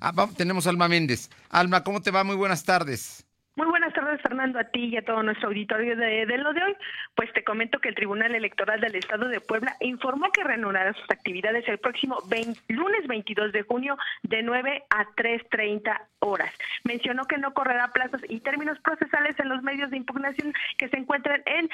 Ah, 0.00 0.12
vamos, 0.12 0.36
tenemos 0.36 0.66
a 0.66 0.70
Alma 0.70 0.86
Méndez. 0.86 1.30
Alma, 1.48 1.82
¿cómo 1.82 2.02
te 2.02 2.10
va? 2.10 2.24
Muy 2.24 2.36
buenas 2.36 2.62
tardes. 2.64 3.24
Muy 3.56 3.66
buenas 3.66 3.92
tardes, 3.92 4.22
Fernando, 4.22 4.60
a 4.60 4.64
ti 4.64 4.86
y 4.86 4.96
a 4.96 5.04
todo 5.04 5.22
nuestro 5.24 5.48
auditorio 5.48 5.96
de, 5.96 6.24
de, 6.24 6.38
lo 6.38 6.52
de 6.52 6.62
hoy. 6.62 6.76
Pues 7.16 7.32
te 7.32 7.42
comento 7.42 7.80
que 7.80 7.88
el 7.88 7.96
Tribunal 7.96 8.34
Electoral 8.34 8.80
del 8.80 8.94
Estado 8.94 9.28
de 9.28 9.40
Puebla 9.40 9.76
informó 9.80 10.30
que 10.30 10.44
reanudará 10.44 10.92
sus 10.94 11.10
actividades 11.10 11.68
el 11.68 11.78
próximo 11.78 12.18
20, 12.28 12.60
lunes 12.68 13.06
22 13.08 13.52
de 13.52 13.62
junio 13.62 13.98
de 14.22 14.42
9 14.42 14.84
a 14.90 15.04
3.30 15.16 16.00
horas. 16.20 16.52
Mencionó 16.84 17.24
que 17.24 17.38
no 17.38 17.52
correrá 17.52 17.88
plazos 17.88 18.20
y 18.28 18.40
términos 18.40 18.78
procesales 18.80 19.38
en 19.40 19.48
los 19.48 19.62
medios 19.62 19.90
de 19.90 19.96
impugnación 19.96 20.54
que 20.78 20.88
se 20.88 20.96
encuentran 20.96 21.42
en, 21.46 21.68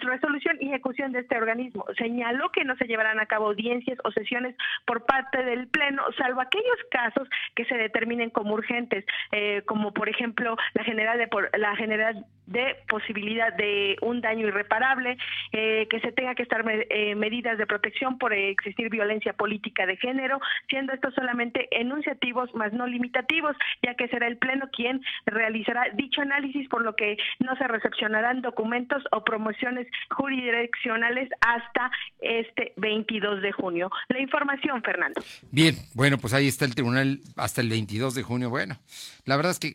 resolución 0.00 0.56
y 0.60 0.68
ejecución 0.68 1.12
de 1.12 1.20
este 1.20 1.36
organismo. 1.36 1.84
Señaló 1.96 2.50
que 2.50 2.64
no 2.64 2.76
se 2.76 2.86
llevarán 2.86 3.20
a 3.20 3.26
cabo 3.26 3.46
audiencias 3.46 3.98
o 4.04 4.10
sesiones 4.10 4.56
por 4.86 5.06
parte 5.06 5.42
del 5.44 5.68
Pleno, 5.68 6.02
salvo 6.18 6.40
aquellos 6.40 6.78
casos 6.90 7.28
que 7.54 7.64
se 7.66 7.76
determinen 7.76 8.30
como 8.30 8.54
urgentes, 8.54 9.04
eh, 9.32 9.62
como 9.66 9.92
por 9.92 10.08
ejemplo 10.08 10.56
la 10.72 10.84
general 10.84 11.18
de 11.18 11.28
la 11.58 11.76
general 11.76 12.26
de 12.46 12.76
posibilidad 12.88 13.52
de 13.54 13.96
un 14.02 14.20
daño 14.20 14.46
irreparable, 14.46 15.16
eh, 15.52 15.86
que 15.88 16.00
se 16.00 16.12
tenga 16.12 16.34
que 16.34 16.42
estar 16.42 16.64
eh, 16.66 17.14
medidas 17.14 17.58
de 17.58 17.66
protección 17.66 18.18
por 18.18 18.32
existir 18.32 18.90
violencia 18.90 19.32
política 19.32 19.86
de 19.86 19.96
género, 19.96 20.40
siendo 20.68 20.92
estos 20.92 21.14
solamente 21.14 21.68
enunciativos 21.70 22.54
más 22.54 22.72
no 22.72 22.86
limitativos, 22.86 23.56
ya 23.82 23.94
que 23.94 24.08
será 24.08 24.26
el 24.26 24.36
Pleno 24.36 24.68
quien 24.72 25.02
realizará 25.26 25.86
dicho 25.94 26.20
análisis, 26.20 26.68
por 26.68 26.82
lo 26.82 26.94
que 26.94 27.16
no 27.38 27.56
se 27.56 27.66
recepcionarán 27.66 28.42
documentos 28.42 29.02
o 29.12 29.24
promociones 29.24 29.86
jurisdiccionales 30.10 31.30
hasta 31.40 31.90
este 32.20 32.72
22 32.76 33.42
de 33.42 33.52
junio. 33.52 33.90
La 34.08 34.20
información, 34.20 34.82
Fernando. 34.82 35.22
Bien, 35.50 35.74
bueno, 35.94 36.18
pues 36.18 36.34
ahí 36.34 36.48
está 36.48 36.64
el 36.64 36.74
tribunal 36.74 37.20
hasta 37.36 37.60
el 37.60 37.68
22 37.68 38.14
de 38.14 38.22
junio. 38.22 38.50
Bueno, 38.50 38.76
la 39.24 39.36
verdad 39.36 39.52
es 39.52 39.58
que 39.58 39.74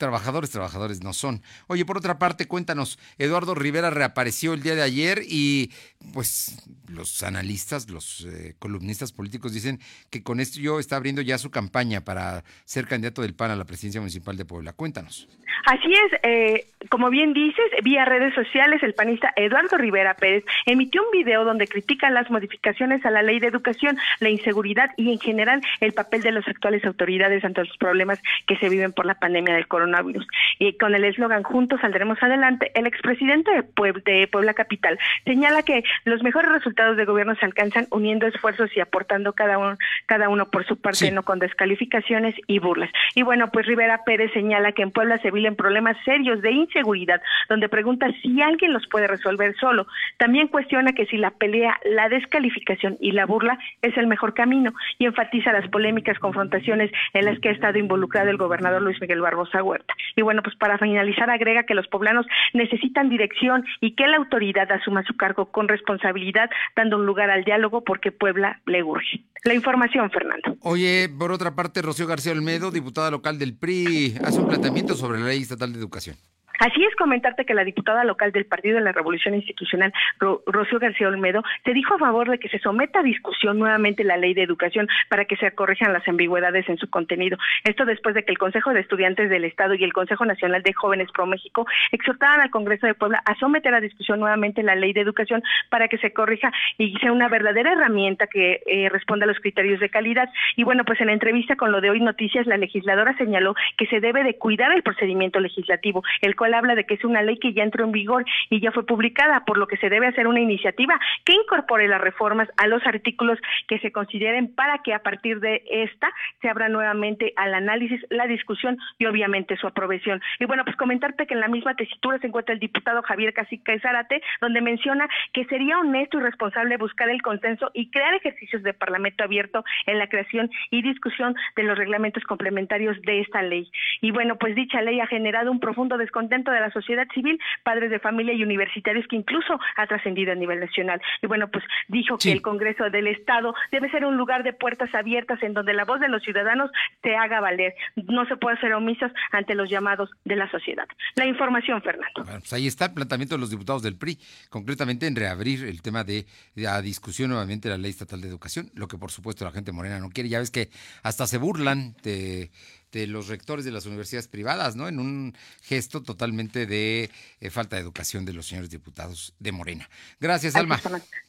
trabajadores, 0.00 0.50
trabajadores 0.50 1.04
no 1.04 1.12
son. 1.12 1.42
Oye, 1.68 1.84
por 1.84 1.98
otra 1.98 2.18
parte, 2.18 2.48
cuéntanos, 2.48 2.98
Eduardo 3.18 3.54
Rivera 3.54 3.90
reapareció 3.90 4.54
el 4.54 4.62
día 4.62 4.74
de 4.74 4.82
ayer 4.82 5.22
y 5.28 5.70
pues 6.12 6.66
los 6.88 7.22
analistas, 7.22 7.88
los 7.90 8.26
eh, 8.26 8.56
columnistas 8.58 9.12
políticos 9.12 9.52
dicen 9.52 9.78
que 10.08 10.22
con 10.22 10.40
esto 10.40 10.58
yo 10.58 10.80
está 10.80 10.96
abriendo 10.96 11.20
ya 11.20 11.36
su 11.38 11.50
campaña 11.50 12.00
para 12.00 12.42
ser 12.64 12.88
candidato 12.88 13.22
del 13.22 13.34
PAN 13.34 13.50
a 13.50 13.56
la 13.56 13.66
presidencia 13.66 14.00
municipal 14.00 14.36
de 14.36 14.46
Puebla. 14.46 14.72
Cuéntanos. 14.72 15.28
Así 15.66 15.92
es, 15.92 16.18
eh, 16.22 16.66
como 16.88 17.10
bien 17.10 17.34
dices, 17.34 17.64
vía 17.82 18.04
redes 18.04 18.34
sociales, 18.34 18.82
el 18.82 18.94
panista 18.94 19.32
Eduardo 19.36 19.76
Rivera 19.76 20.14
Pérez 20.14 20.44
emitió 20.64 21.02
un 21.02 21.10
video 21.10 21.44
donde 21.44 21.68
critica 21.68 22.08
las 22.08 22.30
modificaciones 22.30 23.04
a 23.04 23.10
la 23.10 23.22
ley 23.22 23.38
de 23.38 23.48
educación, 23.48 23.98
la 24.20 24.30
inseguridad 24.30 24.90
y 24.96 25.12
en 25.12 25.18
general 25.18 25.60
el 25.80 25.92
papel 25.92 26.22
de 26.22 26.32
las 26.32 26.48
actuales 26.48 26.84
autoridades 26.84 27.44
ante 27.44 27.64
los 27.64 27.76
problemas 27.76 28.22
que 28.46 28.56
se 28.56 28.68
viven 28.68 28.92
por 28.92 29.04
la 29.04 29.14
pandemia 29.14 29.54
del 29.54 29.68
coronavirus. 29.68 30.26
Y 30.58 30.78
con 30.78 30.94
el 30.94 31.04
eslogan 31.04 31.42
Juntos 31.42 31.80
saldremos 31.80 32.22
adelante, 32.22 32.70
el 32.74 32.86
expresidente 32.86 33.50
de, 33.52 33.62
Puebla, 33.62 34.02
de 34.04 34.28
Puebla 34.28 34.54
Capital 34.54 34.98
señala 35.24 35.62
que 35.62 35.84
los 36.04 36.22
mejores 36.22 36.50
resultados 36.50 36.96
de 36.96 37.04
gobierno 37.04 37.34
se 37.36 37.44
alcanzan 37.44 37.86
uniendo 37.90 38.26
esfuerzos 38.26 38.70
y 38.74 38.80
aportando 38.80 39.34
cada 39.34 39.58
uno, 39.58 39.76
cada 40.06 40.28
uno 40.28 40.50
por 40.50 40.66
su 40.66 40.80
parte, 40.80 41.06
sí. 41.06 41.10
no 41.10 41.24
con 41.24 41.38
descalificaciones 41.38 42.34
y 42.46 42.58
burlas. 42.58 42.90
Y 43.14 43.22
bueno, 43.22 43.50
pues 43.52 43.66
Rivera 43.66 44.02
Pérez 44.04 44.32
señala 44.32 44.72
que 44.72 44.82
en 44.82 44.90
Puebla 44.90 45.18
se 45.18 45.30
viven 45.30 45.56
problemas 45.56 45.96
serios 46.04 46.40
de 46.40 46.52
inseguridad, 46.70 47.20
donde 47.48 47.68
pregunta 47.68 48.06
si 48.22 48.40
alguien 48.40 48.72
los 48.72 48.86
puede 48.88 49.06
resolver 49.06 49.54
solo. 49.56 49.86
También 50.18 50.48
cuestiona 50.48 50.92
que 50.92 51.06
si 51.06 51.16
la 51.16 51.30
pelea, 51.30 51.78
la 51.84 52.08
descalificación 52.08 52.96
y 53.00 53.12
la 53.12 53.26
burla 53.26 53.58
es 53.82 53.96
el 53.96 54.06
mejor 54.06 54.34
camino 54.34 54.72
y 54.98 55.06
enfatiza 55.06 55.52
las 55.52 55.68
polémicas 55.68 56.18
confrontaciones 56.18 56.90
en 57.12 57.24
las 57.24 57.38
que 57.40 57.48
ha 57.48 57.52
estado 57.52 57.78
involucrado 57.78 58.30
el 58.30 58.36
gobernador 58.36 58.82
Luis 58.82 59.00
Miguel 59.00 59.20
Barbosa 59.20 59.62
puerta. 59.70 59.94
Y 60.16 60.22
bueno, 60.22 60.42
pues 60.42 60.56
para 60.56 60.78
finalizar 60.78 61.30
agrega 61.30 61.64
que 61.64 61.74
los 61.74 61.86
poblanos 61.88 62.26
necesitan 62.52 63.08
dirección 63.08 63.64
y 63.80 63.94
que 63.94 64.06
la 64.06 64.16
autoridad 64.16 64.70
asuma 64.72 65.04
su 65.04 65.16
cargo 65.16 65.46
con 65.46 65.68
responsabilidad, 65.68 66.50
dando 66.76 66.96
un 66.96 67.06
lugar 67.06 67.30
al 67.30 67.44
diálogo 67.44 67.84
porque 67.84 68.12
Puebla 68.12 68.60
le 68.66 68.82
urge. 68.82 69.22
La 69.44 69.54
información, 69.54 70.10
Fernando. 70.10 70.56
Oye, 70.62 71.08
por 71.08 71.32
otra 71.32 71.54
parte, 71.54 71.82
Rocío 71.82 72.06
García 72.06 72.32
Olmedo, 72.32 72.70
diputada 72.70 73.10
local 73.10 73.38
del 73.38 73.56
PRI, 73.56 74.16
hace 74.24 74.40
un 74.40 74.48
planteamiento 74.48 74.94
sobre 74.94 75.18
la 75.18 75.28
ley 75.28 75.40
estatal 75.42 75.72
de 75.72 75.78
educación. 75.78 76.16
Así 76.58 76.84
es 76.84 76.94
comentarte 76.96 77.44
que 77.44 77.54
la 77.54 77.64
diputada 77.64 78.04
local 78.04 78.32
del 78.32 78.46
Partido 78.46 78.76
de 78.76 78.84
la 78.84 78.92
Revolución 78.92 79.34
Institucional, 79.34 79.92
Rocío 80.18 80.78
García 80.78 81.08
Olmedo, 81.08 81.42
se 81.64 81.72
dijo 81.72 81.94
a 81.94 81.98
favor 81.98 82.30
de 82.30 82.38
que 82.38 82.48
se 82.48 82.58
someta 82.58 83.00
a 83.00 83.02
discusión 83.02 83.58
nuevamente 83.58 84.04
la 84.04 84.16
ley 84.16 84.34
de 84.34 84.42
educación 84.42 84.88
para 85.08 85.24
que 85.24 85.36
se 85.36 85.50
corrijan 85.52 85.92
las 85.92 86.06
ambigüedades 86.06 86.68
en 86.68 86.78
su 86.78 86.90
contenido. 86.90 87.38
Esto 87.64 87.84
después 87.84 88.14
de 88.14 88.24
que 88.24 88.32
el 88.32 88.38
Consejo 88.38 88.72
de 88.72 88.80
Estudiantes 88.80 89.30
del 89.30 89.44
Estado 89.44 89.74
y 89.74 89.84
el 89.84 89.92
Consejo 89.92 90.24
Nacional 90.24 90.62
de 90.62 90.72
Jóvenes 90.72 91.08
Pro 91.12 91.26
México 91.26 91.66
exhortaran 91.92 92.40
al 92.40 92.50
Congreso 92.50 92.86
de 92.86 92.94
Puebla 92.94 93.22
a 93.24 93.34
someter 93.36 93.74
a 93.74 93.80
discusión 93.80 94.20
nuevamente 94.20 94.62
la 94.62 94.74
ley 94.74 94.92
de 94.92 95.00
educación 95.00 95.42
para 95.68 95.88
que 95.88 95.98
se 95.98 96.12
corrija 96.12 96.52
y 96.78 96.94
sea 96.98 97.12
una 97.12 97.28
verdadera 97.28 97.72
herramienta 97.72 98.26
que 98.26 98.60
eh, 98.66 98.88
responda 98.88 99.24
a 99.24 99.28
los 99.28 99.40
criterios 99.40 99.80
de 99.80 99.88
calidad. 99.88 100.28
Y 100.56 100.64
bueno, 100.64 100.84
pues 100.84 101.00
en 101.00 101.08
la 101.08 101.12
entrevista 101.12 101.56
con 101.56 101.72
lo 101.72 101.80
de 101.80 101.90
hoy 101.90 102.00
noticias, 102.00 102.46
la 102.46 102.56
legisladora 102.56 103.16
señaló 103.16 103.54
que 103.76 103.86
se 103.86 104.00
debe 104.00 104.24
de 104.24 104.36
cuidar 104.36 104.72
el 104.72 104.82
procedimiento 104.82 105.40
legislativo, 105.40 106.02
el 106.20 106.34
cual 106.40 106.54
habla 106.54 106.74
de 106.74 106.86
que 106.86 106.94
es 106.94 107.04
una 107.04 107.20
ley 107.20 107.36
que 107.36 107.52
ya 107.52 107.62
entró 107.62 107.84
en 107.84 107.92
vigor 107.92 108.24
y 108.48 108.62
ya 108.62 108.72
fue 108.72 108.86
publicada, 108.86 109.44
por 109.44 109.58
lo 109.58 109.66
que 109.66 109.76
se 109.76 109.90
debe 109.90 110.06
hacer 110.06 110.26
una 110.26 110.40
iniciativa 110.40 110.98
que 111.26 111.34
incorpore 111.34 111.86
las 111.86 112.00
reformas 112.00 112.48
a 112.56 112.66
los 112.66 112.80
artículos 112.86 113.38
que 113.68 113.78
se 113.80 113.92
consideren 113.92 114.54
para 114.54 114.78
que 114.78 114.94
a 114.94 115.00
partir 115.00 115.40
de 115.40 115.62
esta 115.70 116.10
se 116.40 116.48
abra 116.48 116.70
nuevamente 116.70 117.34
al 117.36 117.52
análisis, 117.52 118.00
la 118.08 118.26
discusión 118.26 118.78
y 118.98 119.04
obviamente 119.04 119.54
su 119.58 119.66
aprobación. 119.66 120.22
Y 120.38 120.46
bueno, 120.46 120.64
pues 120.64 120.76
comentarte 120.76 121.26
que 121.26 121.34
en 121.34 121.40
la 121.40 121.48
misma 121.48 121.74
tesitura 121.74 122.18
se 122.20 122.28
encuentra 122.28 122.54
el 122.54 122.58
diputado 122.58 123.02
Javier 123.02 123.34
Casica 123.34 123.78
Zárate, 123.78 124.22
donde 124.40 124.62
menciona 124.62 125.10
que 125.34 125.44
sería 125.44 125.78
honesto 125.78 126.16
y 126.16 126.22
responsable 126.22 126.78
buscar 126.78 127.10
el 127.10 127.20
consenso 127.20 127.70
y 127.74 127.90
crear 127.90 128.14
ejercicios 128.14 128.62
de 128.62 128.72
parlamento 128.72 129.24
abierto 129.24 129.62
en 129.84 129.98
la 129.98 130.08
creación 130.08 130.50
y 130.70 130.80
discusión 130.80 131.34
de 131.54 131.64
los 131.64 131.76
reglamentos 131.76 132.24
complementarios 132.24 132.98
de 133.02 133.20
esta 133.20 133.42
ley. 133.42 133.70
Y 134.00 134.10
bueno, 134.10 134.36
pues 134.36 134.54
dicha 134.54 134.80
ley 134.80 135.00
ha 135.00 135.06
generado 135.06 135.50
un 135.50 135.60
profundo 135.60 135.98
descontento 135.98 136.29
de 136.30 136.60
la 136.60 136.70
sociedad 136.70 137.06
civil, 137.12 137.38
padres 137.64 137.90
de 137.90 137.98
familia 137.98 138.32
y 138.32 138.42
universitarios 138.42 139.06
que 139.08 139.16
incluso 139.16 139.58
ha 139.76 139.86
trascendido 139.86 140.32
a 140.32 140.34
nivel 140.34 140.60
nacional. 140.60 141.00
Y 141.22 141.26
bueno, 141.26 141.48
pues 141.50 141.64
dijo 141.88 142.16
que 142.18 142.32
el 142.32 142.42
Congreso 142.42 142.88
del 142.88 143.08
Estado 143.08 143.54
debe 143.72 143.90
ser 143.90 144.04
un 144.04 144.16
lugar 144.16 144.42
de 144.44 144.52
puertas 144.52 144.94
abiertas 144.94 145.42
en 145.42 145.54
donde 145.54 145.74
la 145.74 145.84
voz 145.84 146.00
de 146.00 146.08
los 146.08 146.22
ciudadanos 146.22 146.70
se 147.02 147.16
haga 147.16 147.40
valer. 147.40 147.74
No 147.96 148.24
se 148.26 148.36
puede 148.36 148.56
hacer 148.56 148.72
omisas 148.72 149.12
ante 149.32 149.54
los 149.54 149.68
llamados 149.68 150.10
de 150.24 150.36
la 150.36 150.50
sociedad. 150.50 150.86
La 151.16 151.26
información, 151.26 151.82
Fernando. 151.82 152.24
pues 152.24 152.52
ahí 152.52 152.66
está 152.66 152.86
el 152.86 152.94
planteamiento 152.94 153.34
de 153.34 153.40
los 153.40 153.50
diputados 153.50 153.82
del 153.82 153.96
PRI, 153.96 154.18
concretamente 154.48 155.06
en 155.06 155.16
reabrir 155.16 155.64
el 155.64 155.82
tema 155.82 156.04
de 156.04 156.26
la 156.54 156.80
discusión 156.80 157.30
nuevamente 157.30 157.68
de 157.68 157.76
la 157.76 157.82
ley 157.82 157.90
estatal 157.90 158.20
de 158.20 158.28
educación, 158.28 158.70
lo 158.74 158.86
que 158.86 158.98
por 158.98 159.10
supuesto 159.10 159.44
la 159.44 159.50
gente 159.50 159.72
morena 159.72 159.98
no 159.98 160.10
quiere. 160.10 160.28
Ya 160.28 160.38
ves 160.38 160.50
que 160.50 160.70
hasta 161.02 161.26
se 161.26 161.38
burlan 161.38 161.94
de 162.02 162.50
de 162.92 163.06
los 163.06 163.28
rectores 163.28 163.64
de 163.64 163.72
las 163.72 163.86
universidades 163.86 164.28
privadas, 164.28 164.76
¿no? 164.76 164.88
En 164.88 164.98
un 164.98 165.34
gesto 165.62 166.02
totalmente 166.02 166.66
de 166.66 167.10
eh, 167.40 167.50
falta 167.50 167.76
de 167.76 167.82
educación 167.82 168.24
de 168.24 168.32
los 168.32 168.46
señores 168.46 168.70
diputados 168.70 169.34
de 169.38 169.52
Morena. 169.52 169.88
Gracias, 170.20 170.56
Alma. 170.56 170.80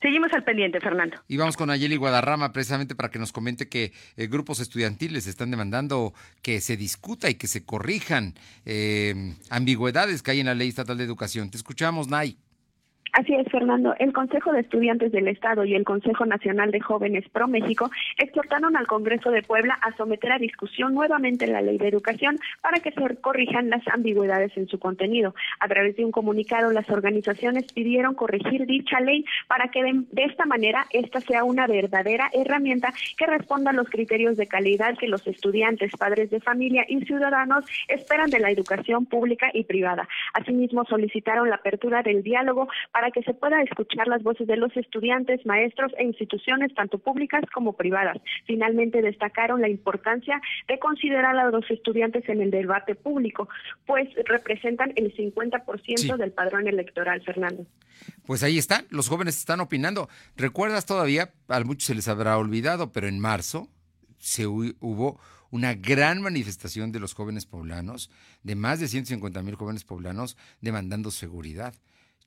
Seguimos 0.01 0.33
al 0.33 0.43
pendiente, 0.43 0.79
Fernando. 0.79 1.17
Y 1.27 1.37
vamos 1.37 1.57
con 1.57 1.69
Ayeli 1.69 1.95
Guadarrama, 1.95 2.51
precisamente 2.51 2.95
para 2.95 3.09
que 3.09 3.19
nos 3.19 3.31
comente 3.31 3.67
que 3.67 3.93
eh, 4.17 4.27
grupos 4.27 4.59
estudiantiles 4.59 5.27
están 5.27 5.51
demandando 5.51 6.13
que 6.41 6.61
se 6.61 6.77
discuta 6.77 7.29
y 7.29 7.35
que 7.35 7.47
se 7.47 7.63
corrijan 7.63 8.35
eh, 8.65 9.35
ambigüedades 9.49 10.21
que 10.23 10.31
hay 10.31 10.39
en 10.39 10.47
la 10.47 10.55
Ley 10.55 10.69
Estatal 10.69 10.97
de 10.97 11.03
Educación. 11.03 11.51
Te 11.51 11.57
escuchamos, 11.57 12.07
Nay. 12.07 12.37
Así 13.13 13.35
es, 13.35 13.45
Fernando. 13.51 13.93
El 13.99 14.13
Consejo 14.13 14.53
de 14.53 14.61
Estudiantes 14.61 15.11
del 15.11 15.27
Estado 15.27 15.65
y 15.65 15.75
el 15.75 15.83
Consejo 15.83 16.25
Nacional 16.25 16.71
de 16.71 16.79
Jóvenes 16.79 17.27
Pro 17.27 17.45
México 17.45 17.91
exhortaron 18.17 18.77
al 18.77 18.87
Congreso 18.87 19.31
de 19.31 19.43
Puebla 19.43 19.77
a 19.81 19.91
someter 19.97 20.31
a 20.31 20.39
discusión 20.39 20.93
nuevamente 20.93 21.45
la 21.45 21.61
ley 21.61 21.77
de 21.77 21.89
educación 21.89 22.39
para 22.61 22.79
que 22.79 22.91
se 22.91 23.17
corrijan 23.17 23.69
las 23.69 23.85
ambigüedades 23.89 24.55
en 24.55 24.69
su 24.69 24.79
contenido. 24.79 25.35
A 25.59 25.67
través 25.67 25.97
de 25.97 26.05
un 26.05 26.11
comunicado, 26.11 26.71
las 26.71 26.89
organizaciones 26.89 27.65
pidieron 27.73 28.15
corregir 28.15 28.65
dicha 28.65 29.01
ley 29.01 29.25
para 29.47 29.67
que 29.67 29.83
de, 29.83 30.03
de 30.09 30.23
esta 30.23 30.45
manera 30.45 30.85
esta 30.91 31.19
sea 31.19 31.43
una 31.43 31.67
verdadera 31.67 32.29
herramienta 32.31 32.93
que 33.17 33.25
responda 33.25 33.71
a 33.71 33.73
los 33.73 33.89
criterios 33.89 34.37
de 34.37 34.47
calidad 34.47 34.97
que 34.97 35.09
los 35.09 35.27
estudiantes, 35.27 35.91
padres 35.99 36.29
de 36.29 36.39
familia 36.39 36.85
y 36.87 37.01
ciudadanos 37.01 37.65
esperan 37.89 38.29
de 38.29 38.39
la 38.39 38.51
educación 38.51 39.05
pública 39.05 39.49
y 39.53 39.65
privada. 39.65 40.07
Asimismo, 40.33 40.85
solicitaron 40.85 41.49
la 41.49 41.55
apertura 41.55 42.03
del 42.03 42.23
diálogo 42.23 42.69
para 42.93 43.00
para 43.01 43.09
que 43.09 43.23
se 43.23 43.33
pueda 43.33 43.59
escuchar 43.63 44.07
las 44.07 44.21
voces 44.21 44.45
de 44.45 44.57
los 44.57 44.77
estudiantes, 44.77 45.43
maestros 45.43 45.91
e 45.97 46.03
instituciones 46.03 46.71
tanto 46.75 46.99
públicas 46.99 47.41
como 47.51 47.73
privadas. 47.73 48.19
Finalmente 48.45 49.01
destacaron 49.01 49.59
la 49.59 49.69
importancia 49.69 50.39
de 50.67 50.77
considerar 50.77 51.35
a 51.35 51.49
los 51.49 51.65
estudiantes 51.71 52.29
en 52.29 52.43
el 52.43 52.51
debate 52.51 52.93
público, 52.93 53.49
pues 53.87 54.07
representan 54.25 54.93
el 54.97 55.15
50% 55.15 56.15
del 56.15 56.31
padrón 56.31 56.67
electoral, 56.67 57.23
Fernando. 57.23 57.65
Pues 58.27 58.43
ahí 58.43 58.59
está, 58.59 58.85
los 58.91 59.09
jóvenes 59.09 59.35
están 59.35 59.61
opinando. 59.61 60.07
¿Recuerdas 60.37 60.85
todavía? 60.85 61.31
A 61.47 61.59
muchos 61.61 61.85
se 61.85 61.95
les 61.95 62.07
habrá 62.07 62.37
olvidado, 62.37 62.91
pero 62.91 63.07
en 63.07 63.17
marzo 63.17 63.67
se 64.19 64.45
hubo 64.45 65.19
una 65.49 65.73
gran 65.73 66.21
manifestación 66.21 66.91
de 66.91 66.99
los 66.99 67.15
jóvenes 67.15 67.47
poblanos, 67.47 68.11
de 68.43 68.53
más 68.53 68.79
de 68.79 68.87
150 68.87 69.41
mil 69.41 69.55
jóvenes 69.55 69.85
poblanos 69.85 70.37
demandando 70.61 71.09
seguridad. 71.09 71.73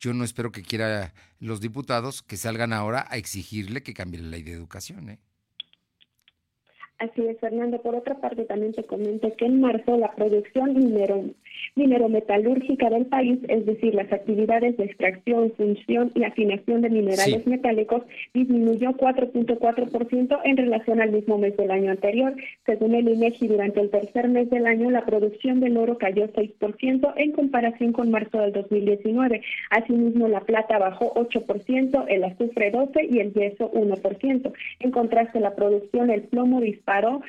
Yo 0.01 0.12
no 0.12 0.24
espero 0.24 0.53
que 0.53 0.62
quiera 0.62 1.12
los 1.40 1.61
diputados 1.61 2.22
que 2.22 2.36
salgan 2.36 2.72
ahora 2.72 3.07
a 3.09 3.16
exigirle 3.16 3.82
que 3.82 3.95
cambie 3.95 4.20
la 4.20 4.28
ley 4.28 4.42
de 4.42 4.53
educación. 4.53 5.11
¿eh? 5.11 5.18
Así 6.99 7.26
es, 7.26 7.38
Fernando. 7.40 7.80
Por 7.82 7.95
otra 7.95 8.20
parte, 8.20 8.45
también 8.45 8.72
te 8.72 8.84
comento 8.84 9.34
que 9.36 9.47
en 9.47 9.61
marzo 9.61 9.97
la 9.97 10.14
producción 10.14 10.74
minero, 10.74 11.24
minerometalúrgica 11.74 12.90
del 12.90 13.06
país, 13.06 13.38
es 13.48 13.66
decir, 13.66 13.94
las 13.94 14.12
actividades 14.12 14.76
de 14.76 14.84
extracción, 14.84 15.52
función 15.56 16.10
y 16.14 16.24
afinación 16.24 16.82
de 16.82 16.90
minerales 16.90 17.46
metálicos, 17.46 18.02
disminuyó 18.32 18.90
4.4% 18.92 20.40
en 20.44 20.56
relación 20.56 21.00
al 21.00 21.12
mismo 21.12 21.38
mes 21.38 21.56
del 21.56 21.70
año 21.70 21.90
anterior. 21.90 22.34
Según 22.66 22.94
el 22.94 23.08
INEGI, 23.08 23.48
durante 23.48 23.80
el 23.80 23.90
tercer 23.90 24.28
mes 24.28 24.50
del 24.50 24.66
año, 24.66 24.90
la 24.90 25.04
producción 25.04 25.60
del 25.60 25.76
oro 25.76 25.98
cayó 25.98 26.28
6% 26.28 27.12
en 27.16 27.32
comparación 27.32 27.92
con 27.92 28.10
marzo 28.10 28.38
del 28.38 28.52
2019. 28.52 29.42
Asimismo, 29.70 30.28
la 30.28 30.40
plata 30.40 30.78
bajó 30.78 31.12
8%, 31.14 32.04
el 32.08 32.24
azufre 32.24 32.72
12% 32.72 33.08
y 33.10 33.18
el 33.20 33.32
yeso 33.32 33.70
1%. 33.72 34.52
En 34.80 34.90
contraste, 34.90 35.40
la 35.40 35.54
producción, 35.54 36.10
el 36.10 36.22
plomo 36.22 36.60
disparó 36.60 37.22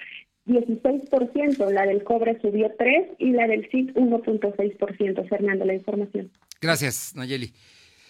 16%, 0.45 1.71
la 1.71 1.85
del 1.85 2.03
cobre 2.03 2.39
subió 2.39 2.69
3% 2.77 3.15
y 3.17 3.31
la 3.31 3.47
del 3.47 3.67
CIT 3.69 3.95
1.6%. 3.95 5.27
Fernando, 5.27 5.65
la 5.65 5.73
información. 5.73 6.31
Gracias, 6.61 7.13
Nayeli. 7.15 7.51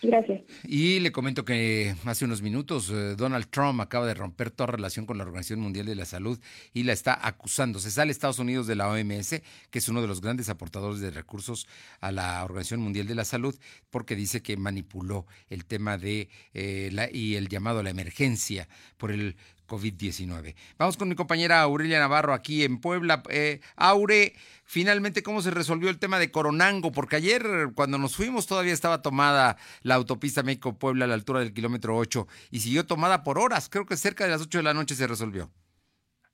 Gracias. 0.02 0.42
Y 0.66 1.00
le 1.00 1.12
comento 1.12 1.46
que 1.46 1.96
hace 2.06 2.26
unos 2.26 2.42
minutos 2.42 2.92
eh, 2.92 3.16
Donald 3.16 3.48
Trump 3.50 3.80
acaba 3.82 4.06
de 4.06 4.14
romper 4.14 4.52
toda 4.52 4.68
relación 4.68 5.06
con 5.06 5.18
la 5.18 5.24
Organización 5.24 5.62
Mundial 5.62 5.86
de 5.86 5.96
la 5.96 6.06
Salud 6.06 6.40
y 6.74 6.84
la 6.84 6.94
está 6.94 7.18
acusando. 7.26 7.80
Se 7.80 7.92
sale 7.92 8.12
Estados 8.12 8.40
Unidos 8.40 8.68
de 8.68 8.76
la 8.76 8.90
OMS, 8.90 9.42
que 9.70 9.80
es 9.80 9.90
uno 9.90 10.02
de 10.02 10.08
los 10.08 10.22
grandes 10.22 10.50
aportadores 10.50 11.00
de 11.00 11.12
recursos 11.12 11.68
a 12.02 12.12
la 12.12 12.44
Organización 12.44 12.82
Mundial 12.82 13.08
de 13.08 13.16
la 13.16 13.26
Salud, 13.26 13.56
porque 13.90 14.16
dice 14.16 14.42
que 14.42 14.58
manipuló 14.58 15.26
el 15.50 15.66
tema 15.66 15.98
de 15.98 16.30
eh, 16.54 16.90
la, 16.92 17.10
y 17.12 17.36
el 17.36 17.48
llamado 17.48 17.80
a 17.80 17.84
la 17.84 17.90
emergencia 17.90 18.68
por 18.98 19.12
el 19.12 19.36
COVID-19. 19.68 20.56
Vamos 20.78 20.98
con 20.98 21.10
mi 21.10 21.16
compañera 21.16 21.62
Aurelia 21.62 22.00
Navarro 22.00 22.34
aquí 22.34 22.64
en 22.64 22.80
Puebla. 22.80 23.24
Eh, 23.30 23.62
Aure, 23.76 24.34
finalmente, 24.64 25.24
¿cómo 25.24 25.42
se 25.42 25.52
resolvió 25.52 25.90
el 25.90 26.00
tema 26.00 26.20
de 26.20 26.32
Coronango? 26.32 26.92
Porque 26.92 27.16
ayer, 27.16 27.72
cuando 27.76 27.98
nos 27.98 28.16
fuimos, 28.16 28.48
todavía 28.48 28.74
estaba 28.74 29.02
tomada 29.02 29.58
la 29.82 29.96
autopista 29.96 30.44
México-Puebla 30.44 31.06
a 31.06 31.08
la 31.08 31.14
altura 31.16 31.40
del 31.40 31.54
kilómetro 31.54 31.98
8 31.98 32.28
y 32.52 32.60
siguió 32.60 32.86
tomada 32.86 33.24
por 33.24 33.40
horas. 33.40 33.70
Creo 33.70 33.86
que 33.86 33.98
cerca 33.98 34.24
de 34.24 34.32
las 34.32 34.42
8 34.42 34.60
de 34.60 34.64
la 34.64 34.74
noche 34.74 34.96
se 34.96 35.08
resolvió. 35.08 35.52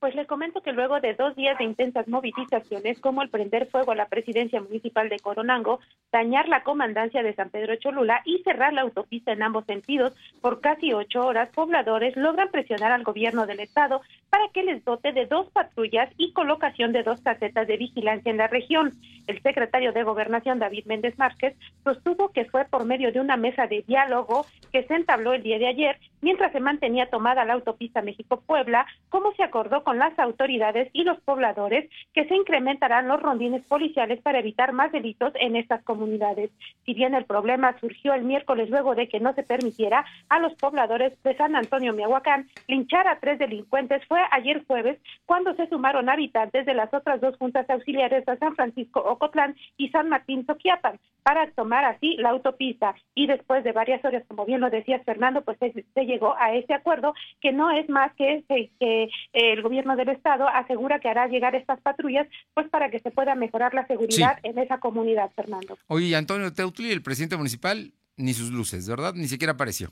Pues 0.02 0.16
le 0.16 0.26
comento 0.26 0.62
que 0.62 0.72
luego 0.72 0.98
de 0.98 1.14
dos 1.14 1.36
días 1.36 1.56
de 1.58 1.62
intensas 1.62 2.08
movilizaciones, 2.08 2.98
como 2.98 3.22
el 3.22 3.28
prender 3.28 3.68
fuego 3.68 3.92
a 3.92 3.94
la 3.94 4.08
presidencia 4.08 4.60
municipal 4.60 5.08
de 5.08 5.20
Coronango, 5.20 5.78
dañar 6.10 6.48
la 6.48 6.64
comandancia 6.64 7.22
de 7.22 7.36
San 7.36 7.50
Pedro 7.50 7.76
Cholula 7.76 8.20
y 8.24 8.42
cerrar 8.42 8.72
la 8.72 8.80
autopista 8.80 9.30
en 9.30 9.44
ambos 9.44 9.64
sentidos 9.64 10.12
por 10.40 10.60
casi 10.60 10.92
ocho 10.92 11.24
horas, 11.24 11.50
pobladores 11.50 12.16
logran 12.16 12.50
presionar 12.50 12.90
al 12.90 13.04
gobierno 13.04 13.46
del 13.46 13.60
estado 13.60 14.00
para 14.28 14.48
que 14.48 14.64
les 14.64 14.84
dote 14.84 15.12
de 15.12 15.26
dos 15.26 15.48
patrullas 15.52 16.10
y 16.16 16.32
colocación 16.32 16.90
de 16.90 17.04
dos 17.04 17.20
casetas 17.20 17.68
de 17.68 17.76
vigilancia 17.76 18.28
en 18.28 18.38
la 18.38 18.48
región. 18.48 18.90
El 19.28 19.40
secretario 19.40 19.92
de 19.92 20.02
Gobernación, 20.02 20.58
David 20.58 20.86
Méndez 20.86 21.16
Márquez, 21.16 21.54
sostuvo 21.84 22.32
que 22.32 22.46
fue 22.46 22.64
por 22.64 22.84
medio 22.86 23.12
de 23.12 23.20
una 23.20 23.36
mesa 23.36 23.68
de 23.68 23.84
diálogo 23.86 24.46
que 24.72 24.82
se 24.82 24.94
entabló 24.94 25.32
el 25.32 25.44
día 25.44 25.60
de 25.60 25.68
ayer, 25.68 26.00
mientras 26.22 26.50
se 26.50 26.58
mantenía 26.58 27.08
tomada 27.08 27.44
la 27.44 27.52
autopista 27.52 28.02
México-Puebla, 28.02 28.84
como 29.10 29.32
se 29.34 29.44
acordó 29.44 29.84
con 29.84 29.91
con 29.92 29.98
las 29.98 30.18
autoridades 30.18 30.88
y 30.94 31.04
los 31.04 31.20
pobladores 31.20 31.90
que 32.14 32.24
se 32.24 32.34
incrementarán 32.34 33.08
los 33.08 33.20
rondines 33.20 33.62
policiales 33.66 34.22
para 34.22 34.38
evitar 34.38 34.72
más 34.72 34.90
delitos 34.90 35.34
en 35.34 35.54
estas 35.54 35.84
comunidades. 35.84 36.50
Si 36.86 36.94
bien 36.94 37.14
el 37.14 37.26
problema 37.26 37.78
surgió 37.78 38.14
el 38.14 38.24
miércoles 38.24 38.70
luego 38.70 38.94
de 38.94 39.06
que 39.06 39.20
no 39.20 39.34
se 39.34 39.42
permitiera 39.42 40.06
a 40.30 40.38
los 40.38 40.54
pobladores 40.54 41.12
de 41.22 41.36
San 41.36 41.56
Antonio 41.56 41.92
Miahuacán 41.92 42.48
linchar 42.68 43.06
a 43.06 43.20
tres 43.20 43.38
delincuentes, 43.38 44.02
fue 44.06 44.18
ayer 44.30 44.64
jueves 44.66 44.98
cuando 45.26 45.52
se 45.56 45.68
sumaron 45.68 46.08
habitantes 46.08 46.64
de 46.64 46.72
las 46.72 46.94
otras 46.94 47.20
dos 47.20 47.36
juntas 47.36 47.68
auxiliares 47.68 48.24
de 48.24 48.36
San 48.38 48.54
Francisco 48.54 49.00
Ocotlán 49.00 49.56
y 49.76 49.90
San 49.90 50.08
Martín 50.08 50.46
Toquiapan 50.46 50.98
para 51.22 51.50
tomar 51.50 51.84
así 51.84 52.16
la 52.16 52.30
autopista. 52.30 52.94
Y 53.14 53.26
después 53.26 53.62
de 53.62 53.72
varias 53.72 54.04
horas, 54.04 54.24
como 54.26 54.44
bien 54.44 54.60
lo 54.60 54.70
decías 54.70 55.04
Fernando, 55.04 55.42
pues 55.42 55.58
se, 55.58 55.84
se 55.94 56.06
llegó 56.06 56.34
a 56.38 56.54
ese 56.54 56.72
acuerdo 56.72 57.14
que 57.40 57.52
no 57.52 57.70
es 57.70 57.88
más 57.88 58.12
que, 58.14 58.42
que 58.48 59.10
el 59.32 59.62
gobierno 59.62 59.81
del 59.96 60.08
estado 60.10 60.48
asegura 60.48 61.00
que 61.00 61.08
hará 61.08 61.26
llegar 61.26 61.54
estas 61.54 61.80
patrullas 61.80 62.26
pues 62.54 62.68
para 62.68 62.90
que 62.90 63.00
se 63.00 63.10
pueda 63.10 63.34
mejorar 63.34 63.74
la 63.74 63.86
seguridad 63.86 64.38
en 64.42 64.58
esa 64.58 64.78
comunidad, 64.78 65.30
Fernando. 65.34 65.78
Oye, 65.88 66.14
Antonio 66.16 66.52
Teutli, 66.52 66.90
el 66.90 67.02
presidente 67.02 67.36
municipal, 67.36 67.92
ni 68.16 68.32
sus 68.32 68.50
luces, 68.50 68.88
¿verdad? 68.88 69.14
Ni 69.14 69.28
siquiera 69.28 69.54
apareció. 69.54 69.90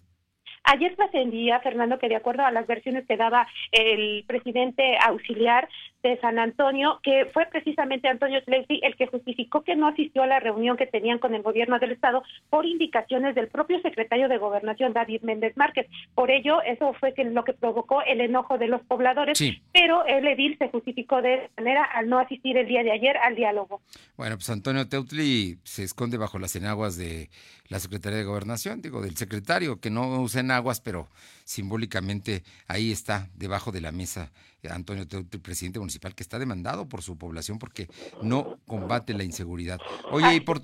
Ayer 0.64 0.95
trascendía, 0.95 1.61
Fernando, 1.61 1.99
que 1.99 2.09
de 2.09 2.16
acuerdo 2.16 2.45
a 2.45 2.51
las 2.51 2.66
versiones 2.66 3.07
que 3.07 3.16
daba 3.16 3.47
el 3.72 4.24
presidente 4.26 4.99
auxiliar 5.03 5.68
de 6.03 6.18
San 6.20 6.38
Antonio, 6.38 7.01
que 7.03 7.26
fue 7.32 7.46
precisamente 7.46 8.09
Antonio 8.09 8.42
Tlexi 8.44 8.80
el 8.82 8.96
que 8.96 9.07
justificó 9.07 9.62
que 9.62 9.76
no 9.76 9.88
asistió 9.88 10.22
a 10.22 10.26
la 10.26 10.40
reunión 10.40 10.76
que 10.76 10.86
tenían 10.86 11.18
con 11.18 11.34
el 11.34 11.42
gobierno 11.42 11.78
del 11.78 11.92
estado 11.92 12.22
por 12.48 12.66
indicaciones 12.66 13.34
del 13.34 13.48
propio 13.48 13.80
secretario 13.80 14.28
de 14.28 14.38
Gobernación, 14.38 14.92
David 14.92 15.22
Méndez 15.22 15.57
Márquez. 15.57 15.86
Por 16.14 16.30
ello, 16.30 16.62
eso 16.62 16.94
fue 16.94 17.12
que 17.14 17.24
lo 17.24 17.44
que 17.44 17.53
provocó 17.53 18.03
el 18.03 18.20
enojo 18.20 18.59
de 18.59 18.68
los 18.68 18.80
pobladores, 18.82 19.38
pero 19.72 20.05
el 20.07 20.26
edil 20.26 20.57
se 20.59 20.68
justificó 20.68 21.22
de 21.22 21.34
esa 21.34 21.48
manera 21.57 21.84
al 21.84 22.09
no 22.09 22.18
asistir 22.18 22.57
el 22.57 22.66
día 22.66 22.82
de 22.82 22.92
ayer 22.92 23.16
al 23.18 23.36
diálogo. 23.36 23.80
Bueno, 24.16 24.36
pues 24.36 24.51
Antonio 24.51 24.88
Teutli 24.88 25.59
se 25.64 25.84
esconde 25.84 26.16
bajo 26.16 26.38
las 26.38 26.57
enaguas 26.57 26.96
de 26.96 27.30
la 27.68 27.78
Secretaría 27.78 28.18
de 28.18 28.24
Gobernación, 28.24 28.82
digo, 28.82 29.01
del 29.01 29.16
secretario, 29.16 29.80
que 29.80 29.90
no 29.90 30.20
usa 30.20 30.40
enaguas, 30.40 30.80
pero 30.80 31.09
simbólicamente 31.51 32.44
ahí 32.68 32.92
está, 32.92 33.28
debajo 33.34 33.72
de 33.72 33.80
la 33.80 33.90
mesa, 33.90 34.30
Antonio 34.70 35.09
Teutli, 35.09 35.40
presidente 35.40 35.80
municipal, 35.80 36.14
que 36.14 36.22
está 36.22 36.38
demandado 36.38 36.88
por 36.88 37.03
su 37.03 37.18
población 37.18 37.59
porque 37.59 37.88
no 38.22 38.61
combate 38.68 39.14
la 39.14 39.24
inseguridad. 39.24 39.80
Oye, 40.12 40.36
y 40.36 40.40
por, 40.40 40.62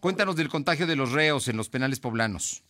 cuéntanos 0.00 0.34
del 0.34 0.48
contagio 0.48 0.88
de 0.88 0.96
los 0.96 1.12
reos 1.12 1.46
en 1.46 1.56
los 1.56 1.68
penales 1.68 2.00
poblanos 2.00 2.64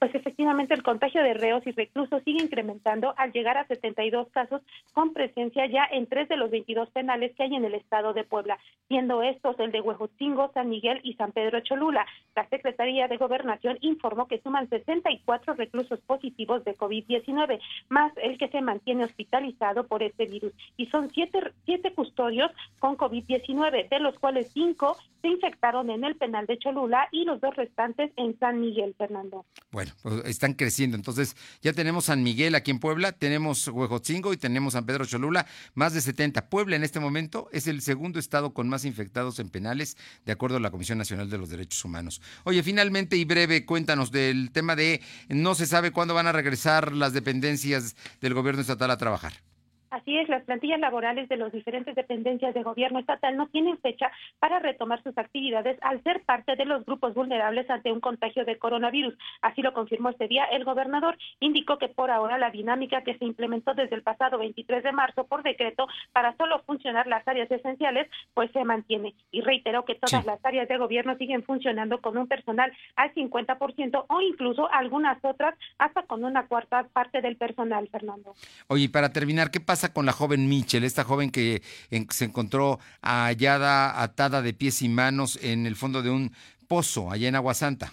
pues 0.00 0.14
efectivamente 0.14 0.72
el 0.72 0.82
contagio 0.82 1.22
de 1.22 1.34
reos 1.34 1.62
y 1.66 1.72
reclusos 1.72 2.22
sigue 2.24 2.42
incrementando 2.42 3.12
al 3.18 3.32
llegar 3.32 3.58
a 3.58 3.66
72 3.66 4.28
casos 4.30 4.62
con 4.94 5.12
presencia 5.12 5.66
ya 5.66 5.86
en 5.92 6.06
tres 6.06 6.26
de 6.30 6.38
los 6.38 6.50
22 6.50 6.88
penales 6.88 7.32
que 7.36 7.42
hay 7.42 7.54
en 7.54 7.66
el 7.66 7.74
estado 7.74 8.14
de 8.14 8.24
Puebla, 8.24 8.58
siendo 8.88 9.22
estos 9.22 9.60
el 9.60 9.72
de 9.72 9.82
Huejotzingo, 9.82 10.50
San 10.54 10.70
Miguel 10.70 11.00
y 11.02 11.14
San 11.14 11.32
Pedro 11.32 11.60
Cholula. 11.60 12.06
La 12.34 12.48
Secretaría 12.48 13.08
de 13.08 13.18
Gobernación 13.18 13.76
informó 13.82 14.26
que 14.26 14.40
suman 14.40 14.70
64 14.70 15.52
reclusos 15.52 16.00
positivos 16.00 16.64
de 16.64 16.78
COVID-19, 16.78 17.60
más 17.90 18.12
el 18.16 18.38
que 18.38 18.48
se 18.48 18.62
mantiene 18.62 19.04
hospitalizado 19.04 19.86
por 19.86 20.02
este 20.02 20.24
virus. 20.24 20.54
Y 20.78 20.86
son 20.86 21.10
siete, 21.10 21.52
siete 21.66 21.92
custodios 21.92 22.50
con 22.78 22.96
COVID-19, 22.96 23.90
de 23.90 24.00
los 24.00 24.18
cuales 24.18 24.50
cinco 24.52 24.96
se 25.20 25.28
infectaron 25.28 25.90
en 25.90 26.04
el 26.04 26.16
penal 26.16 26.46
de 26.46 26.58
Cholula 26.58 27.08
y 27.12 27.24
los 27.24 27.38
dos 27.40 27.54
restantes 27.54 28.10
en 28.16 28.38
San 28.38 28.60
Miguel, 28.62 28.94
Fernando. 28.96 29.44
Bueno, 29.70 29.89
pues, 30.02 30.22
están 30.26 30.54
creciendo. 30.54 30.96
Entonces, 30.96 31.36
ya 31.62 31.72
tenemos 31.72 32.06
San 32.06 32.22
Miguel 32.22 32.54
aquí 32.54 32.70
en 32.70 32.78
Puebla, 32.78 33.12
tenemos 33.12 33.68
Huejotzingo 33.68 34.32
y 34.32 34.36
tenemos 34.36 34.74
San 34.74 34.86
Pedro 34.86 35.04
Cholula, 35.04 35.46
más 35.74 35.92
de 35.92 36.00
70. 36.00 36.48
Puebla 36.48 36.76
en 36.76 36.84
este 36.84 37.00
momento 37.00 37.48
es 37.52 37.66
el 37.66 37.82
segundo 37.82 38.18
estado 38.18 38.54
con 38.54 38.68
más 38.68 38.84
infectados 38.84 39.38
en 39.38 39.50
penales, 39.50 39.96
de 40.24 40.32
acuerdo 40.32 40.56
a 40.56 40.60
la 40.60 40.70
Comisión 40.70 40.98
Nacional 40.98 41.30
de 41.30 41.38
los 41.38 41.48
Derechos 41.48 41.84
Humanos. 41.84 42.20
Oye, 42.44 42.62
finalmente 42.62 43.16
y 43.16 43.24
breve, 43.24 43.64
cuéntanos 43.64 44.10
del 44.10 44.50
tema 44.52 44.76
de 44.76 45.00
no 45.28 45.54
se 45.54 45.66
sabe 45.66 45.90
cuándo 45.90 46.14
van 46.14 46.26
a 46.26 46.32
regresar 46.32 46.92
las 46.92 47.12
dependencias 47.12 47.96
del 48.20 48.34
gobierno 48.34 48.60
estatal 48.60 48.90
a 48.90 48.96
trabajar. 48.96 49.49
Así 49.90 50.16
es, 50.16 50.28
las 50.28 50.44
plantillas 50.44 50.78
laborales 50.78 51.28
de 51.28 51.36
las 51.36 51.52
diferentes 51.52 51.96
dependencias 51.96 52.54
de 52.54 52.62
gobierno 52.62 53.00
estatal 53.00 53.36
no 53.36 53.48
tienen 53.48 53.76
fecha 53.78 54.10
para 54.38 54.60
retomar 54.60 55.02
sus 55.02 55.18
actividades 55.18 55.78
al 55.82 56.00
ser 56.04 56.22
parte 56.22 56.54
de 56.54 56.64
los 56.64 56.86
grupos 56.86 57.12
vulnerables 57.12 57.68
ante 57.68 57.90
un 57.90 57.98
contagio 57.98 58.44
de 58.44 58.56
coronavirus. 58.56 59.18
Así 59.42 59.62
lo 59.62 59.72
confirmó 59.72 60.10
este 60.10 60.28
día 60.28 60.44
el 60.44 60.64
gobernador. 60.64 61.18
Indicó 61.40 61.78
que 61.78 61.88
por 61.88 62.12
ahora 62.12 62.38
la 62.38 62.50
dinámica 62.50 63.02
que 63.02 63.18
se 63.18 63.24
implementó 63.24 63.74
desde 63.74 63.96
el 63.96 64.02
pasado 64.02 64.38
23 64.38 64.84
de 64.84 64.92
marzo 64.92 65.26
por 65.26 65.42
decreto 65.42 65.88
para 66.12 66.36
solo 66.36 66.62
funcionar 66.62 67.08
las 67.08 67.26
áreas 67.26 67.50
esenciales, 67.50 68.08
pues 68.32 68.52
se 68.52 68.62
mantiene. 68.64 69.14
Y 69.32 69.40
reiteró 69.40 69.84
que 69.84 69.96
todas 69.96 70.24
las 70.24 70.38
áreas 70.44 70.68
de 70.68 70.78
gobierno 70.78 71.16
siguen 71.16 71.42
funcionando 71.42 72.00
con 72.00 72.16
un 72.16 72.28
personal 72.28 72.72
al 72.94 73.12
50% 73.12 74.04
o 74.08 74.20
incluso 74.20 74.70
algunas 74.72 75.18
otras 75.24 75.56
hasta 75.78 76.04
con 76.04 76.24
una 76.24 76.46
cuarta 76.46 76.86
parte 76.92 77.20
del 77.22 77.36
personal, 77.36 77.88
Fernando. 77.88 78.34
Oye, 78.68 78.88
para 78.88 79.12
terminar, 79.12 79.50
¿qué 79.50 79.58
pasa? 79.58 79.79
Con 79.88 80.06
la 80.06 80.12
joven 80.12 80.48
Mitchell, 80.48 80.84
esta 80.84 81.04
joven 81.04 81.30
que 81.30 81.62
se 82.10 82.24
encontró 82.26 82.78
hallada 83.02 84.02
atada 84.02 84.42
de 84.42 84.52
pies 84.52 84.82
y 84.82 84.88
manos 84.88 85.38
en 85.42 85.66
el 85.66 85.74
fondo 85.74 86.02
de 86.02 86.10
un 86.10 86.32
pozo 86.68 87.10
allá 87.10 87.28
en 87.28 87.34
Aguasanta? 87.34 87.92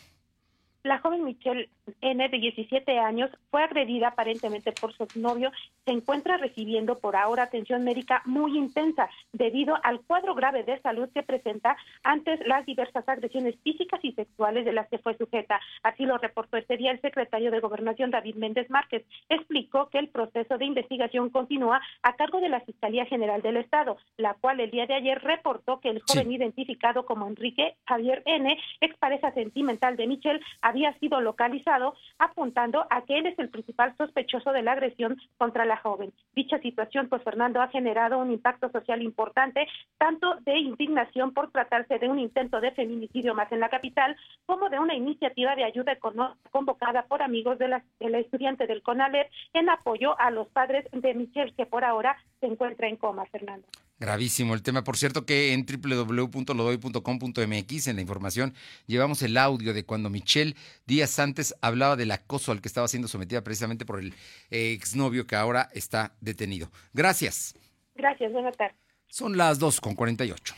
La 0.87 0.99
joven 0.99 1.25
Michelle 1.25 1.69
N, 1.99 2.29
de 2.29 2.39
17 2.39 2.97
años, 2.97 3.29
fue 3.51 3.61
agredida 3.61 4.07
aparentemente 4.07 4.71
por 4.71 4.93
su 4.93 5.05
novio. 5.15 5.51
Se 5.83 5.91
encuentra 5.91 6.37
recibiendo 6.37 6.97
por 6.97 7.17
ahora 7.17 7.43
atención 7.43 7.83
médica 7.83 8.21
muy 8.23 8.57
intensa 8.57 9.09
debido 9.33 9.77
al 9.83 9.99
cuadro 9.99 10.33
grave 10.33 10.63
de 10.63 10.79
salud 10.79 11.09
que 11.13 11.23
presenta 11.23 11.75
antes 12.03 12.39
las 12.47 12.65
diversas 12.65 13.07
agresiones 13.09 13.55
físicas 13.63 13.99
y 14.01 14.13
sexuales 14.13 14.63
de 14.63 14.71
las 14.71 14.87
que 14.87 14.97
fue 14.97 15.17
sujeta. 15.17 15.59
Así 15.83 16.05
lo 16.05 16.17
reportó 16.17 16.55
este 16.55 16.77
día 16.77 16.91
el 16.91 17.01
secretario 17.01 17.51
de 17.51 17.59
Gobernación, 17.59 18.09
David 18.09 18.35
Méndez 18.35 18.69
Márquez. 18.69 19.05
Explicó 19.27 19.89
que 19.89 19.99
el 19.99 20.07
proceso 20.07 20.57
de 20.57 20.65
investigación 20.65 21.29
continúa 21.31 21.81
a 22.01 22.13
cargo 22.13 22.39
de 22.39 22.47
la 22.47 22.61
Fiscalía 22.61 23.05
General 23.05 23.41
del 23.41 23.57
Estado, 23.57 23.97
la 24.15 24.35
cual 24.35 24.61
el 24.61 24.71
día 24.71 24.85
de 24.85 24.93
ayer 24.93 25.21
reportó 25.21 25.81
que 25.81 25.89
el 25.89 26.01
joven 26.01 26.31
identificado 26.31 27.05
como 27.05 27.27
Enrique 27.27 27.75
Javier 27.85 28.23
N., 28.25 28.57
expareja 28.79 29.33
sentimental 29.33 29.97
de 29.97 30.07
Michelle, 30.07 30.39
había 30.61 30.76
había 30.77 30.97
sido 30.99 31.21
localizado, 31.21 31.95
apuntando 32.19 32.85
a 32.89 33.01
que 33.01 33.17
él 33.17 33.25
es 33.25 33.39
el 33.39 33.49
principal 33.49 33.95
sospechoso 33.97 34.51
de 34.51 34.61
la 34.61 34.73
agresión 34.73 35.17
contra 35.37 35.65
la 35.65 35.77
joven. 35.77 36.13
Dicha 36.35 36.59
situación, 36.59 37.09
pues 37.09 37.23
Fernando, 37.23 37.61
ha 37.61 37.69
generado 37.69 38.19
un 38.19 38.31
impacto 38.31 38.69
social 38.69 39.01
importante, 39.01 39.67
tanto 39.97 40.35
de 40.41 40.57
indignación 40.59 41.33
por 41.33 41.51
tratarse 41.51 41.97
de 41.97 42.09
un 42.09 42.19
intento 42.19 42.61
de 42.61 42.71
feminicidio 42.71 43.33
más 43.33 43.51
en 43.51 43.59
la 43.59 43.69
capital, 43.69 44.15
como 44.45 44.69
de 44.69 44.79
una 44.79 44.95
iniciativa 44.95 45.55
de 45.55 45.63
ayuda 45.63 45.93
económica 45.93 46.37
convocada 46.51 47.03
por 47.03 47.21
amigos 47.21 47.59
de 47.59 47.67
la, 47.67 47.83
estudiante 47.99 48.65
del 48.65 48.81
CONALER 48.81 49.29
en 49.53 49.69
apoyo 49.69 50.19
a 50.19 50.31
los 50.31 50.47
padres 50.47 50.85
de 50.91 51.13
Michelle, 51.13 51.53
que 51.55 51.65
por 51.65 51.83
ahora 51.83 52.17
se 52.39 52.47
encuentra 52.47 52.87
en 52.87 52.95
coma, 52.95 53.25
Fernando. 53.25 53.67
Gravísimo 53.99 54.53
el 54.53 54.61
tema. 54.61 54.83
Por 54.83 54.95
cierto 54.95 55.25
que 55.25 55.53
en 55.53 55.65
www.lodoy.com.mx 55.65 57.87
en 57.87 57.95
la 57.95 58.01
información 58.01 58.53
llevamos 58.85 59.23
el 59.23 59.37
audio 59.37 59.73
de 59.73 59.85
cuando 59.85 60.11
Michelle 60.11 60.55
días 60.85 61.17
antes 61.17 61.55
hablaba 61.61 61.95
del 61.95 62.11
acoso 62.11 62.51
al 62.51 62.61
que 62.61 62.67
estaba 62.67 62.87
siendo 62.87 63.07
sometida 63.07 63.43
precisamente 63.43 63.85
por 63.85 63.99
el 63.99 64.13
exnovio 64.51 65.25
que 65.25 65.35
ahora 65.35 65.67
está 65.73 66.13
detenido. 66.21 66.71
Gracias. 66.93 67.55
Gracias, 67.95 68.31
buenas 68.31 68.55
tardes. 68.55 68.77
Son 69.07 69.35
las 69.35 69.57
2 69.57 69.81
con 69.81 69.95
48. 69.95 70.53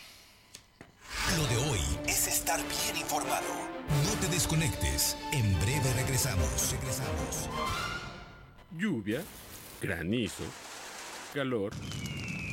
Lo 1.37 1.47
de 1.47 1.55
hoy 1.69 1.79
es 2.07 2.27
estar 2.27 2.59
bien 2.59 2.97
informado. 3.01 3.47
No 4.03 4.11
te 4.19 4.27
desconectes. 4.27 5.15
En 5.31 5.57
breve 5.59 5.93
regresamos. 5.95 6.71
Regresamos. 6.71 7.49
Lluvia, 8.77 9.23
granizo, 9.81 10.43
calor. 11.33 11.71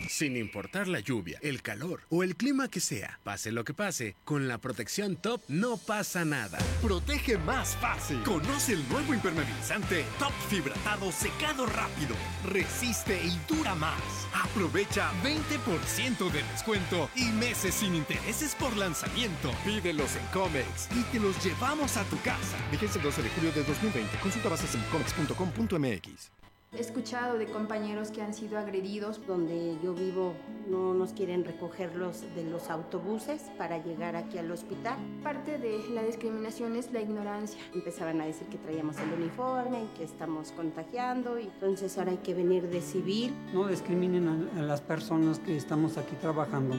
Sin 0.08 0.36
importar 0.36 0.88
la 0.88 1.00
lluvia, 1.00 1.38
el 1.42 1.62
calor 1.62 2.02
o 2.10 2.22
el 2.22 2.36
clima 2.36 2.68
que 2.68 2.80
sea, 2.80 3.18
pase 3.24 3.52
lo 3.52 3.64
que 3.64 3.74
pase, 3.74 4.16
con 4.24 4.48
la 4.48 4.58
protección 4.58 5.16
Top 5.16 5.42
no 5.48 5.76
pasa 5.76 6.24
nada. 6.24 6.58
Protege 6.82 7.38
más 7.38 7.76
fácil. 7.76 8.22
Conoce 8.22 8.74
el 8.74 8.88
nuevo 8.88 9.14
impermeabilizante 9.14 10.04
Top 10.18 10.32
Fibratado 10.48 11.10
Secado 11.12 11.66
Rápido. 11.66 12.14
Resiste 12.44 13.20
y 13.24 13.38
dura 13.48 13.74
más. 13.74 14.00
Aprovecha 14.34 15.10
20% 15.22 16.30
de 16.30 16.42
descuento 16.42 17.10
y 17.16 17.26
meses 17.32 17.74
sin 17.74 17.94
intereses 17.94 18.54
por 18.54 18.76
lanzamiento. 18.76 19.52
Pídelos 19.64 20.16
en 20.16 20.26
Comex 20.26 20.88
y 20.94 21.02
te 21.12 21.20
los 21.20 21.42
llevamos 21.44 21.96
a 21.96 22.04
tu 22.04 22.20
casa. 22.22 22.56
Vigencia 22.70 22.98
el 22.98 23.04
12 23.04 23.22
de 23.22 23.30
julio 23.30 23.52
de 23.52 23.64
2020. 23.64 24.18
Consulta 24.18 24.48
bases 24.48 24.74
en 24.74 24.82
comex.com.mx. 24.84 26.35
He 26.76 26.80
escuchado 26.80 27.38
de 27.38 27.46
compañeros 27.46 28.10
que 28.10 28.20
han 28.20 28.34
sido 28.34 28.58
agredidos. 28.58 29.26
Donde 29.26 29.78
yo 29.82 29.94
vivo 29.94 30.34
no 30.68 30.92
nos 30.92 31.14
quieren 31.14 31.42
recogerlos 31.42 32.20
de 32.34 32.44
los 32.44 32.68
autobuses 32.68 33.40
para 33.56 33.82
llegar 33.82 34.14
aquí 34.14 34.36
al 34.36 34.50
hospital. 34.50 34.98
Parte 35.22 35.56
de 35.56 35.88
la 35.94 36.02
discriminación 36.02 36.76
es 36.76 36.92
la 36.92 37.00
ignorancia. 37.00 37.58
Empezaban 37.72 38.20
a 38.20 38.26
decir 38.26 38.46
que 38.48 38.58
traíamos 38.58 38.98
el 38.98 39.10
uniforme 39.10 39.84
y 39.84 39.96
que 39.96 40.04
estamos 40.04 40.52
contagiando 40.52 41.38
y 41.40 41.44
entonces 41.44 41.96
ahora 41.96 42.10
hay 42.10 42.18
que 42.18 42.34
venir 42.34 42.68
de 42.68 42.82
civil. 42.82 43.32
No 43.54 43.68
discriminen 43.68 44.28
a, 44.28 44.60
a 44.60 44.62
las 44.62 44.82
personas 44.82 45.38
que 45.38 45.56
estamos 45.56 45.96
aquí 45.96 46.14
trabajando. 46.20 46.76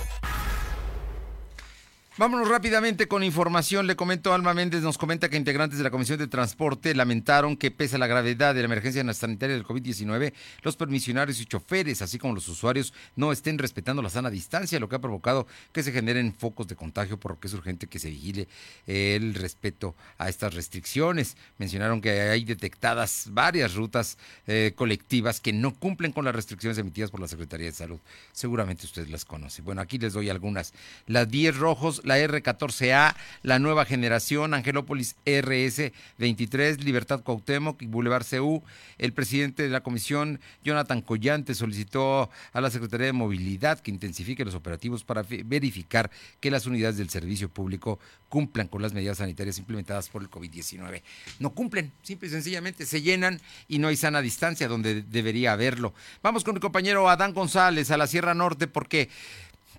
Vámonos 2.20 2.48
rápidamente 2.50 3.08
con 3.08 3.24
información. 3.24 3.86
Le 3.86 3.96
comento, 3.96 4.34
Alma 4.34 4.56
Méndez 4.56 4.82
nos 4.82 4.98
comenta 4.98 5.30
que 5.30 5.38
integrantes 5.38 5.78
de 5.78 5.84
la 5.84 5.92
Comisión 5.92 6.18
de 6.18 6.26
Transporte 6.26 6.96
lamentaron 6.96 7.56
que 7.56 7.70
pese 7.70 7.98
a 7.98 8.00
la 8.00 8.08
gravedad 8.08 8.56
de 8.56 8.62
la 8.62 8.66
emergencia 8.66 9.04
sanitaria 9.14 9.56
del 9.56 9.64
COVID-19, 9.64 10.34
los 10.64 10.76
permisionarios 10.76 11.40
y 11.40 11.46
choferes, 11.46 12.02
así 12.02 12.18
como 12.18 12.34
los 12.34 12.48
usuarios, 12.48 12.92
no 13.16 13.32
estén 13.32 13.60
respetando 13.60 14.02
la 14.02 14.10
sana 14.10 14.32
distancia, 14.32 14.80
lo 14.80 14.90
que 14.90 14.96
ha 14.96 15.00
provocado 15.00 15.46
que 15.72 15.84
se 15.84 15.92
generen 15.92 16.34
focos 16.34 16.68
de 16.68 16.76
contagio, 16.76 17.20
por 17.20 17.34
lo 17.34 17.40
que 17.40 17.50
es 17.50 17.54
urgente 17.54 17.86
que 17.86 18.00
se 18.00 18.10
vigile 18.10 18.48
el 18.88 19.36
respeto 19.36 19.94
a 20.18 20.28
estas 20.28 20.56
restricciones. 20.56 21.38
Mencionaron 21.60 22.02
que 22.02 22.20
hay 22.20 22.46
detectadas 22.46 23.28
varias 23.30 23.76
rutas 23.76 24.18
eh, 24.48 24.74
colectivas 24.76 25.40
que 25.40 25.54
no 25.54 25.76
cumplen 25.76 26.14
con 26.14 26.26
las 26.26 26.34
restricciones 26.34 26.80
emitidas 26.80 27.12
por 27.12 27.20
la 27.20 27.28
Secretaría 27.28 27.68
de 27.68 27.74
Salud. 27.74 28.00
Seguramente 28.32 28.88
usted 28.88 29.08
las 29.08 29.24
conoce. 29.24 29.62
Bueno, 29.62 29.82
aquí 29.82 30.00
les 30.00 30.14
doy 30.14 30.32
algunas. 30.32 30.74
Las 31.06 31.30
10 31.30 31.58
rojos, 31.58 32.02
la 32.08 32.18
R14A, 32.18 33.16
la 33.44 33.60
nueva 33.60 33.86
generación, 33.86 34.54
Angelópolis 34.54 35.16
RS23, 35.26 36.80
Libertad 36.80 37.22
Cuauhtémoc 37.22 37.82
y 37.82 37.88
Boulevard 37.88 38.26
CU. 38.28 38.64
El 38.98 39.14
presidente 39.14 39.64
de 39.64 39.70
la 39.70 39.82
comisión, 39.82 40.40
Jonathan 40.64 41.02
Collante, 41.02 41.54
solicitó 41.54 42.30
a 42.54 42.62
la 42.62 42.72
Secretaría 42.72 43.08
de 43.08 43.14
Movilidad 43.14 43.80
que 43.80 43.92
intensifique 43.92 44.46
los 44.46 44.56
operativos 44.56 45.04
para 45.04 45.24
verificar 45.46 46.10
que 46.40 46.50
las 46.50 46.66
unidades 46.66 46.98
del 46.98 47.10
servicio 47.10 47.50
público 47.50 48.00
cumplan 48.30 48.68
con 48.68 48.82
las 48.82 48.94
medidas 48.94 49.20
sanitarias 49.20 49.58
implementadas 49.58 50.10
por 50.10 50.22
el 50.22 50.30
COVID-19. 50.30 51.02
No 51.40 51.52
cumplen, 51.52 51.92
simple 52.04 52.28
y 52.28 52.32
sencillamente 52.32 52.86
se 52.86 53.02
llenan 53.02 53.40
y 53.68 53.80
no 53.80 53.88
hay 53.88 53.96
sana 53.96 54.22
distancia 54.22 54.68
donde 54.68 55.02
debería 55.04 55.54
haberlo. 55.54 55.94
Vamos 56.24 56.44
con 56.44 56.54
mi 56.54 56.60
compañero 56.60 57.10
Adán 57.10 57.34
González 57.34 57.92
a 57.92 57.98
la 57.98 58.08
Sierra 58.08 58.34
Norte 58.34 58.68
porque 58.68 59.10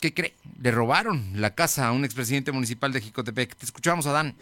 ¿Qué 0.00 0.14
cree? 0.14 0.34
Le 0.62 0.70
robaron 0.70 1.24
la 1.34 1.54
casa 1.54 1.88
a 1.88 1.92
un 1.92 2.04
expresidente 2.04 2.52
municipal 2.52 2.92
de 2.92 3.00
Jicotepec. 3.00 3.54
Te 3.56 3.64
escuchamos, 3.64 4.06
Adán. 4.06 4.34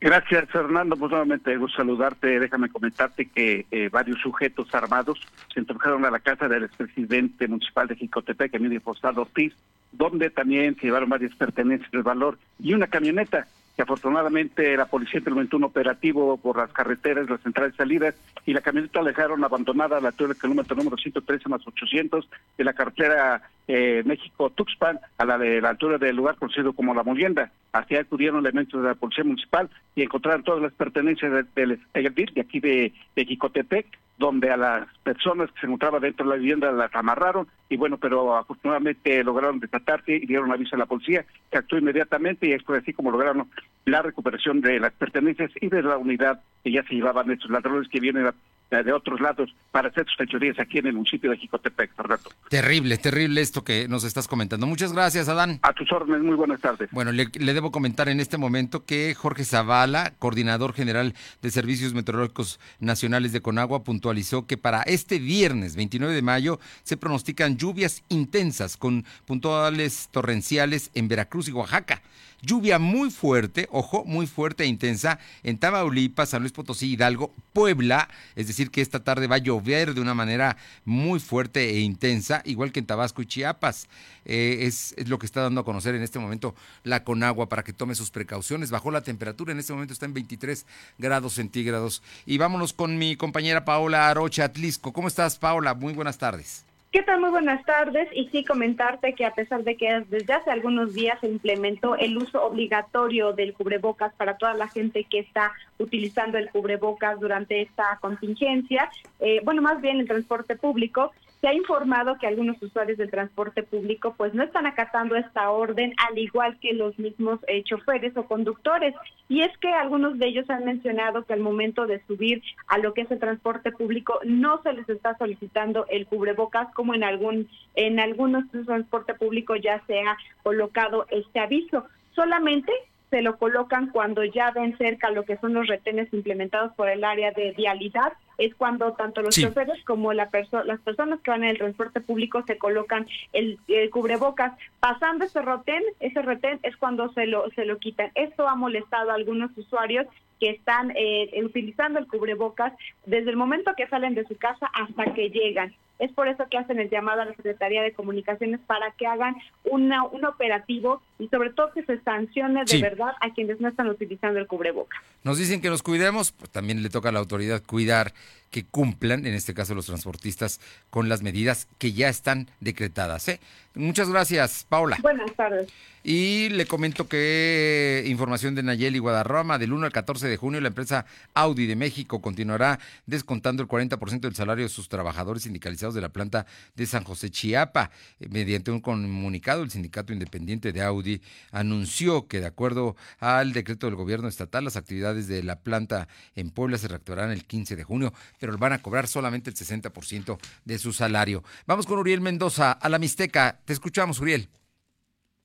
Gracias, 0.00 0.48
Fernando. 0.48 0.96
Pues 0.96 1.10
nuevamente 1.10 1.56
gusto 1.58 1.76
saludarte. 1.76 2.40
Déjame 2.40 2.70
comentarte 2.70 3.26
que 3.26 3.66
eh, 3.70 3.90
varios 3.90 4.18
sujetos 4.20 4.74
armados 4.74 5.20
se 5.52 5.60
introdujeron 5.60 6.04
a 6.06 6.10
la 6.10 6.20
casa 6.20 6.48
del 6.48 6.64
expresidente 6.64 7.46
municipal 7.46 7.86
de 7.86 7.96
Jicotepec, 7.96 8.54
Emilio 8.54 8.80
Postado 8.80 9.22
Ortiz, 9.22 9.52
donde 9.92 10.30
también 10.30 10.74
se 10.76 10.86
llevaron 10.86 11.10
varias 11.10 11.34
pertenencias 11.34 11.90
de 11.90 12.00
valor 12.00 12.38
y 12.58 12.72
una 12.72 12.86
camioneta 12.86 13.46
afortunadamente 13.82 14.76
la 14.76 14.86
policía 14.86 15.18
implementó 15.18 15.56
un 15.56 15.64
operativo 15.64 16.36
por 16.36 16.56
las 16.56 16.72
carreteras, 16.72 17.28
las 17.28 17.44
entradas 17.44 17.74
y 17.74 17.76
salidas, 17.76 18.14
y 18.46 18.52
la 18.52 18.60
camioneta 18.60 19.00
la 19.00 19.08
dejaron 19.08 19.44
abandonada 19.44 19.98
a 19.98 20.00
la 20.00 20.08
altura 20.08 20.28
del 20.28 20.40
kilómetro 20.40 20.76
número 20.76 20.96
113 20.96 21.48
más 21.48 21.66
800 21.66 22.28
de 22.58 22.64
la 22.64 22.72
carretera 22.72 23.42
eh, 23.68 24.02
México-Tuxpan, 24.04 24.98
a 25.18 25.24
la 25.24 25.38
de 25.38 25.60
la 25.60 25.70
altura 25.70 25.98
del 25.98 26.16
lugar 26.16 26.36
conocido 26.36 26.72
como 26.72 26.94
La 26.94 27.02
Molienda. 27.02 27.52
Así 27.72 27.94
acudieron 27.96 28.40
elementos 28.40 28.82
de 28.82 28.88
la 28.88 28.94
policía 28.94 29.24
municipal 29.24 29.70
y 29.94 30.02
encontraron 30.02 30.42
todas 30.42 30.62
las 30.62 30.72
pertenencias 30.72 31.32
del 31.54 31.68
de, 31.68 32.00
de, 32.00 32.26
de 32.34 32.40
aquí 32.40 32.60
de, 32.60 32.92
de 33.14 33.24
Jicotepec, 33.24 33.86
donde 34.20 34.50
a 34.50 34.56
las 34.58 34.86
personas 35.02 35.50
que 35.50 35.60
se 35.60 35.66
encontraban 35.66 36.02
dentro 36.02 36.26
de 36.26 36.30
la 36.30 36.36
vivienda 36.36 36.70
las 36.70 36.94
amarraron 36.94 37.48
y 37.70 37.78
bueno, 37.78 37.96
pero 37.96 38.36
afortunadamente 38.36 39.24
lograron 39.24 39.58
desatarse 39.58 40.16
y 40.16 40.26
dieron 40.26 40.52
aviso 40.52 40.76
a 40.76 40.78
la 40.78 40.84
policía 40.84 41.24
que 41.50 41.56
actuó 41.56 41.78
inmediatamente 41.78 42.46
y 42.46 42.52
es 42.52 42.62
fue 42.62 42.78
así 42.78 42.92
como 42.92 43.10
lograron 43.10 43.48
la 43.86 44.02
recuperación 44.02 44.60
de 44.60 44.78
las 44.78 44.92
pertenencias 44.92 45.50
y 45.58 45.68
de 45.68 45.82
la 45.82 45.96
unidad 45.96 46.42
que 46.62 46.70
ya 46.70 46.82
se 46.82 46.94
llevaban 46.94 47.30
estos 47.30 47.50
ladrones 47.50 47.88
que 47.88 47.98
vienen 47.98 48.30
de 48.70 48.92
otros 48.92 49.20
lados 49.20 49.54
para 49.72 49.88
hacer 49.88 50.06
sus 50.06 50.16
fechorías 50.16 50.58
aquí 50.58 50.78
en 50.78 50.86
el 50.86 50.94
municipio 50.94 51.30
de 51.30 51.36
Jicotepec, 51.36 51.94
Fernando. 51.94 52.30
Terrible, 52.48 52.96
terrible 52.98 53.40
esto 53.40 53.64
que 53.64 53.88
nos 53.88 54.04
estás 54.04 54.28
comentando. 54.28 54.66
Muchas 54.66 54.92
gracias, 54.92 55.28
Adán. 55.28 55.58
A 55.62 55.72
tus 55.72 55.90
órdenes, 55.92 56.22
muy 56.22 56.36
buenas 56.36 56.60
tardes. 56.60 56.88
Bueno, 56.92 57.10
le, 57.12 57.26
le, 57.38 57.54
debo 57.54 57.72
comentar 57.72 58.08
en 58.08 58.20
este 58.20 58.38
momento 58.38 58.84
que 58.84 59.14
Jorge 59.14 59.44
Zavala, 59.44 60.12
coordinador 60.18 60.72
general 60.72 61.14
de 61.42 61.50
Servicios 61.50 61.94
Meteorológicos 61.94 62.60
Nacionales 62.78 63.32
de 63.32 63.42
Conagua, 63.42 63.82
puntualizó 63.82 64.46
que 64.46 64.56
para 64.56 64.82
este 64.82 65.18
viernes 65.18 65.74
29 65.74 66.14
de 66.14 66.22
mayo 66.22 66.60
se 66.84 66.96
pronostican 66.96 67.56
lluvias 67.56 68.04
intensas 68.08 68.76
con 68.76 69.04
puntuales 69.26 70.08
torrenciales 70.12 70.90
en 70.94 71.08
Veracruz 71.08 71.48
y 71.48 71.52
Oaxaca. 71.52 72.02
Lluvia 72.42 72.78
muy 72.78 73.10
fuerte, 73.10 73.68
ojo, 73.70 74.04
muy 74.04 74.26
fuerte 74.26 74.64
e 74.64 74.66
intensa 74.66 75.18
en 75.42 75.58
Tamaulipas, 75.58 76.30
San 76.30 76.42
Luis 76.42 76.52
Potosí, 76.52 76.92
Hidalgo, 76.92 77.32
Puebla, 77.52 78.08
es 78.34 78.46
decir, 78.46 78.70
que 78.70 78.80
esta 78.80 79.04
tarde 79.04 79.26
va 79.26 79.36
a 79.36 79.38
llover 79.38 79.94
de 79.94 80.00
una 80.00 80.14
manera 80.14 80.56
muy 80.84 81.20
fuerte 81.20 81.70
e 81.70 81.80
intensa, 81.80 82.42
igual 82.44 82.72
que 82.72 82.80
en 82.80 82.86
Tabasco 82.86 83.22
y 83.22 83.26
Chiapas. 83.26 83.88
Eh, 84.24 84.66
es, 84.66 84.94
es, 84.96 85.08
lo 85.08 85.18
que 85.18 85.26
está 85.26 85.42
dando 85.42 85.62
a 85.62 85.64
conocer 85.64 85.94
en 85.94 86.02
este 86.02 86.18
momento 86.18 86.54
la 86.84 87.04
Conagua 87.04 87.48
para 87.48 87.62
que 87.62 87.72
tome 87.72 87.94
sus 87.94 88.10
precauciones. 88.10 88.70
Bajó 88.70 88.90
la 88.90 89.02
temperatura, 89.02 89.52
en 89.52 89.58
este 89.58 89.72
momento 89.72 89.92
está 89.92 90.06
en 90.06 90.14
23 90.14 90.66
grados 90.98 91.34
centígrados. 91.34 92.02
Y 92.26 92.38
vámonos 92.38 92.72
con 92.72 92.98
mi 92.98 93.16
compañera 93.16 93.64
Paola 93.64 94.08
Arocha 94.08 94.44
Atlisco. 94.44 94.92
¿Cómo 94.92 95.08
estás, 95.08 95.38
Paola? 95.38 95.74
Muy 95.74 95.92
buenas 95.92 96.18
tardes. 96.18 96.69
¿Qué 96.92 97.02
tal? 97.02 97.20
Muy 97.20 97.30
buenas 97.30 97.64
tardes. 97.64 98.08
Y 98.12 98.28
sí, 98.30 98.44
comentarte 98.44 99.14
que 99.14 99.24
a 99.24 99.32
pesar 99.32 99.62
de 99.62 99.76
que 99.76 100.04
desde 100.08 100.32
hace 100.32 100.50
algunos 100.50 100.92
días 100.92 101.20
se 101.20 101.28
implementó 101.28 101.94
el 101.94 102.18
uso 102.18 102.42
obligatorio 102.44 103.32
del 103.32 103.54
cubrebocas 103.54 104.12
para 104.14 104.36
toda 104.36 104.54
la 104.54 104.66
gente 104.66 105.04
que 105.04 105.20
está 105.20 105.52
utilizando 105.78 106.36
el 106.36 106.50
cubrebocas 106.50 107.20
durante 107.20 107.62
esta 107.62 107.96
contingencia, 108.00 108.90
eh, 109.20 109.40
bueno, 109.44 109.62
más 109.62 109.80
bien 109.80 110.00
el 110.00 110.08
transporte 110.08 110.56
público, 110.56 111.12
se 111.40 111.48
ha 111.48 111.54
informado 111.54 112.18
que 112.18 112.26
algunos 112.26 112.60
usuarios 112.62 112.98
del 112.98 113.10
transporte 113.10 113.62
público 113.62 114.14
pues 114.16 114.34
no 114.34 114.42
están 114.42 114.66
acatando 114.66 115.16
esta 115.16 115.50
orden, 115.50 115.94
al 116.08 116.18
igual 116.18 116.58
que 116.60 116.74
los 116.74 116.98
mismos 116.98 117.40
eh, 117.46 117.62
choferes 117.64 118.14
o 118.16 118.24
conductores. 118.24 118.94
Y 119.28 119.40
es 119.42 119.56
que 119.58 119.72
algunos 119.72 120.18
de 120.18 120.26
ellos 120.26 120.50
han 120.50 120.64
mencionado 120.64 121.24
que 121.24 121.32
al 121.32 121.40
momento 121.40 121.86
de 121.86 122.02
subir 122.06 122.42
a 122.66 122.78
lo 122.78 122.92
que 122.92 123.02
es 123.02 123.10
el 123.10 123.18
transporte 123.18 123.72
público 123.72 124.20
no 124.24 124.62
se 124.62 124.74
les 124.74 124.88
está 124.88 125.16
solicitando 125.16 125.86
el 125.88 126.06
cubrebocas 126.06 126.72
como 126.74 126.94
en 126.94 127.04
algún 127.04 127.48
en 127.74 128.00
algunos 128.00 128.44
transporte 128.66 129.14
público 129.14 129.56
ya 129.56 129.82
se 129.86 130.00
ha 130.00 130.18
colocado 130.42 131.06
este 131.10 131.40
aviso. 131.40 131.86
Solamente 132.14 132.72
se 133.10 133.22
lo 133.22 133.36
colocan 133.36 133.90
cuando 133.90 134.24
ya 134.24 134.52
ven 134.52 134.78
cerca 134.78 135.10
lo 135.10 135.24
que 135.24 135.36
son 135.38 135.52
los 135.52 135.66
retenes 135.66 136.12
implementados 136.12 136.72
por 136.74 136.88
el 136.88 137.04
área 137.04 137.32
de 137.32 137.52
vialidad. 137.52 138.12
Es 138.38 138.54
cuando 138.54 138.92
tanto 138.92 139.20
los 139.20 139.34
choferes 139.34 139.82
como 139.84 140.12
la 140.14 140.30
las 140.64 140.80
personas 140.80 141.20
que 141.20 141.30
van 141.30 141.42
en 141.42 141.50
el 141.50 141.58
transporte 141.58 142.00
público 142.00 142.42
se 142.46 142.56
colocan 142.56 143.06
el, 143.32 143.58
cubrebocas. 143.90 144.52
Pasando 144.78 145.24
ese 145.24 145.42
retén, 145.42 145.82
ese 145.98 146.22
retén 146.22 146.60
es 146.62 146.76
cuando 146.76 147.12
se 147.12 147.26
lo, 147.26 147.50
se 147.50 147.64
lo 147.66 147.78
quitan. 147.78 148.10
Esto 148.14 148.48
ha 148.48 148.54
molestado 148.54 149.10
a 149.10 149.14
algunos 149.14 149.50
usuarios 149.58 150.06
que 150.38 150.50
están 150.50 150.92
eh, 150.96 151.30
utilizando 151.44 151.98
el 151.98 152.06
cubrebocas 152.06 152.72
desde 153.04 153.30
el 153.30 153.36
momento 153.36 153.74
que 153.76 153.88
salen 153.88 154.14
de 154.14 154.24
su 154.24 154.36
casa 154.36 154.70
hasta 154.72 155.12
que 155.12 155.28
llegan. 155.30 155.74
Es 156.00 156.10
por 156.12 156.28
eso 156.28 156.44
que 156.50 156.58
hacen 156.58 156.80
el 156.80 156.90
llamado 156.90 157.20
a 157.22 157.26
la 157.26 157.34
Secretaría 157.36 157.82
de 157.82 157.92
Comunicaciones 157.92 158.58
para 158.66 158.90
que 158.92 159.06
hagan 159.06 159.36
una, 159.64 160.04
un 160.04 160.24
operativo 160.24 161.02
y 161.18 161.28
sobre 161.28 161.50
todo 161.50 161.72
que 161.72 161.84
se 161.84 162.00
sancione 162.00 162.64
de 162.64 162.80
verdad 162.80 163.12
a 163.20 163.32
quienes 163.34 163.60
no 163.60 163.68
están 163.68 163.88
utilizando 163.88 164.40
el 164.40 164.46
cubreboca. 164.46 164.96
Nos 165.22 165.38
dicen 165.38 165.60
que 165.60 165.68
nos 165.68 165.82
cuidemos, 165.82 166.32
pues 166.32 166.50
también 166.50 166.82
le 166.82 166.88
toca 166.88 167.10
a 167.10 167.12
la 167.12 167.18
autoridad 167.18 167.62
cuidar 167.62 168.12
que 168.50 168.64
cumplan, 168.64 169.26
en 169.26 169.34
este 169.34 169.54
caso 169.54 169.74
los 169.74 169.86
transportistas, 169.86 170.60
con 170.88 171.08
las 171.08 171.22
medidas 171.22 171.68
que 171.78 171.92
ya 171.92 172.08
están 172.08 172.48
decretadas. 172.60 173.28
¿eh? 173.28 173.40
Muchas 173.74 174.08
gracias, 174.08 174.66
Paula. 174.68 174.98
Buenas 175.00 175.32
tardes. 175.34 175.68
Y 176.02 176.48
le 176.48 176.64
comento 176.64 177.08
que 177.08 178.04
información 178.06 178.54
de 178.54 178.62
Nayeli 178.62 178.98
Guadarrama, 178.98 179.58
del 179.58 179.74
1 179.74 179.84
al 179.84 179.92
14 179.92 180.28
de 180.28 180.38
junio, 180.38 180.58
la 180.62 180.68
empresa 180.68 181.04
Audi 181.34 181.66
de 181.66 181.76
México 181.76 182.22
continuará 182.22 182.78
descontando 183.04 183.62
el 183.62 183.68
40% 183.68 184.20
del 184.20 184.34
salario 184.34 184.64
de 184.64 184.70
sus 184.70 184.88
trabajadores 184.88 185.42
sindicalizados 185.42 185.94
de 185.94 186.00
la 186.00 186.08
planta 186.08 186.46
de 186.74 186.86
San 186.86 187.04
José 187.04 187.30
Chiapa. 187.30 187.90
Mediante 188.30 188.70
un 188.70 188.80
comunicado, 188.80 189.62
el 189.62 189.70
sindicato 189.70 190.14
independiente 190.14 190.72
de 190.72 190.80
Audi 190.80 191.20
anunció 191.52 192.28
que 192.28 192.40
de 192.40 192.46
acuerdo 192.46 192.96
al 193.18 193.52
decreto 193.52 193.86
del 193.86 193.96
gobierno 193.96 194.26
estatal, 194.26 194.64
las 194.64 194.76
actividades 194.76 195.28
de 195.28 195.42
la 195.42 195.56
planta 195.56 196.08
en 196.34 196.48
Puebla 196.48 196.78
se 196.78 196.88
reactivarán 196.88 197.30
el 197.30 197.44
15 197.44 197.76
de 197.76 197.84
junio 197.84 198.14
pero 198.38 198.56
van 198.56 198.72
a 198.72 198.82
cobrar 198.82 199.06
solamente 199.06 199.50
el 199.50 199.56
60% 199.56 200.38
de 200.64 200.78
su 200.78 200.92
salario. 200.92 201.44
Vamos 201.66 201.86
con 201.86 201.98
Uriel 201.98 202.20
Mendoza 202.20 202.72
a 202.72 202.88
la 202.88 202.98
Mixteca. 202.98 203.59
Te 203.64 203.72
escuchamos, 203.72 204.20
Uriel. 204.20 204.48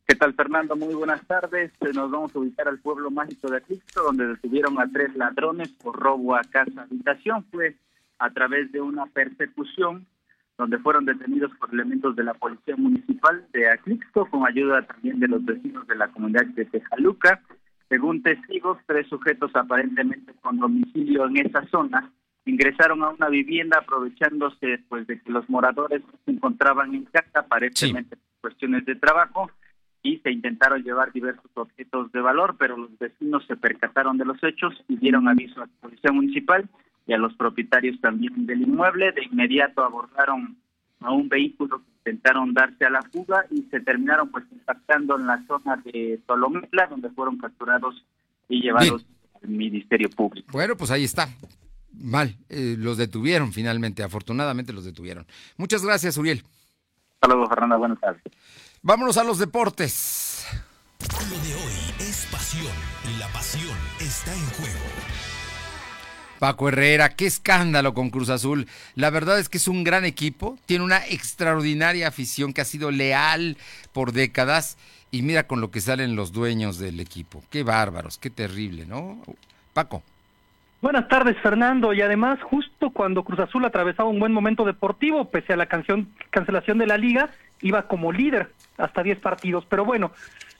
¿Qué 0.07 0.15
tal, 0.15 0.33
Fernando? 0.35 0.75
Muy 0.75 0.93
buenas 0.93 1.25
tardes. 1.25 1.71
Nos 1.93 2.11
vamos 2.11 2.35
a 2.35 2.39
ubicar 2.39 2.67
al 2.67 2.79
pueblo 2.79 3.09
mágico 3.09 3.49
de 3.49 3.61
Cristo, 3.61 4.03
donde 4.03 4.27
detuvieron 4.27 4.79
a 4.79 4.87
tres 4.91 5.15
ladrones 5.15 5.69
por 5.69 5.99
robo 5.99 6.35
a 6.35 6.41
casa 6.43 6.83
habitación. 6.83 7.43
Fue 7.51 7.75
a 8.19 8.29
través 8.29 8.71
de 8.71 8.81
una 8.81 9.07
persecución 9.07 10.05
donde 10.57 10.77
fueron 10.77 11.05
detenidos 11.05 11.51
por 11.59 11.73
elementos 11.73 12.15
de 12.15 12.23
la 12.23 12.33
Policía 12.33 12.75
Municipal 12.77 13.45
de 13.51 13.69
Atlixco, 13.69 14.29
con 14.29 14.47
ayuda 14.47 14.83
también 14.83 15.19
de 15.19 15.27
los 15.27 15.43
vecinos 15.43 15.85
de 15.87 15.95
la 15.95 16.07
comunidad 16.07 16.45
de 16.45 16.65
Tejaluca. 16.65 17.41
Según 17.89 18.23
testigos, 18.23 18.77
tres 18.85 19.07
sujetos 19.07 19.51
aparentemente 19.55 20.33
con 20.41 20.59
domicilio 20.59 21.25
en 21.27 21.37
esa 21.37 21.65
zona 21.67 22.11
ingresaron 22.45 23.03
a 23.03 23.09
una 23.09 23.29
vivienda 23.29 23.79
aprovechándose 23.79 24.79
pues 24.87 25.07
de 25.07 25.19
que 25.19 25.31
los 25.31 25.49
moradores 25.49 26.01
se 26.25 26.31
encontraban 26.31 26.93
en 26.93 27.05
casa 27.05 27.39
aparentemente 27.39 28.15
por 28.15 28.51
cuestiones 28.51 28.85
de 28.85 28.95
trabajo 28.95 29.49
y 30.03 30.19
se 30.19 30.31
intentaron 30.31 30.83
llevar 30.83 31.11
diversos 31.11 31.49
objetos 31.55 32.11
de 32.11 32.21
valor, 32.21 32.55
pero 32.59 32.77
los 32.77 32.95
vecinos 32.99 33.43
se 33.47 33.55
percataron 33.55 34.19
de 34.19 34.25
los 34.25 34.37
hechos 34.43 34.73
y 34.87 34.97
dieron 34.97 35.27
aviso 35.27 35.61
a 35.61 35.65
la 35.65 35.71
policía 35.81 36.11
municipal 36.11 36.69
y 37.07 37.13
a 37.13 37.17
los 37.17 37.33
propietarios 37.33 37.99
también 38.01 38.45
del 38.45 38.61
inmueble. 38.61 39.11
De 39.13 39.23
inmediato 39.23 39.83
abordaron 39.83 40.57
a 40.99 41.11
un 41.11 41.27
vehículo 41.27 41.79
que 41.79 42.11
intentaron 42.11 42.53
darse 42.53 42.85
a 42.85 42.91
la 42.91 43.01
fuga 43.01 43.45
y 43.49 43.63
se 43.71 43.79
terminaron 43.79 44.29
pues 44.29 44.45
impactando 44.51 45.17
en 45.17 45.25
la 45.25 45.43
zona 45.47 45.77
de 45.77 46.19
Tolometla, 46.27 46.85
donde 46.85 47.09
fueron 47.09 47.39
capturados 47.39 48.05
y 48.47 48.61
llevados 48.61 49.03
al 49.41 49.49
Ministerio 49.49 50.09
Público. 50.11 50.47
Bueno, 50.51 50.75
pues 50.77 50.91
ahí 50.91 51.03
está 51.03 51.27
mal, 51.97 52.37
eh, 52.49 52.75
los 52.77 52.97
detuvieron 52.97 53.53
finalmente, 53.53 54.03
afortunadamente 54.03 54.73
los 54.73 54.85
detuvieron. 54.85 55.25
Muchas 55.57 55.83
gracias, 55.83 56.17
Uriel. 56.17 56.43
Saludos, 57.21 57.49
Fernanda, 57.49 57.77
buenas 57.77 57.99
tardes. 57.99 58.21
Vámonos 58.81 59.17
a 59.17 59.23
los 59.23 59.39
deportes. 59.39 60.45
Lo 60.99 61.37
de 61.39 61.55
hoy 61.55 62.07
es 62.07 62.27
pasión 62.31 62.73
y 63.13 63.19
la 63.19 63.27
pasión 63.29 63.77
está 63.99 64.33
en 64.33 64.45
juego. 64.51 64.79
Paco 66.39 66.67
Herrera, 66.67 67.15
qué 67.15 67.25
escándalo 67.25 67.93
con 67.93 68.09
Cruz 68.09 68.29
Azul. 68.29 68.67
La 68.95 69.09
verdad 69.09 69.39
es 69.39 69.49
que 69.49 69.57
es 69.57 69.67
un 69.67 69.83
gran 69.83 70.05
equipo, 70.05 70.57
tiene 70.65 70.83
una 70.83 71.05
extraordinaria 71.07 72.07
afición 72.07 72.53
que 72.53 72.61
ha 72.61 72.65
sido 72.65 72.91
leal 72.91 73.57
por 73.93 74.11
décadas 74.11 74.77
y 75.11 75.21
mira 75.21 75.47
con 75.47 75.61
lo 75.61 75.71
que 75.71 75.81
salen 75.81 76.15
los 76.15 76.33
dueños 76.33 76.77
del 76.77 76.99
equipo. 76.99 77.43
Qué 77.49 77.63
bárbaros, 77.63 78.17
qué 78.17 78.29
terrible, 78.29 78.85
¿no? 78.85 79.21
Paco. 79.73 80.03
Buenas 80.85 81.07
tardes, 81.07 81.35
Fernando. 81.41 81.93
Y 81.93 82.01
además, 82.03 82.39
justo 82.43 82.91
cuando 82.91 83.23
Cruz 83.23 83.39
Azul 83.39 83.65
atravesaba 83.65 84.07
un 84.07 84.19
buen 84.19 84.31
momento 84.31 84.65
deportivo, 84.65 85.25
pese 85.31 85.53
a 85.53 85.57
la 85.57 85.65
canción, 85.65 86.09
cancelación 86.29 86.77
de 86.77 86.85
la 86.85 86.95
liga, 86.95 87.31
iba 87.63 87.87
como 87.87 88.11
líder 88.11 88.51
hasta 88.77 89.01
10 89.01 89.17
partidos. 89.17 89.65
Pero 89.67 89.83
bueno, 89.83 90.11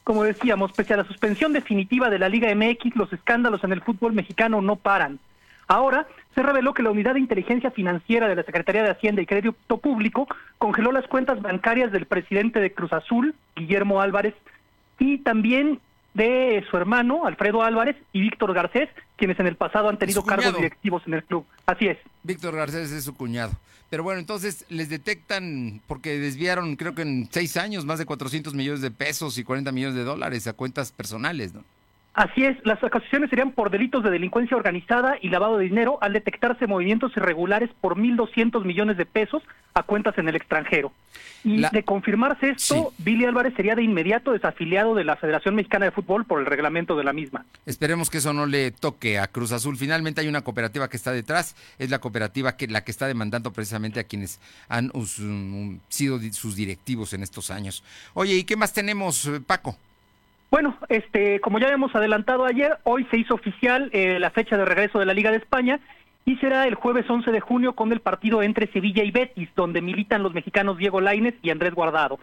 como 0.03 0.23
decíamos, 0.23 0.71
pese 0.71 0.95
a 0.95 0.97
la 0.97 1.03
suspensión 1.03 1.53
definitiva 1.53 2.09
de 2.09 2.17
la 2.17 2.27
Liga 2.27 2.49
MX, 2.55 2.95
los 2.95 3.13
escándalos 3.13 3.63
en 3.63 3.73
el 3.73 3.83
fútbol 3.83 4.13
mexicano 4.13 4.63
no 4.63 4.77
paran. 4.77 5.19
Ahora 5.67 6.07
se 6.33 6.41
reveló 6.41 6.73
que 6.73 6.81
la 6.81 6.89
Unidad 6.89 7.13
de 7.13 7.19
Inteligencia 7.19 7.69
Financiera 7.69 8.27
de 8.27 8.35
la 8.35 8.41
Secretaría 8.41 8.81
de 8.81 8.89
Hacienda 8.89 9.21
y 9.21 9.27
Crédito 9.27 9.77
Público 9.77 10.27
congeló 10.57 10.91
las 10.91 11.05
cuentas 11.05 11.39
bancarias 11.39 11.91
del 11.91 12.07
presidente 12.07 12.59
de 12.59 12.73
Cruz 12.73 12.93
Azul, 12.93 13.35
Guillermo 13.55 14.01
Álvarez, 14.01 14.33
y 14.97 15.19
también 15.19 15.81
de 16.15 16.65
su 16.71 16.77
hermano, 16.77 17.25
Alfredo 17.25 17.61
Álvarez, 17.61 17.97
y 18.13 18.21
Víctor 18.21 18.53
Garcés, 18.53 18.89
quienes 19.17 19.39
en 19.39 19.47
el 19.47 19.57
pasado 19.57 19.89
han 19.89 19.99
tenido 19.99 20.23
cargos 20.23 20.55
directivos 20.55 21.03
en 21.05 21.13
el 21.13 21.23
club. 21.23 21.45
Así 21.67 21.87
es. 21.87 21.97
Víctor 22.23 22.55
Garcés 22.55 22.91
es 22.91 23.03
su 23.03 23.13
cuñado. 23.15 23.51
Pero 23.89 24.01
bueno, 24.01 24.19
entonces 24.19 24.65
les 24.69 24.89
detectan, 24.89 25.81
porque 25.87 26.17
desviaron 26.17 26.75
creo 26.75 26.95
que 26.95 27.03
en 27.03 27.29
seis 27.31 27.55
años 27.57 27.85
más 27.85 27.99
de 27.99 28.05
400 28.05 28.53
millones 28.53 28.81
de 28.81 28.91
pesos 28.91 29.37
y 29.37 29.43
40 29.43 29.71
millones 29.71 29.95
de 29.95 30.03
dólares 30.03 30.47
a 30.47 30.53
cuentas 30.53 30.91
personales, 30.91 31.53
¿no? 31.53 31.63
Así 32.15 32.45
es, 32.45 32.57
las 32.63 32.81
acusaciones 32.81 33.29
serían 33.29 33.51
por 33.51 33.69
delitos 33.69 34.01
de 34.01 34.09
delincuencia 34.09 34.55
organizada 34.55 35.17
y 35.21 35.27
lavado 35.27 35.57
de 35.57 35.65
dinero 35.65 35.97
al 35.99 36.13
detectarse 36.13 36.65
movimientos 36.65 37.11
irregulares 37.17 37.69
por 37.81 37.97
1.200 37.97 38.63
millones 38.63 38.95
de 38.95 39.05
pesos 39.05 39.43
a 39.73 39.83
cuentas 39.83 40.17
en 40.17 40.29
el 40.29 40.35
extranjero. 40.37 40.93
Y 41.43 41.61
de 41.61 41.83
confirmarse 41.83 42.51
esto, 42.51 42.93
Billy 42.99 43.25
Álvarez 43.25 43.53
sería 43.55 43.75
de 43.75 43.83
inmediato 43.83 44.31
desafiliado 44.31 44.95
de 44.95 45.03
la 45.03 45.17
Federación 45.17 45.55
Mexicana 45.55 45.85
de 45.85 45.91
Fútbol 45.91 46.23
por 46.23 46.39
el 46.39 46.45
reglamento 46.45 46.95
de 46.95 47.03
la 47.03 47.11
misma. 47.11 47.45
Esperemos 47.65 48.09
que 48.09 48.19
eso 48.19 48.31
no 48.31 48.45
le 48.45 48.71
toque 48.71 49.19
a 49.19 49.27
Cruz 49.27 49.51
Azul. 49.51 49.75
Finalmente 49.75 50.21
hay 50.21 50.29
una 50.29 50.41
cooperativa 50.41 50.89
que 50.89 50.95
está 50.95 51.11
detrás, 51.11 51.57
es 51.77 51.89
la 51.89 51.99
cooperativa 51.99 52.55
que 52.55 52.67
la 52.67 52.85
que 52.85 52.91
está 52.91 53.07
demandando 53.07 53.51
precisamente 53.51 53.99
a 53.99 54.05
quienes 54.05 54.39
han 54.69 54.89
sido 55.89 56.19
sus 56.31 56.55
directivos 56.55 57.13
en 57.13 57.23
estos 57.23 57.51
años. 57.51 57.83
Oye, 58.13 58.35
¿y 58.35 58.43
qué 58.45 58.55
más 58.55 58.71
tenemos, 58.71 59.25
eh, 59.25 59.41
Paco? 59.45 59.77
Bueno, 60.55 60.77
este, 60.87 61.41
como 61.41 61.59
ya 61.59 61.67
hemos 61.67 61.93
adelantado 61.95 62.45
ayer, 62.45 62.77
hoy 62.85 63.05
se 63.11 63.17
hizo 63.17 63.33
oficial 63.33 63.89
eh, 63.91 64.19
la 64.21 64.29
fecha 64.29 64.55
de 64.55 64.63
regreso 64.63 64.99
de 64.99 65.05
la 65.05 65.13
Liga 65.13 65.29
de 65.29 65.35
España 65.35 65.81
y 66.23 66.37
será 66.37 66.65
el 66.65 66.75
jueves 66.75 67.09
11 67.09 67.29
de 67.29 67.41
junio 67.41 67.73
con 67.73 67.91
el 67.91 67.99
partido 67.99 68.41
entre 68.41 68.71
Sevilla 68.71 69.03
y 69.03 69.11
Betis, 69.11 69.49
donde 69.57 69.81
militan 69.81 70.23
los 70.23 70.33
mexicanos 70.33 70.77
Diego 70.77 71.01
Lainez 71.01 71.35
y 71.41 71.49
Andrés 71.49 71.73
Guardado. 71.73 72.19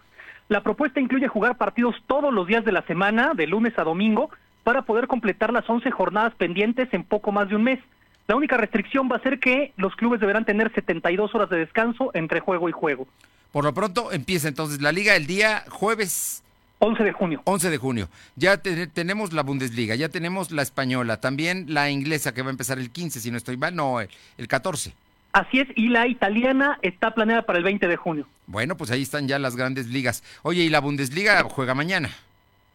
La 0.49 0.63
propuesta 0.63 0.99
incluye 0.99 1.29
jugar 1.29 1.59
partidos 1.59 1.95
todos 2.07 2.33
los 2.33 2.47
días 2.47 2.65
de 2.65 2.73
la 2.73 2.81
semana, 2.87 3.35
de 3.35 3.47
lunes 3.47 3.79
a 3.79 3.85
domingo, 3.85 4.31
para 4.65 4.81
poder 4.81 5.09
completar 5.09 5.53
las 5.53 5.69
11 5.69 5.91
jornadas 5.91 6.33
pendientes 6.35 6.89
en 6.93 7.05
poco 7.05 7.33
más 7.33 7.51
de 7.51 7.57
un 7.57 7.65
mes. 7.65 7.81
La 8.29 8.37
única 8.37 8.57
restricción 8.57 9.11
va 9.13 9.17
a 9.17 9.23
ser 9.23 9.41
que 9.41 9.75
los 9.77 9.95
clubes 9.95 10.21
deberán 10.21 10.47
tener 10.47 10.73
72 10.73 11.35
horas 11.35 11.51
de 11.51 11.59
descanso 11.59 12.13
entre 12.15 12.41
juego 12.41 12.71
y 12.71 12.73
juego. 12.73 13.07
Por 13.53 13.65
lo 13.65 13.75
pronto 13.75 14.11
empieza 14.11 14.49
entonces 14.49 14.81
la 14.81 14.91
liga 14.91 15.17
el 15.17 15.27
día 15.27 15.65
jueves 15.69 16.43
11 16.85 17.05
de 17.05 17.13
junio. 17.13 17.43
11 17.45 17.71
de 17.71 17.79
junio. 17.79 18.09
Ya 18.35 18.57
tenemos 18.59 19.33
la 19.33 19.45
Bundesliga, 19.45 19.95
ya 19.95 20.09
tenemos 20.09 20.51
la 20.51 20.63
española, 20.63 21.21
también 21.21 21.67
la 21.69 21.91
inglesa 21.91 22.35
que 22.35 22.43
va 22.43 22.49
a 22.49 22.51
empezar 22.51 22.81
el 22.81 22.91
15, 22.91 23.21
si 23.21 23.31
no 23.31 23.37
estoy 23.37 23.57
mal, 23.57 23.77
no, 23.77 24.01
el 24.01 24.49
14. 24.49 24.93
Así 25.33 25.61
es, 25.61 25.69
y 25.77 25.91
la 25.91 26.09
italiana 26.09 26.81
está 26.83 27.15
planeada 27.15 27.43
para 27.43 27.59
el 27.59 27.65
20 27.65 27.87
de 27.87 27.97
junio. 27.97 28.27
Bueno, 28.49 28.77
pues 28.77 28.91
ahí 28.91 29.03
están 29.03 29.29
ya 29.29 29.39
las 29.39 29.55
grandes 29.55 29.87
ligas. 29.87 30.25
Oye, 30.43 30.65
¿y 30.65 30.71
la 30.71 30.81
Bundesliga 30.81 31.41
juega 31.45 31.73
mañana? 31.75 32.11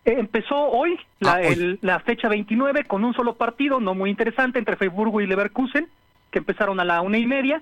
Empezó 0.05 0.55
hoy 0.55 0.97
la, 1.20 1.34
ah, 1.34 1.78
la 1.82 1.99
fecha 1.99 2.30
29 2.30 2.86
con 2.86 3.03
un 3.03 3.14
solo 3.14 3.36
partido, 3.36 3.82
no 3.82 3.93
muy 3.93 4.10
interesante, 4.10 4.58
entre 4.58 4.78
Freiburgo 4.78 5.20
y 5.20 5.28
Leverkusen, 5.28 5.89
que 6.32 6.39
empezaron 6.39 6.80
a 6.80 6.86
la 6.86 7.01
una 7.01 7.18
y 7.18 7.28
media. 7.28 7.62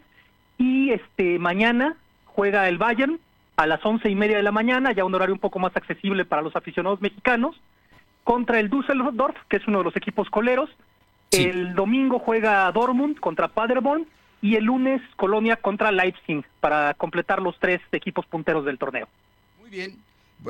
Y 0.59 0.91
este 0.91 1.39
mañana 1.39 1.97
juega 2.25 2.69
el 2.69 2.77
Bayern 2.77 3.19
a 3.55 3.67
las 3.67 3.85
once 3.85 4.09
y 4.09 4.15
media 4.15 4.37
de 4.37 4.43
la 4.43 4.51
mañana, 4.51 4.91
ya 4.91 5.05
un 5.05 5.15
horario 5.15 5.33
un 5.33 5.39
poco 5.39 5.59
más 5.59 5.75
accesible 5.75 6.25
para 6.25 6.41
los 6.41 6.55
aficionados 6.55 7.01
mexicanos, 7.01 7.55
contra 8.23 8.59
el 8.59 8.69
Düsseldorf, 8.69 9.35
que 9.49 9.57
es 9.57 9.67
uno 9.67 9.79
de 9.79 9.83
los 9.85 9.95
equipos 9.95 10.29
coleros. 10.29 10.69
El 11.31 11.75
domingo 11.75 12.19
juega 12.19 12.71
Dortmund 12.71 13.19
contra 13.19 13.49
Paderborn 13.49 14.07
y 14.41 14.55
el 14.55 14.65
lunes 14.65 15.01
Colonia 15.15 15.57
contra 15.57 15.91
Leipzig 15.91 16.45
para 16.59 16.93
completar 16.93 17.41
los 17.41 17.57
tres 17.59 17.81
equipos 17.91 18.25
punteros 18.25 18.63
del 18.65 18.77
torneo. 18.77 19.07
Muy 19.59 19.69
bien, 19.69 19.97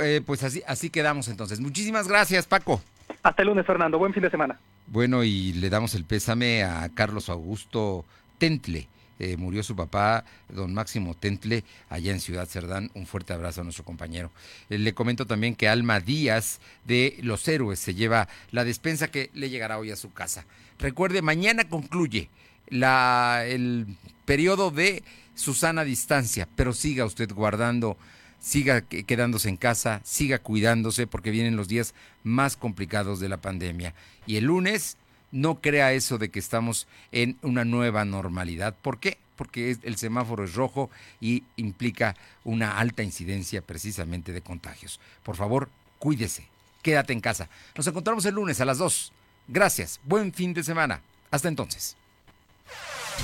eh, 0.02 0.22
pues 0.26 0.44
así, 0.44 0.62
así 0.68 0.90
quedamos 0.90 1.28
entonces. 1.28 1.60
Muchísimas 1.60 2.08
gracias, 2.08 2.46
Paco. 2.46 2.82
Hasta 3.24 3.42
el 3.42 3.48
lunes, 3.48 3.66
Fernando. 3.66 3.98
Buen 3.98 4.14
fin 4.14 4.24
de 4.24 4.30
semana. 4.30 4.60
Bueno, 4.88 5.24
y 5.24 5.54
le 5.54 5.70
damos 5.70 5.96
el 5.96 6.06
pésame 6.06 6.64
a 6.64 6.90
Carlos 6.94 7.30
Augusto 7.30 8.06
Tentle. 8.38 8.88
Eh, 9.20 9.38
murió 9.38 9.64
su 9.64 9.76
papá, 9.76 10.26
don 10.50 10.74
Máximo 10.74 11.16
Tentle, 11.16 11.64
allá 11.90 12.12
en 12.12 12.20
Ciudad 12.20 12.48
Cerdán. 12.48 12.92
Un 12.94 13.06
fuerte 13.06 13.34
abrazo 13.34 13.62
a 13.62 13.64
nuestro 13.64 13.86
compañero. 13.86 14.32
Eh, 14.70 14.78
le 14.78 14.94
comento 14.94 15.26
también 15.26 15.56
que 15.56 15.68
Alma 15.68 16.00
Díaz 16.00 16.60
de 16.86 17.18
Los 17.22 17.48
Héroes 17.48 17.80
se 17.80 17.96
lleva 17.96 18.28
la 18.52 18.64
despensa 18.64 19.10
que 19.10 19.30
le 19.34 19.50
llegará 19.50 19.78
hoy 19.80 19.92
a 19.92 19.96
su 19.96 20.12
casa. 20.12 20.46
Recuerde, 20.80 21.22
mañana 21.22 21.70
concluye 21.70 22.30
la, 22.68 23.44
el 23.46 23.88
periodo 24.26 24.72
de 24.72 25.04
Susana 25.36 25.84
distancia, 25.84 26.48
pero 26.56 26.74
siga 26.74 27.06
usted 27.06 27.32
guardando 27.32 27.98
siga 28.46 28.82
quedándose 28.82 29.50
en 29.50 29.58
casa, 29.58 30.02
siga 30.04 30.38
cuidándose 30.38 31.08
porque 31.08 31.32
vienen 31.32 31.56
los 31.56 31.68
días 31.68 31.96
más 32.24 32.56
complicados 32.56 33.20
de 33.20 33.28
la 33.28 33.42
pandemia. 33.42 33.96
Y 34.28 34.36
el 34.36 34.46
lunes 34.46 34.98
no 35.36 35.60
crea 35.60 35.92
eso 35.92 36.18
de 36.18 36.30
que 36.30 36.40
estamos 36.40 36.88
en 37.12 37.38
una 37.42 37.66
nueva 37.66 38.06
normalidad. 38.06 38.74
¿Por 38.74 39.02
qué? 39.02 39.18
Porque 39.36 39.78
el 39.84 39.98
semáforo 39.98 40.46
es 40.46 40.56
rojo 40.56 40.90
y 41.20 41.44
implica 41.58 42.16
una 42.46 42.80
alta 42.80 43.04
incidencia 43.04 43.62
precisamente 43.62 44.32
de 44.32 44.42
contagios. 44.42 45.02
Por 45.24 45.36
favor, 45.36 45.70
cuídese, 46.00 46.48
quédate 46.82 47.12
en 47.12 47.20
casa. 47.20 47.50
Nos 47.76 47.86
encontramos 47.86 48.26
el 48.26 48.36
lunes 48.36 48.62
a 48.62 48.66
las 48.66 48.78
2. 48.78 49.12
Gracias, 49.50 50.00
buen 50.06 50.32
fin 50.32 50.54
de 50.54 50.64
semana. 50.64 51.02
Hasta 51.32 51.50
entonces. 51.50 51.98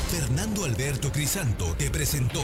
Fernando 0.09 0.66
Alberto 0.66 1.14
Crisanto 1.14 1.74
te 1.78 1.89
presentó 1.89 2.43